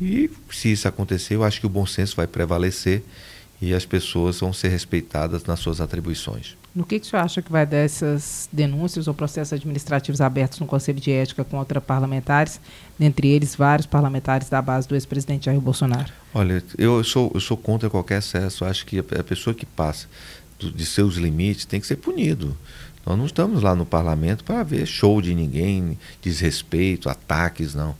E 0.00 0.28
se 0.50 0.72
isso 0.72 0.88
acontecer, 0.88 1.36
eu 1.36 1.44
acho 1.44 1.60
que 1.60 1.66
o 1.66 1.70
bom 1.70 1.86
senso 1.86 2.16
vai 2.16 2.26
prevalecer 2.26 3.04
e 3.60 3.72
as 3.72 3.84
pessoas 3.84 4.40
vão 4.40 4.52
ser 4.52 4.68
respeitadas 4.68 5.44
nas 5.44 5.60
suas 5.60 5.80
atribuições. 5.80 6.56
No 6.74 6.84
que, 6.84 6.98
que 6.98 7.06
o 7.06 7.08
senhor 7.08 7.22
acha 7.22 7.40
que 7.40 7.52
vai 7.52 7.64
dessas 7.64 8.48
denúncias 8.52 9.06
ou 9.06 9.14
processos 9.14 9.52
administrativos 9.52 10.20
abertos 10.20 10.58
no 10.58 10.66
Conselho 10.66 11.00
de 11.00 11.12
Ética 11.12 11.44
contra 11.44 11.80
parlamentares, 11.80 12.60
dentre 12.98 13.28
eles 13.28 13.54
vários 13.54 13.86
parlamentares 13.86 14.48
da 14.48 14.60
base 14.60 14.88
do 14.88 14.96
ex-presidente 14.96 15.46
Jair 15.46 15.60
Bolsonaro? 15.60 16.12
Olha, 16.34 16.62
eu 16.76 17.04
sou, 17.04 17.30
eu 17.32 17.40
sou 17.40 17.56
contra 17.56 17.88
qualquer 17.88 18.18
excesso. 18.18 18.64
Acho 18.64 18.84
que 18.86 18.98
a 18.98 19.22
pessoa 19.22 19.54
que 19.54 19.64
passa 19.64 20.08
de 20.58 20.84
seus 20.84 21.14
limites 21.14 21.64
tem 21.64 21.80
que 21.80 21.86
ser 21.86 21.96
punido. 21.96 22.56
Nós 23.06 23.18
não 23.18 23.26
estamos 23.26 23.62
lá 23.62 23.74
no 23.74 23.86
parlamento 23.86 24.42
para 24.42 24.62
ver 24.62 24.86
show 24.86 25.20
de 25.20 25.34
ninguém, 25.34 25.98
desrespeito, 26.20 27.08
ataques, 27.08 27.74
não. 27.74 27.94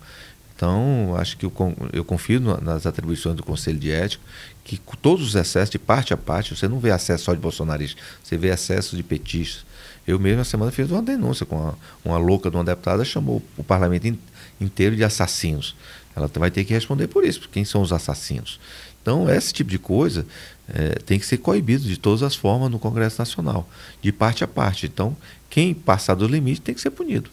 Então, 0.56 1.14
acho 1.16 1.36
que 1.36 1.44
eu, 1.44 1.52
eu 1.92 2.04
confio 2.04 2.40
nas 2.40 2.86
atribuições 2.86 3.36
do 3.36 3.42
Conselho 3.42 3.78
de 3.78 3.90
Ética, 3.90 4.22
que 4.64 4.80
todos 4.96 5.28
os 5.28 5.34
excessos, 5.34 5.70
de 5.70 5.78
parte 5.78 6.14
a 6.14 6.16
parte, 6.16 6.56
você 6.56 6.66
não 6.66 6.80
vê 6.80 6.90
acesso 6.90 7.24
só 7.24 7.34
de 7.34 7.40
bolsonaristas, 7.40 8.02
você 8.22 8.38
vê 8.38 8.50
acesso 8.50 8.96
de 8.96 9.02
petistas. 9.02 9.64
Eu 10.06 10.18
mesmo, 10.18 10.38
na 10.38 10.44
semana, 10.44 10.72
fiz 10.72 10.90
uma 10.90 11.02
denúncia 11.02 11.44
com 11.44 11.56
uma, 11.56 11.78
uma 12.04 12.18
louca 12.18 12.50
de 12.50 12.56
uma 12.56 12.64
deputada, 12.64 13.04
chamou 13.04 13.42
o 13.56 13.62
parlamento 13.62 14.18
inteiro 14.60 14.96
de 14.96 15.04
assassinos. 15.04 15.76
Ela 16.16 16.30
vai 16.34 16.50
ter 16.50 16.64
que 16.64 16.72
responder 16.72 17.08
por 17.08 17.24
isso, 17.24 17.48
quem 17.50 17.64
são 17.64 17.82
os 17.82 17.92
assassinos. 17.92 18.58
Então, 19.02 19.28
esse 19.28 19.52
tipo 19.52 19.70
de 19.70 19.78
coisa 19.78 20.26
é, 20.68 20.90
tem 21.04 21.18
que 21.18 21.26
ser 21.26 21.38
coibido 21.38 21.84
de 21.84 21.98
todas 21.98 22.22
as 22.22 22.34
formas 22.34 22.70
no 22.70 22.78
Congresso 22.78 23.20
Nacional, 23.20 23.68
de 24.00 24.10
parte 24.12 24.42
a 24.42 24.48
parte. 24.48 24.86
Então, 24.86 25.14
quem 25.50 25.74
passar 25.74 26.14
do 26.14 26.26
limite 26.26 26.60
tem 26.60 26.74
que 26.74 26.80
ser 26.80 26.90
punido. 26.90 27.28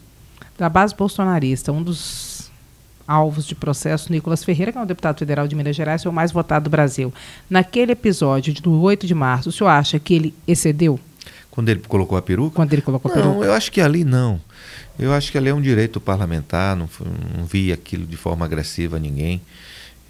Da 0.58 0.68
base 0.68 0.94
bolsonarista, 0.94 1.72
um 1.72 1.82
dos 1.82 1.98
alvos 3.12 3.44
de 3.44 3.54
processo, 3.54 4.10
Nicolas 4.10 4.42
Ferreira, 4.42 4.72
que 4.72 4.78
é 4.78 4.80
um 4.80 4.86
deputado 4.86 5.18
federal 5.18 5.46
de 5.46 5.54
Minas 5.54 5.76
Gerais, 5.76 6.02
foi 6.02 6.10
o 6.10 6.14
mais 6.14 6.32
votado 6.32 6.64
do 6.64 6.70
Brasil. 6.70 7.12
Naquele 7.50 7.92
episódio 7.92 8.54
do 8.54 8.80
8 8.80 9.06
de 9.06 9.14
março, 9.14 9.50
o 9.50 9.52
senhor 9.52 9.68
acha 9.68 9.98
que 9.98 10.14
ele 10.14 10.34
excedeu? 10.48 10.98
Quando 11.50 11.68
ele 11.68 11.80
colocou 11.86 12.16
a 12.16 12.22
peruca? 12.22 12.56
Quando 12.56 12.72
ele 12.72 12.80
colocou 12.80 13.10
a 13.10 13.14
peruca? 13.14 13.34
Não, 13.34 13.44
eu 13.44 13.52
acho 13.52 13.70
que 13.70 13.82
ali 13.82 14.02
não. 14.02 14.40
Eu 14.98 15.12
acho 15.12 15.30
que 15.30 15.36
ali 15.36 15.50
é 15.50 15.54
um 15.54 15.60
direito 15.60 16.00
parlamentar, 16.00 16.74
não, 16.74 16.88
não 17.36 17.44
vi 17.44 17.70
aquilo 17.70 18.06
de 18.06 18.16
forma 18.16 18.46
agressiva 18.46 18.96
a 18.96 19.00
ninguém. 19.00 19.42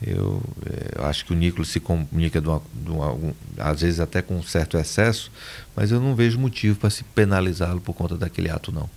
Eu, 0.05 0.41
eh, 0.67 0.99
eu, 0.99 1.05
acho 1.05 1.25
que 1.25 1.33
o 1.33 1.37
Nicolas 1.37 1.69
se 1.69 1.81
comunica 1.81 2.41
de 2.41 2.49
uma, 2.49 2.63
de 2.73 2.91
uma, 2.91 3.13
um, 3.13 3.33
às 3.59 3.81
vezes 3.81 4.01
até 4.01 4.21
com 4.23 4.37
um 4.37 4.43
certo 4.43 4.77
excesso, 4.77 5.31
mas 5.77 5.91
eu 5.91 6.01
não 6.01 6.15
vejo 6.15 6.39
motivo 6.39 6.79
para 6.79 6.91
se 6.91 7.05
penalizá-lo 7.05 7.81
por 7.81 7.95
conta 7.95 8.17
daquele 8.17 8.51
ato, 8.51 8.73
não. 8.73 8.89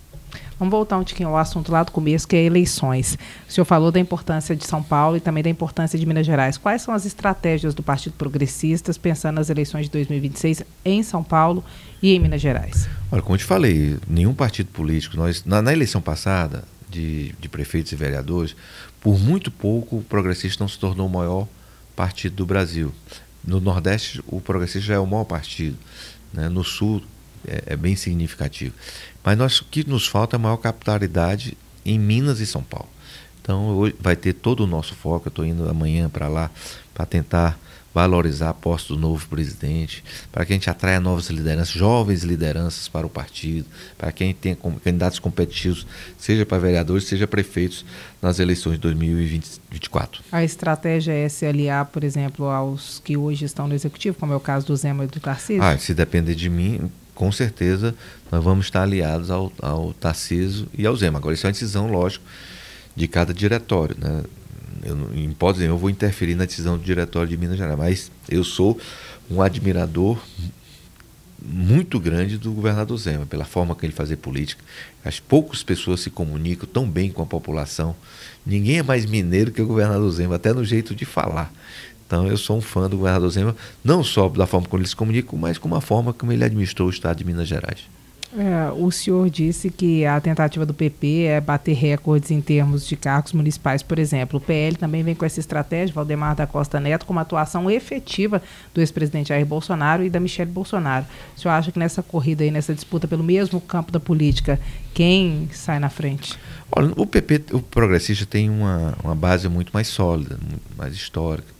Vamos 0.58 0.72
voltar 0.72 0.96
um 0.96 1.04
pouquinho 1.04 1.28
ao 1.28 1.36
assunto 1.36 1.70
lá 1.70 1.82
do 1.82 1.92
começo, 1.92 2.26
que 2.26 2.34
é 2.34 2.42
eleições. 2.42 3.18
O 3.46 3.52
senhor 3.52 3.64
falou 3.66 3.92
da 3.92 4.00
importância 4.00 4.56
de 4.56 4.66
São 4.66 4.82
Paulo 4.82 5.16
e 5.16 5.20
também 5.20 5.42
da 5.42 5.50
importância 5.50 5.98
de 5.98 6.06
Minas 6.06 6.24
Gerais. 6.24 6.56
Quais 6.56 6.80
são 6.80 6.94
as 6.94 7.04
estratégias 7.04 7.74
do 7.74 7.82
Partido 7.82 8.14
Progressistas 8.14 8.96
pensando 8.96 9.36
nas 9.36 9.50
eleições 9.50 9.84
de 9.84 9.90
2026 9.90 10.62
em 10.84 11.02
São 11.02 11.22
Paulo 11.22 11.62
e 12.02 12.14
em 12.14 12.18
Minas 12.18 12.40
Gerais? 12.40 12.88
Olha, 13.12 13.20
como 13.20 13.34
eu 13.34 13.38
te 13.38 13.44
falei, 13.44 13.98
nenhum 14.08 14.32
partido 14.32 14.68
político, 14.68 15.16
nós 15.16 15.44
na, 15.44 15.60
na 15.60 15.72
eleição 15.72 16.00
passada 16.00 16.64
de, 16.88 17.34
de 17.38 17.48
prefeitos 17.48 17.92
e 17.92 17.96
vereadores, 17.96 18.56
por 19.00 19.18
muito 19.18 19.50
pouco 19.50 19.98
o 19.98 20.02
Progressista 20.02 20.64
não 20.64 20.68
se 20.68 20.78
tornou 20.78 21.06
o 21.06 21.10
maior 21.10 21.46
partido 21.94 22.36
do 22.36 22.46
Brasil. 22.46 22.92
No 23.46 23.60
Nordeste, 23.60 24.22
o 24.26 24.40
Progressista 24.40 24.88
já 24.88 24.94
é 24.94 24.98
o 24.98 25.06
maior 25.06 25.24
partido. 25.24 25.76
Né? 26.32 26.48
No 26.48 26.64
Sul, 26.64 27.02
é, 27.46 27.62
é 27.66 27.76
bem 27.76 27.96
significativo. 27.96 28.74
Mas 29.24 29.38
nós, 29.38 29.60
o 29.60 29.64
que 29.64 29.88
nos 29.88 30.06
falta 30.06 30.36
é 30.36 30.38
maior 30.38 30.56
capitalidade 30.56 31.56
em 31.84 31.98
Minas 31.98 32.40
e 32.40 32.46
São 32.46 32.62
Paulo. 32.62 32.88
Então 33.40 33.68
hoje 33.76 33.94
vai 34.00 34.16
ter 34.16 34.32
todo 34.32 34.64
o 34.64 34.66
nosso 34.66 34.94
foco. 34.94 35.28
Eu 35.28 35.30
estou 35.30 35.44
indo 35.44 35.68
amanhã 35.68 36.08
para 36.08 36.28
lá 36.28 36.50
para 36.92 37.06
tentar 37.06 37.58
valorizar 37.96 38.50
a 38.50 38.54
posse 38.54 38.88
do 38.88 38.96
novo 38.98 39.26
presidente, 39.26 40.04
para 40.30 40.44
que 40.44 40.52
a 40.52 40.56
gente 40.56 40.68
atraia 40.68 41.00
novas 41.00 41.30
lideranças, 41.30 41.72
jovens 41.72 42.24
lideranças 42.24 42.88
para 42.88 43.06
o 43.06 43.08
partido, 43.08 43.66
para 43.96 44.12
quem 44.12 44.34
tem 44.34 44.54
candidatos 44.84 45.18
competitivos, 45.18 45.86
seja 46.18 46.44
para 46.44 46.58
vereadores, 46.58 47.04
seja 47.04 47.26
prefeitos, 47.26 47.86
nas 48.20 48.38
eleições 48.38 48.74
de 48.74 48.80
2024. 48.80 50.22
A 50.30 50.44
estratégia 50.44 51.12
é 51.12 51.26
se 51.30 51.46
aliar, 51.46 51.86
por 51.86 52.04
exemplo, 52.04 52.50
aos 52.50 53.00
que 53.02 53.16
hoje 53.16 53.46
estão 53.46 53.66
no 53.66 53.74
executivo, 53.74 54.18
como 54.18 54.34
é 54.34 54.36
o 54.36 54.40
caso 54.40 54.66
do 54.66 54.76
Zema 54.76 55.04
e 55.04 55.06
do 55.06 55.18
Tarcísio? 55.18 55.62
Ah, 55.62 55.78
se 55.78 55.94
depender 55.94 56.34
de 56.34 56.50
mim, 56.50 56.90
com 57.16 57.32
certeza 57.32 57.94
nós 58.30 58.44
vamos 58.44 58.66
estar 58.66 58.82
aliados 58.82 59.30
ao, 59.30 59.50
ao 59.60 59.92
Tarciso 59.94 60.68
e 60.76 60.86
ao 60.86 60.94
Zema. 60.94 61.18
Agora, 61.18 61.34
isso 61.34 61.46
é 61.46 61.48
uma 61.48 61.52
decisão, 61.52 61.88
lógico, 61.88 62.24
de 62.94 63.08
cada 63.08 63.34
diretório. 63.34 63.96
Né? 63.98 64.22
Eu, 64.84 65.10
em 65.14 65.30
hipótese 65.30 65.64
eu 65.64 65.78
vou 65.78 65.90
interferir 65.90 66.34
na 66.34 66.44
decisão 66.44 66.76
do 66.76 66.84
diretório 66.84 67.28
de 67.28 67.36
Minas 67.36 67.56
Gerais, 67.56 67.78
mas 67.78 68.12
eu 68.28 68.44
sou 68.44 68.78
um 69.30 69.42
admirador 69.42 70.18
muito 71.42 71.98
grande 71.98 72.36
do 72.36 72.52
governador 72.52 72.96
Zema, 72.98 73.24
pela 73.24 73.44
forma 73.44 73.74
que 73.74 73.86
ele 73.86 73.92
fazia 73.92 74.16
política. 74.16 74.62
As 75.04 75.18
poucas 75.18 75.62
pessoas 75.62 76.00
se 76.00 76.10
comunicam 76.10 76.68
tão 76.70 76.88
bem 76.88 77.10
com 77.10 77.22
a 77.22 77.26
população. 77.26 77.94
Ninguém 78.44 78.78
é 78.78 78.82
mais 78.82 79.06
mineiro 79.06 79.52
que 79.52 79.62
o 79.62 79.66
governador 79.66 80.10
Zema, 80.10 80.36
até 80.36 80.52
no 80.52 80.64
jeito 80.64 80.94
de 80.94 81.04
falar. 81.04 81.52
Então 82.06 82.26
eu 82.26 82.36
sou 82.36 82.58
um 82.58 82.60
fã 82.60 82.88
do 82.88 82.96
governador 82.96 83.28
Zema, 83.30 83.56
não 83.84 84.04
só 84.04 84.28
da 84.28 84.46
forma 84.46 84.68
como 84.68 84.80
ele 84.80 84.88
se 84.88 84.96
comunica, 84.96 85.36
mas 85.36 85.58
como 85.58 85.74
a 85.74 85.80
forma 85.80 86.12
como 86.12 86.32
ele 86.32 86.44
administrou 86.44 86.88
o 86.88 86.90
estado 86.90 87.18
de 87.18 87.24
Minas 87.24 87.48
Gerais. 87.48 87.96
É, 88.36 88.70
o 88.76 88.90
senhor 88.90 89.30
disse 89.30 89.70
que 89.70 90.04
a 90.04 90.20
tentativa 90.20 90.66
do 90.66 90.74
PP 90.74 91.22
é 91.22 91.40
bater 91.40 91.74
recordes 91.74 92.30
em 92.30 92.40
termos 92.40 92.86
de 92.86 92.94
cargos 92.94 93.32
municipais, 93.32 93.82
por 93.82 93.98
exemplo. 93.98 94.38
O 94.38 94.40
PL 94.40 94.76
também 94.76 95.02
vem 95.02 95.14
com 95.14 95.24
essa 95.24 95.40
estratégia, 95.40 95.94
Valdemar 95.94 96.36
da 96.36 96.46
Costa 96.46 96.78
Neto, 96.78 97.06
com 97.06 97.12
uma 97.12 97.22
atuação 97.22 97.70
efetiva 97.70 98.42
do 98.74 98.80
ex-presidente 98.80 99.28
Jair 99.28 99.46
Bolsonaro 99.46 100.04
e 100.04 100.10
da 100.10 100.20
Michelle 100.20 100.50
Bolsonaro. 100.50 101.06
O 101.34 101.40
senhor 101.40 101.54
acha 101.54 101.72
que 101.72 101.78
nessa 101.78 102.02
corrida 102.02 102.44
aí, 102.44 102.50
nessa 102.50 102.74
disputa 102.74 103.08
pelo 103.08 103.24
mesmo 103.24 103.58
campo 103.58 103.90
da 103.90 103.98
política, 103.98 104.60
quem 104.92 105.48
sai 105.52 105.78
na 105.78 105.88
frente? 105.88 106.38
Olha, 106.70 106.92
o 106.94 107.06
PP, 107.06 107.54
o 107.54 107.60
progressista, 107.60 108.26
tem 108.26 108.50
uma, 108.50 108.94
uma 109.02 109.14
base 109.14 109.48
muito 109.48 109.70
mais 109.72 109.88
sólida, 109.88 110.36
muito 110.42 110.76
mais 110.76 110.94
histórica 110.94 111.55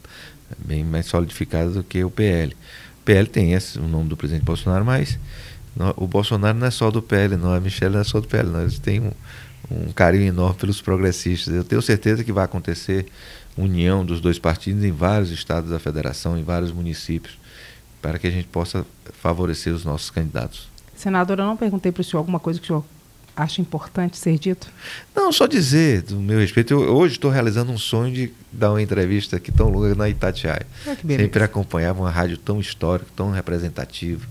bem 0.59 0.85
mais 0.85 1.07
solidificada 1.07 1.71
do 1.71 1.83
que 1.83 2.03
o 2.05 2.11
PL. 2.11 2.53
O 3.01 3.05
PL 3.05 3.29
tem 3.29 3.53
esse, 3.53 3.79
o 3.79 3.87
nome 3.87 4.09
do 4.09 4.17
presidente 4.17 4.45
Bolsonaro, 4.45 4.85
mas 4.85 5.19
não, 5.77 5.93
o 5.97 6.07
Bolsonaro 6.07 6.59
não 6.59 6.67
é 6.67 6.71
só 6.71 6.91
do 6.91 7.03
PL, 7.03 7.37
não, 7.37 7.53
a 7.53 7.61
Michelle 7.61 7.95
não 7.95 8.01
é 8.01 8.05
só 8.05 8.21
do 8.21 8.27
PL, 8.27 8.49
nós 8.49 8.79
temos 8.79 9.13
um, 9.71 9.89
um 9.89 9.93
carinho 9.93 10.27
enorme 10.27 10.59
pelos 10.59 10.81
progressistas. 10.81 11.55
Eu 11.55 11.65
tenho 11.65 11.83
certeza 11.83 12.25
que 12.25 12.33
vai 12.33 12.45
acontecer 12.45 13.07
união 13.57 14.05
dos 14.05 14.21
dois 14.21 14.39
partidos 14.39 14.85
em 14.85 14.93
vários 14.93 15.31
estados 15.31 15.71
da 15.71 15.79
federação, 15.79 16.39
em 16.39 16.43
vários 16.43 16.73
municípios, 16.73 17.39
para 18.01 18.19
que 18.19 18.27
a 18.27 18.31
gente 18.31 18.49
possa 18.49 18.85
favorecer 19.21 19.73
os 19.73 19.85
nossos 19.85 20.11
candidatos. 20.11 20.69
Senadora, 20.95 21.43
eu 21.43 21.47
não 21.47 21.57
perguntei 21.57 21.93
para 21.93 22.01
o 22.01 22.05
senhor 22.05 22.19
alguma 22.19 22.41
coisa 22.41 22.59
que 22.59 22.65
o 22.65 22.67
senhor 22.69 22.85
acha 23.37 23.61
importante 23.61 24.17
ser 24.17 24.39
dito? 24.39 24.69
Não, 25.15 25.31
só 25.31 25.47
dizer, 25.47 26.03
do 26.03 26.17
meu 26.19 26.39
respeito, 26.39 26.73
eu, 26.73 26.97
hoje 26.97 27.15
estou 27.15 27.31
realizando 27.31 27.71
um 27.71 27.77
sonho 27.79 28.13
de 28.13 28.33
dar 28.51 28.71
uma 28.71 28.81
entrevista 28.81 29.37
aqui 29.37 29.53
tão 29.53 29.69
longa 29.69 29.95
na 29.95 30.09
Itatiaia. 30.09 30.67
Ah, 30.87 30.97
Sempre 30.97 31.45
acompanhava 31.45 32.01
uma 32.01 32.11
rádio 32.11 32.39
tão 32.39 32.59
histórica, 32.59 33.11
tão 33.15 33.31
representativa. 33.31 34.27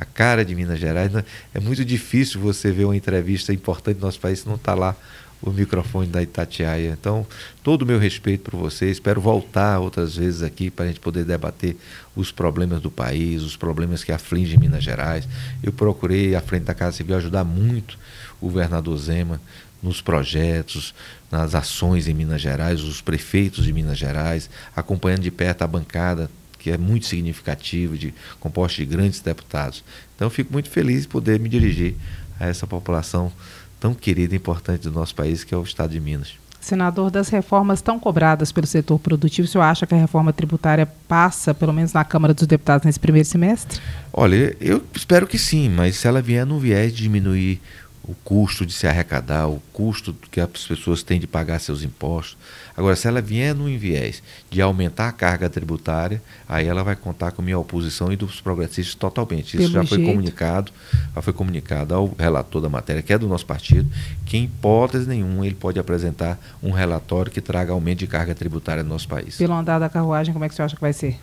A 0.00 0.04
cara 0.04 0.44
de 0.44 0.54
Minas 0.54 0.80
Gerais. 0.80 1.12
Né? 1.12 1.24
É 1.54 1.60
muito 1.60 1.84
difícil 1.84 2.40
você 2.40 2.72
ver 2.72 2.86
uma 2.86 2.96
entrevista 2.96 3.52
importante 3.52 3.98
do 3.98 4.06
nosso 4.06 4.18
país 4.18 4.40
se 4.40 4.48
não 4.48 4.56
está 4.56 4.74
lá 4.74 4.96
o 5.42 5.50
microfone 5.50 6.06
da 6.06 6.22
Itatiaia. 6.22 6.96
Então, 6.98 7.26
todo 7.62 7.82
o 7.82 7.86
meu 7.86 7.98
respeito 7.98 8.50
por 8.50 8.58
vocês. 8.58 8.92
Espero 8.92 9.20
voltar 9.20 9.78
outras 9.78 10.16
vezes 10.16 10.42
aqui 10.42 10.70
para 10.70 10.86
a 10.86 10.88
gente 10.88 11.00
poder 11.00 11.24
debater 11.24 11.76
os 12.14 12.30
problemas 12.32 12.80
do 12.80 12.90
país, 12.90 13.42
os 13.42 13.56
problemas 13.56 14.04
que 14.04 14.12
afligem 14.12 14.58
Minas 14.58 14.84
Gerais. 14.84 15.26
Eu 15.62 15.72
procurei, 15.72 16.34
à 16.34 16.40
frente 16.40 16.64
da 16.64 16.74
Casa 16.74 16.96
Civil, 16.96 17.16
ajudar 17.16 17.44
muito 17.44 17.98
o 18.40 18.46
governador 18.46 18.96
Zema 18.98 19.40
nos 19.82 20.00
projetos, 20.00 20.94
nas 21.30 21.54
ações 21.54 22.06
em 22.06 22.14
Minas 22.14 22.42
Gerais, 22.42 22.82
os 22.82 23.00
prefeitos 23.00 23.64
de 23.64 23.72
Minas 23.72 23.98
Gerais, 23.98 24.50
acompanhando 24.74 25.22
de 25.22 25.30
perto 25.30 25.62
a 25.62 25.66
bancada, 25.66 26.30
que 26.58 26.70
é 26.70 26.76
muito 26.76 27.06
significativa, 27.06 27.96
de, 27.96 28.12
composta 28.38 28.76
de 28.76 28.86
grandes 28.86 29.20
deputados. 29.20 29.82
Então, 30.14 30.26
eu 30.26 30.30
fico 30.30 30.52
muito 30.52 30.68
feliz 30.68 31.02
de 31.02 31.08
poder 31.08 31.40
me 31.40 31.48
dirigir 31.48 31.94
a 32.38 32.46
essa 32.46 32.66
população 32.66 33.32
tão 33.78 33.94
querida 33.94 34.34
e 34.34 34.36
importante 34.36 34.82
do 34.82 34.92
nosso 34.92 35.14
país, 35.14 35.42
que 35.42 35.54
é 35.54 35.56
o 35.56 35.62
Estado 35.62 35.92
de 35.92 36.00
Minas. 36.00 36.34
Senador, 36.60 37.10
das 37.10 37.30
reformas 37.30 37.80
tão 37.80 37.98
cobradas 37.98 38.52
pelo 38.52 38.66
setor 38.66 38.98
produtivo, 38.98 39.48
o 39.48 39.50
senhor 39.50 39.64
acha 39.64 39.86
que 39.86 39.94
a 39.94 39.98
reforma 39.98 40.30
tributária 40.30 40.86
passa, 41.08 41.54
pelo 41.54 41.72
menos 41.72 41.94
na 41.94 42.04
Câmara 42.04 42.34
dos 42.34 42.46
Deputados, 42.46 42.84
nesse 42.84 43.00
primeiro 43.00 43.26
semestre? 43.26 43.80
Olha, 44.12 44.54
eu 44.60 44.84
espero 44.94 45.26
que 45.26 45.38
sim, 45.38 45.70
mas 45.70 45.96
se 45.96 46.06
ela 46.06 46.20
vier 46.20 46.44
no 46.44 46.60
viés 46.60 46.92
de 46.94 47.02
diminuir 47.02 47.62
o 48.02 48.14
custo 48.24 48.64
de 48.64 48.72
se 48.72 48.86
arrecadar, 48.86 49.46
o 49.46 49.62
custo 49.72 50.14
que 50.30 50.40
as 50.40 50.48
pessoas 50.48 51.02
têm 51.02 51.20
de 51.20 51.26
pagar 51.26 51.58
seus 51.60 51.82
impostos. 51.82 52.36
Agora, 52.76 52.96
se 52.96 53.06
ela 53.06 53.20
vier 53.20 53.54
no 53.54 53.66
viés 53.78 54.22
de 54.48 54.62
aumentar 54.62 55.08
a 55.08 55.12
carga 55.12 55.50
tributária, 55.50 56.22
aí 56.48 56.66
ela 56.66 56.82
vai 56.82 56.96
contar 56.96 57.32
com 57.32 57.42
minha 57.42 57.58
oposição 57.58 58.10
e 58.10 58.16
dos 58.16 58.40
progressistas 58.40 58.94
totalmente. 58.94 59.56
Isso 59.56 59.70
Pelo 59.70 59.72
já 59.72 59.84
foi 59.84 60.02
comunicado, 60.02 60.72
já 61.14 61.22
foi 61.22 61.32
comunicado 61.32 61.94
ao 61.94 62.14
relator 62.18 62.62
da 62.62 62.68
matéria, 62.68 63.02
que 63.02 63.12
é 63.12 63.18
do 63.18 63.28
nosso 63.28 63.44
partido, 63.44 63.88
que 64.24 64.38
em 64.38 64.44
hipótese 64.44 65.06
nenhuma 65.06 65.46
ele 65.46 65.54
pode 65.54 65.78
apresentar 65.78 66.38
um 66.62 66.70
relatório 66.70 67.30
que 67.30 67.40
traga 67.40 67.72
aumento 67.72 67.98
de 67.98 68.06
carga 68.06 68.34
tributária 68.34 68.82
no 68.82 68.88
nosso 68.88 69.08
país. 69.08 69.36
Pelo 69.36 69.54
andar 69.54 69.78
da 69.78 69.88
carruagem, 69.88 70.32
como 70.32 70.44
é 70.44 70.48
que 70.48 70.54
você 70.54 70.62
acha 70.62 70.74
que 70.74 70.80
vai 70.80 70.92
ser? 70.92 71.18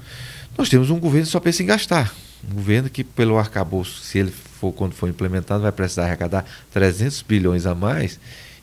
Nós 0.57 0.69
temos 0.69 0.89
um 0.89 0.99
governo 0.99 1.25
que 1.25 1.31
só 1.31 1.39
pensa 1.39 1.63
em 1.63 1.65
gastar. 1.65 2.13
Um 2.49 2.55
governo 2.55 2.89
que, 2.89 3.03
pelo 3.03 3.37
arcabouço, 3.37 4.01
se 4.01 4.19
ele 4.19 4.31
for 4.31 4.71
quando 4.71 4.93
for 4.93 5.09
implementado, 5.09 5.63
vai 5.63 5.71
precisar 5.71 6.05
arrecadar 6.05 6.45
300 6.71 7.21
bilhões 7.21 7.65
a 7.65 7.75
mais 7.75 8.19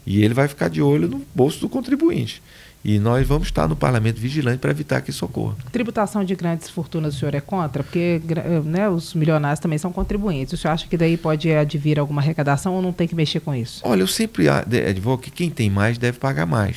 e 0.07 0.22
ele 0.22 0.35
vai 0.35 0.49
ficar 0.49 0.68
de 0.68 0.83
olho 0.83 1.09
no 1.09 1.22
bolso 1.35 1.61
do 1.61 1.68
contribuinte. 1.68 2.43
E 2.85 2.99
nós 2.99 3.27
vamos 3.27 3.49
estar 3.49 3.66
no 3.66 3.75
parlamento 3.75 4.20
vigilante 4.20 4.59
para 4.59 4.70
evitar 4.70 5.01
que 5.01 5.09
isso 5.09 5.25
ocorra. 5.25 5.57
Tributação 5.72 6.22
de 6.22 6.35
grandes 6.35 6.68
fortunas 6.68 7.16
o 7.16 7.18
senhor 7.18 7.35
é 7.35 7.41
contra? 7.41 7.83
Porque 7.83 8.20
né, 8.62 8.87
os 8.91 9.14
milionários 9.14 9.59
também 9.59 9.79
são 9.79 9.91
contribuintes. 9.91 10.53
O 10.53 10.57
senhor 10.59 10.75
acha 10.75 10.87
que 10.87 10.97
daí 10.97 11.16
pode 11.16 11.51
advir 11.51 11.99
alguma 11.99 12.20
arrecadação 12.20 12.75
ou 12.75 12.83
não 12.83 12.93
tem 12.93 13.09
que 13.09 13.14
mexer 13.14 13.41
com 13.41 13.55
isso? 13.55 13.81
Olha, 13.85 14.03
eu 14.03 14.07
sempre 14.07 14.51
advogo 14.51 15.22
que 15.22 15.31
quem 15.31 15.49
tem 15.49 15.70
mais 15.70 15.97
deve 15.97 16.18
pagar 16.18 16.45
mais. 16.45 16.77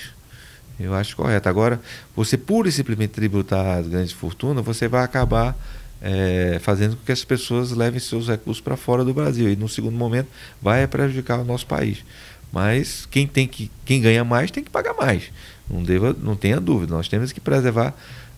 Eu 0.80 0.94
acho 0.94 1.14
correto. 1.14 1.50
Agora, 1.50 1.82
você 2.16 2.38
pura 2.38 2.70
e 2.70 2.72
simplesmente 2.72 3.10
tributar 3.10 3.80
as 3.80 3.88
grandes 3.88 4.14
fortunas, 4.14 4.64
você 4.64 4.88
vai 4.88 5.04
acabar 5.04 5.58
é, 6.02 6.60
fazendo 6.62 6.96
com 6.96 7.04
que 7.06 7.12
as 7.12 7.24
pessoas 7.24 7.72
levem 7.72 8.00
seus 8.00 8.28
recursos 8.28 8.62
para 8.62 8.78
fora 8.78 9.04
do 9.04 9.14
Brasil. 9.14 9.52
E 9.52 9.56
no 9.56 9.68
segundo 9.68 9.96
momento 9.96 10.28
vai 10.62 10.86
prejudicar 10.88 11.40
o 11.40 11.46
nosso 11.46 11.66
país. 11.66 12.04
Mas 12.52 13.06
quem 13.10 13.28
tem 13.28 13.48
que, 13.48 13.70
quem 13.86 14.02
ganha 14.02 14.24
mais 14.24 14.52
tem 14.52 14.64
que 14.64 14.70
pagar 14.70 14.94
mais. 14.94 15.24
Não, 15.70 15.84
deva, 15.84 16.16
não 16.22 16.36
tenha 16.36 16.60
dúvida. 16.60 16.94
Nós 16.96 17.08
temos 17.08 17.32
que 17.32 17.42
preservar 17.42 17.94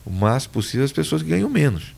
o 0.05 0.11
máximo 0.11 0.53
possível 0.53 0.85
as 0.85 0.91
pessoas 0.91 1.21
que 1.21 1.29
ganham 1.29 1.49
menos. 1.49 1.93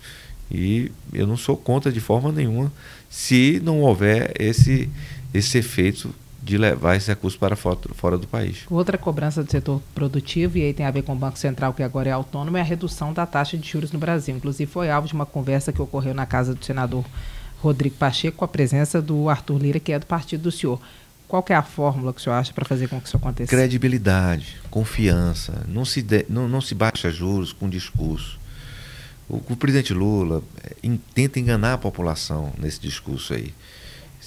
E 0.49 0.91
eu 1.14 1.26
não 1.26 1.38
sou 1.38 1.55
contra 1.55 1.91
de 1.91 2.01
forma 2.01 2.32
nenhuma 2.32 2.72
se 3.09 3.62
não 3.64 3.82
houver 3.82 4.34
esse, 4.38 4.89
esse 5.34 5.57
efeito 5.57 6.14
de 6.41 6.57
levar 6.57 6.95
esse 6.95 7.07
recurso 7.07 7.37
para 7.37 7.55
fora, 7.55 8.17
do 8.17 8.27
país. 8.27 8.65
Outra 8.69 8.97
cobrança 8.97 9.43
do 9.43 9.51
setor 9.51 9.81
produtivo, 9.93 10.57
e 10.57 10.63
aí 10.63 10.73
tem 10.73 10.85
a 10.85 10.91
ver 10.91 11.03
com 11.03 11.13
o 11.13 11.15
Banco 11.15 11.37
Central, 11.37 11.73
que 11.73 11.83
agora 11.83 12.09
é 12.09 12.11
autônomo, 12.11 12.57
é 12.57 12.61
a 12.61 12.63
redução 12.63 13.13
da 13.13 13.25
taxa 13.25 13.57
de 13.57 13.69
juros 13.69 13.91
no 13.91 13.99
Brasil. 13.99 14.35
Inclusive, 14.35 14.69
foi 14.69 14.89
alvo 14.89 15.07
de 15.07 15.13
uma 15.13 15.25
conversa 15.25 15.71
que 15.71 15.81
ocorreu 15.81 16.13
na 16.13 16.25
casa 16.25 16.55
do 16.55 16.65
senador 16.65 17.05
Rodrigo 17.61 17.95
Pacheco, 17.95 18.37
com 18.37 18.45
a 18.45 18.47
presença 18.47 19.01
do 19.01 19.29
Arthur 19.29 19.59
Lira, 19.59 19.79
que 19.79 19.91
é 19.91 19.99
do 19.99 20.05
partido 20.05 20.43
do 20.43 20.51
senhor. 20.51 20.81
Qual 21.27 21.45
é 21.47 21.53
a 21.53 21.63
fórmula 21.63 22.11
que 22.11 22.19
o 22.19 22.23
senhor 22.23 22.35
acha 22.35 22.51
para 22.51 22.65
fazer 22.65 22.89
com 22.89 22.99
que 22.99 23.07
isso 23.07 23.15
aconteça? 23.15 23.49
Credibilidade, 23.49 24.57
confiança. 24.69 25.63
Não 25.67 25.85
se, 25.85 26.01
de, 26.01 26.25
não, 26.27 26.49
não 26.49 26.59
se 26.59 26.73
baixa 26.75 27.09
juros 27.11 27.53
com 27.53 27.69
discurso. 27.69 28.39
O, 29.29 29.35
o 29.49 29.55
presidente 29.55 29.93
Lula 29.93 30.43
é, 30.61 30.89
tenta 31.13 31.39
enganar 31.39 31.73
a 31.73 31.77
população 31.77 32.51
nesse 32.57 32.81
discurso 32.81 33.33
aí. 33.33 33.53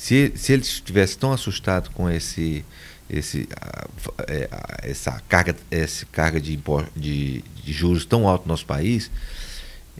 Se, 0.04 0.32
se 0.36 0.52
ele 0.52 0.62
estivesse 0.62 1.16
tão 1.16 1.32
assustado 1.32 1.88
com 1.90 2.10
esse, 2.10 2.62
esse, 3.08 3.48
é, 4.28 4.50
essa 4.82 5.22
carga, 5.28 5.56
essa 5.70 6.04
carga 6.12 6.38
de, 6.38 6.60
de, 6.94 7.42
de 7.64 7.72
juros 7.72 8.04
tão 8.04 8.28
alto 8.28 8.42
no 8.42 8.48
nosso 8.48 8.66
país, 8.66 9.10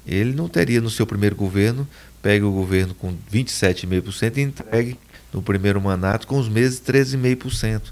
ele 0.07 0.35
não 0.35 0.47
teria 0.47 0.81
no 0.83 0.91
seu 0.91 1.07
primeiro 1.07 1.35
governo 1.35 1.89
pegue 2.25 2.43
o 2.43 2.51
governo 2.51 2.95
com 2.95 3.15
27,5% 3.31 4.39
e 4.39 4.41
entregue 4.41 4.99
no 5.31 5.43
primeiro 5.43 5.79
mandato, 5.79 6.27
com 6.27 6.39
os 6.39 6.49
meses 6.49 6.81
13,5%. 6.81 7.83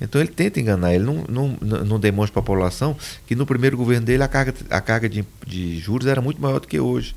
Então 0.00 0.20
ele 0.20 0.30
tenta 0.30 0.58
enganar, 0.58 0.94
ele 0.94 1.04
não, 1.04 1.24
não, 1.28 1.48
não 1.84 2.00
demonstra 2.00 2.32
para 2.32 2.40
a 2.40 2.44
população 2.44 2.96
que 3.26 3.34
no 3.34 3.44
primeiro 3.44 3.76
governo 3.76 4.06
dele 4.06 4.22
a 4.22 4.28
carga, 4.28 4.54
a 4.70 4.80
carga 4.80 5.08
de, 5.08 5.24
de 5.46 5.78
juros 5.78 6.06
era 6.06 6.22
muito 6.22 6.40
maior 6.40 6.60
do 6.60 6.66
que 6.66 6.80
hoje. 6.80 7.14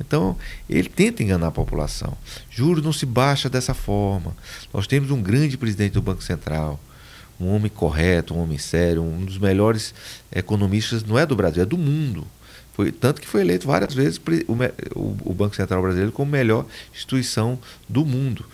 Então, 0.00 0.36
ele 0.68 0.88
tenta 0.88 1.22
enganar 1.22 1.48
a 1.48 1.52
população. 1.52 2.16
Juros 2.48 2.82
não 2.82 2.92
se 2.92 3.04
baixa 3.04 3.50
dessa 3.50 3.74
forma. 3.74 4.34
Nós 4.72 4.86
temos 4.86 5.10
um 5.10 5.22
grande 5.22 5.58
presidente 5.58 5.92
do 5.92 6.02
Banco 6.02 6.22
Central, 6.22 6.80
um 7.38 7.48
homem 7.48 7.70
correto, 7.70 8.34
um 8.34 8.42
homem 8.42 8.58
sério, 8.58 9.02
um 9.02 9.24
dos 9.24 9.38
melhores 9.38 9.94
economistas, 10.32 11.04
não 11.04 11.18
é 11.18 11.26
do 11.26 11.36
Brasil, 11.36 11.62
é 11.62 11.66
do 11.66 11.78
mundo. 11.78 12.26
Foi, 12.72 12.90
tanto 12.90 13.20
que 13.20 13.26
foi 13.26 13.42
eleito 13.42 13.66
várias 13.66 13.92
vezes 13.92 14.18
o, 14.48 14.98
o, 14.98 15.16
o 15.24 15.34
Banco 15.34 15.54
Central 15.54 15.82
Brasileiro 15.82 16.12
como 16.12 16.30
melhor 16.30 16.64
instituição 16.92 17.58
do 17.88 18.04
mundo. 18.06 18.44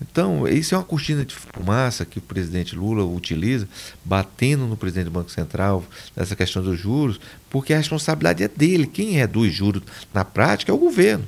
Então, 0.00 0.46
isso 0.46 0.74
é 0.74 0.78
uma 0.78 0.84
cortina 0.84 1.24
de 1.24 1.34
fumaça 1.34 2.04
que 2.04 2.18
o 2.18 2.22
presidente 2.22 2.76
Lula 2.76 3.04
utiliza, 3.04 3.68
batendo 4.04 4.66
no 4.66 4.76
presidente 4.76 5.06
do 5.06 5.10
Banco 5.10 5.30
Central 5.30 5.84
nessa 6.16 6.36
questão 6.36 6.62
dos 6.62 6.78
juros, 6.78 7.20
porque 7.50 7.72
a 7.72 7.78
responsabilidade 7.78 8.44
é 8.44 8.48
dele. 8.48 8.86
Quem 8.86 9.10
reduz 9.10 9.52
juros 9.52 9.82
na 10.14 10.24
prática 10.24 10.70
é 10.70 10.74
o 10.74 10.78
governo, 10.78 11.24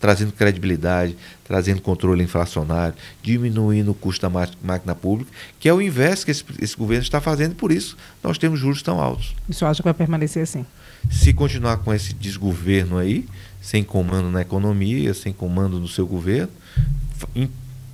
trazendo 0.00 0.32
credibilidade, 0.32 1.16
trazendo 1.44 1.82
controle 1.82 2.24
inflacionário, 2.24 2.94
diminuindo 3.22 3.90
o 3.90 3.94
custo 3.94 4.28
da 4.28 4.48
máquina 4.62 4.94
pública, 4.94 5.30
que 5.60 5.68
é 5.68 5.74
o 5.74 5.82
inverso 5.82 6.24
que 6.24 6.30
esse, 6.30 6.44
esse 6.60 6.76
governo 6.76 7.02
está 7.02 7.20
fazendo, 7.20 7.54
por 7.54 7.70
isso 7.70 7.96
nós 8.22 8.38
temos 8.38 8.58
juros 8.58 8.82
tão 8.82 9.00
altos. 9.00 9.34
Isso 9.48 9.64
acha 9.66 9.82
que 9.82 9.84
vai 9.84 9.94
permanecer 9.94 10.42
assim? 10.42 10.64
Se 11.10 11.32
continuar 11.32 11.78
com 11.78 11.92
esse 11.92 12.14
desgoverno 12.14 12.98
aí, 12.98 13.26
sem 13.60 13.84
comando 13.84 14.30
na 14.30 14.40
economia, 14.40 15.12
sem 15.12 15.32
comando 15.32 15.78
no 15.78 15.86
seu 15.86 16.06
governo, 16.06 16.50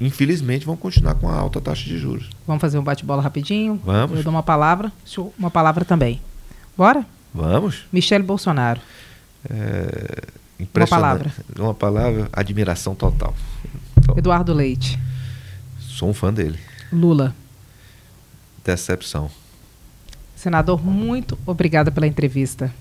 infelizmente, 0.00 0.66
vão 0.66 0.76
continuar 0.76 1.14
com 1.14 1.28
a 1.28 1.36
alta 1.36 1.60
taxa 1.60 1.84
de 1.84 1.98
juros. 1.98 2.28
Vamos 2.46 2.60
fazer 2.60 2.78
um 2.78 2.82
bate-bola 2.82 3.22
rapidinho? 3.22 3.80
Vamos. 3.84 4.18
Eu 4.18 4.22
dou 4.24 4.32
uma 4.32 4.42
palavra, 4.42 4.92
uma 5.38 5.50
palavra 5.50 5.84
também. 5.84 6.20
Bora? 6.76 7.06
Vamos. 7.34 7.84
Michele 7.92 8.24
Bolsonaro. 8.24 8.80
É, 9.48 10.22
uma 10.58 10.86
palavra. 10.86 11.32
Uma 11.58 11.74
palavra, 11.74 12.28
admiração 12.32 12.94
total. 12.94 13.34
Então, 13.98 14.16
Eduardo 14.16 14.52
Leite. 14.52 14.98
Sou 15.78 16.08
um 16.08 16.14
fã 16.14 16.32
dele. 16.32 16.58
Lula. 16.92 17.34
Decepção. 18.64 19.30
Senador, 20.36 20.84
muito 20.84 21.38
obrigada 21.46 21.90
pela 21.90 22.06
entrevista. 22.06 22.72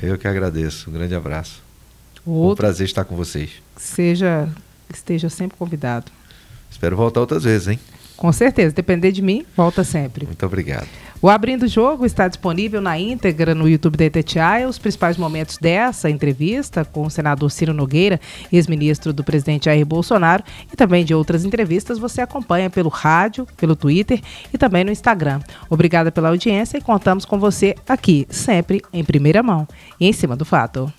Eu 0.00 0.18
que 0.18 0.26
agradeço. 0.26 0.90
Um 0.90 0.92
grande 0.92 1.14
abraço. 1.14 1.62
Outro, 2.24 2.52
um 2.52 2.56
prazer 2.56 2.86
estar 2.86 3.04
com 3.04 3.16
vocês. 3.16 3.50
Seja, 3.76 4.48
esteja 4.92 5.28
sempre 5.28 5.56
convidado. 5.56 6.10
Espero 6.72 6.96
voltar 6.96 7.20
outras 7.20 7.44
vezes, 7.44 7.68
hein? 7.68 7.78
Com 8.16 8.32
certeza, 8.32 8.74
depender 8.74 9.12
de 9.12 9.20
mim, 9.20 9.44
volta 9.56 9.84
sempre. 9.84 10.26
Muito 10.26 10.46
obrigado. 10.46 10.86
O 11.20 11.28
Abrindo 11.28 11.64
o 11.64 11.68
Jogo 11.68 12.04
está 12.04 12.26
disponível 12.26 12.80
na 12.80 12.98
íntegra 12.98 13.54
no 13.54 13.68
YouTube 13.68 13.96
da 13.96 14.04
ETTI. 14.04 14.66
Os 14.68 14.78
principais 14.78 15.16
momentos 15.16 15.56
dessa 15.56 16.10
entrevista 16.10 16.84
com 16.84 17.06
o 17.06 17.10
senador 17.10 17.48
Ciro 17.50 17.72
Nogueira, 17.72 18.20
ex-ministro 18.52 19.12
do 19.12 19.22
presidente 19.22 19.66
Jair 19.66 19.86
Bolsonaro, 19.86 20.42
e 20.72 20.76
também 20.76 21.04
de 21.04 21.14
outras 21.14 21.44
entrevistas, 21.44 21.98
você 21.98 22.20
acompanha 22.20 22.68
pelo 22.68 22.88
rádio, 22.88 23.46
pelo 23.56 23.76
Twitter 23.76 24.20
e 24.52 24.58
também 24.58 24.82
no 24.82 24.90
Instagram. 24.90 25.40
Obrigada 25.70 26.10
pela 26.10 26.28
audiência 26.28 26.78
e 26.78 26.80
contamos 26.80 27.24
com 27.24 27.38
você 27.38 27.76
aqui, 27.88 28.26
sempre 28.28 28.82
em 28.92 29.04
primeira 29.04 29.42
mão 29.44 29.66
e 30.00 30.08
em 30.08 30.12
cima 30.12 30.34
do 30.34 30.44
fato. 30.44 30.92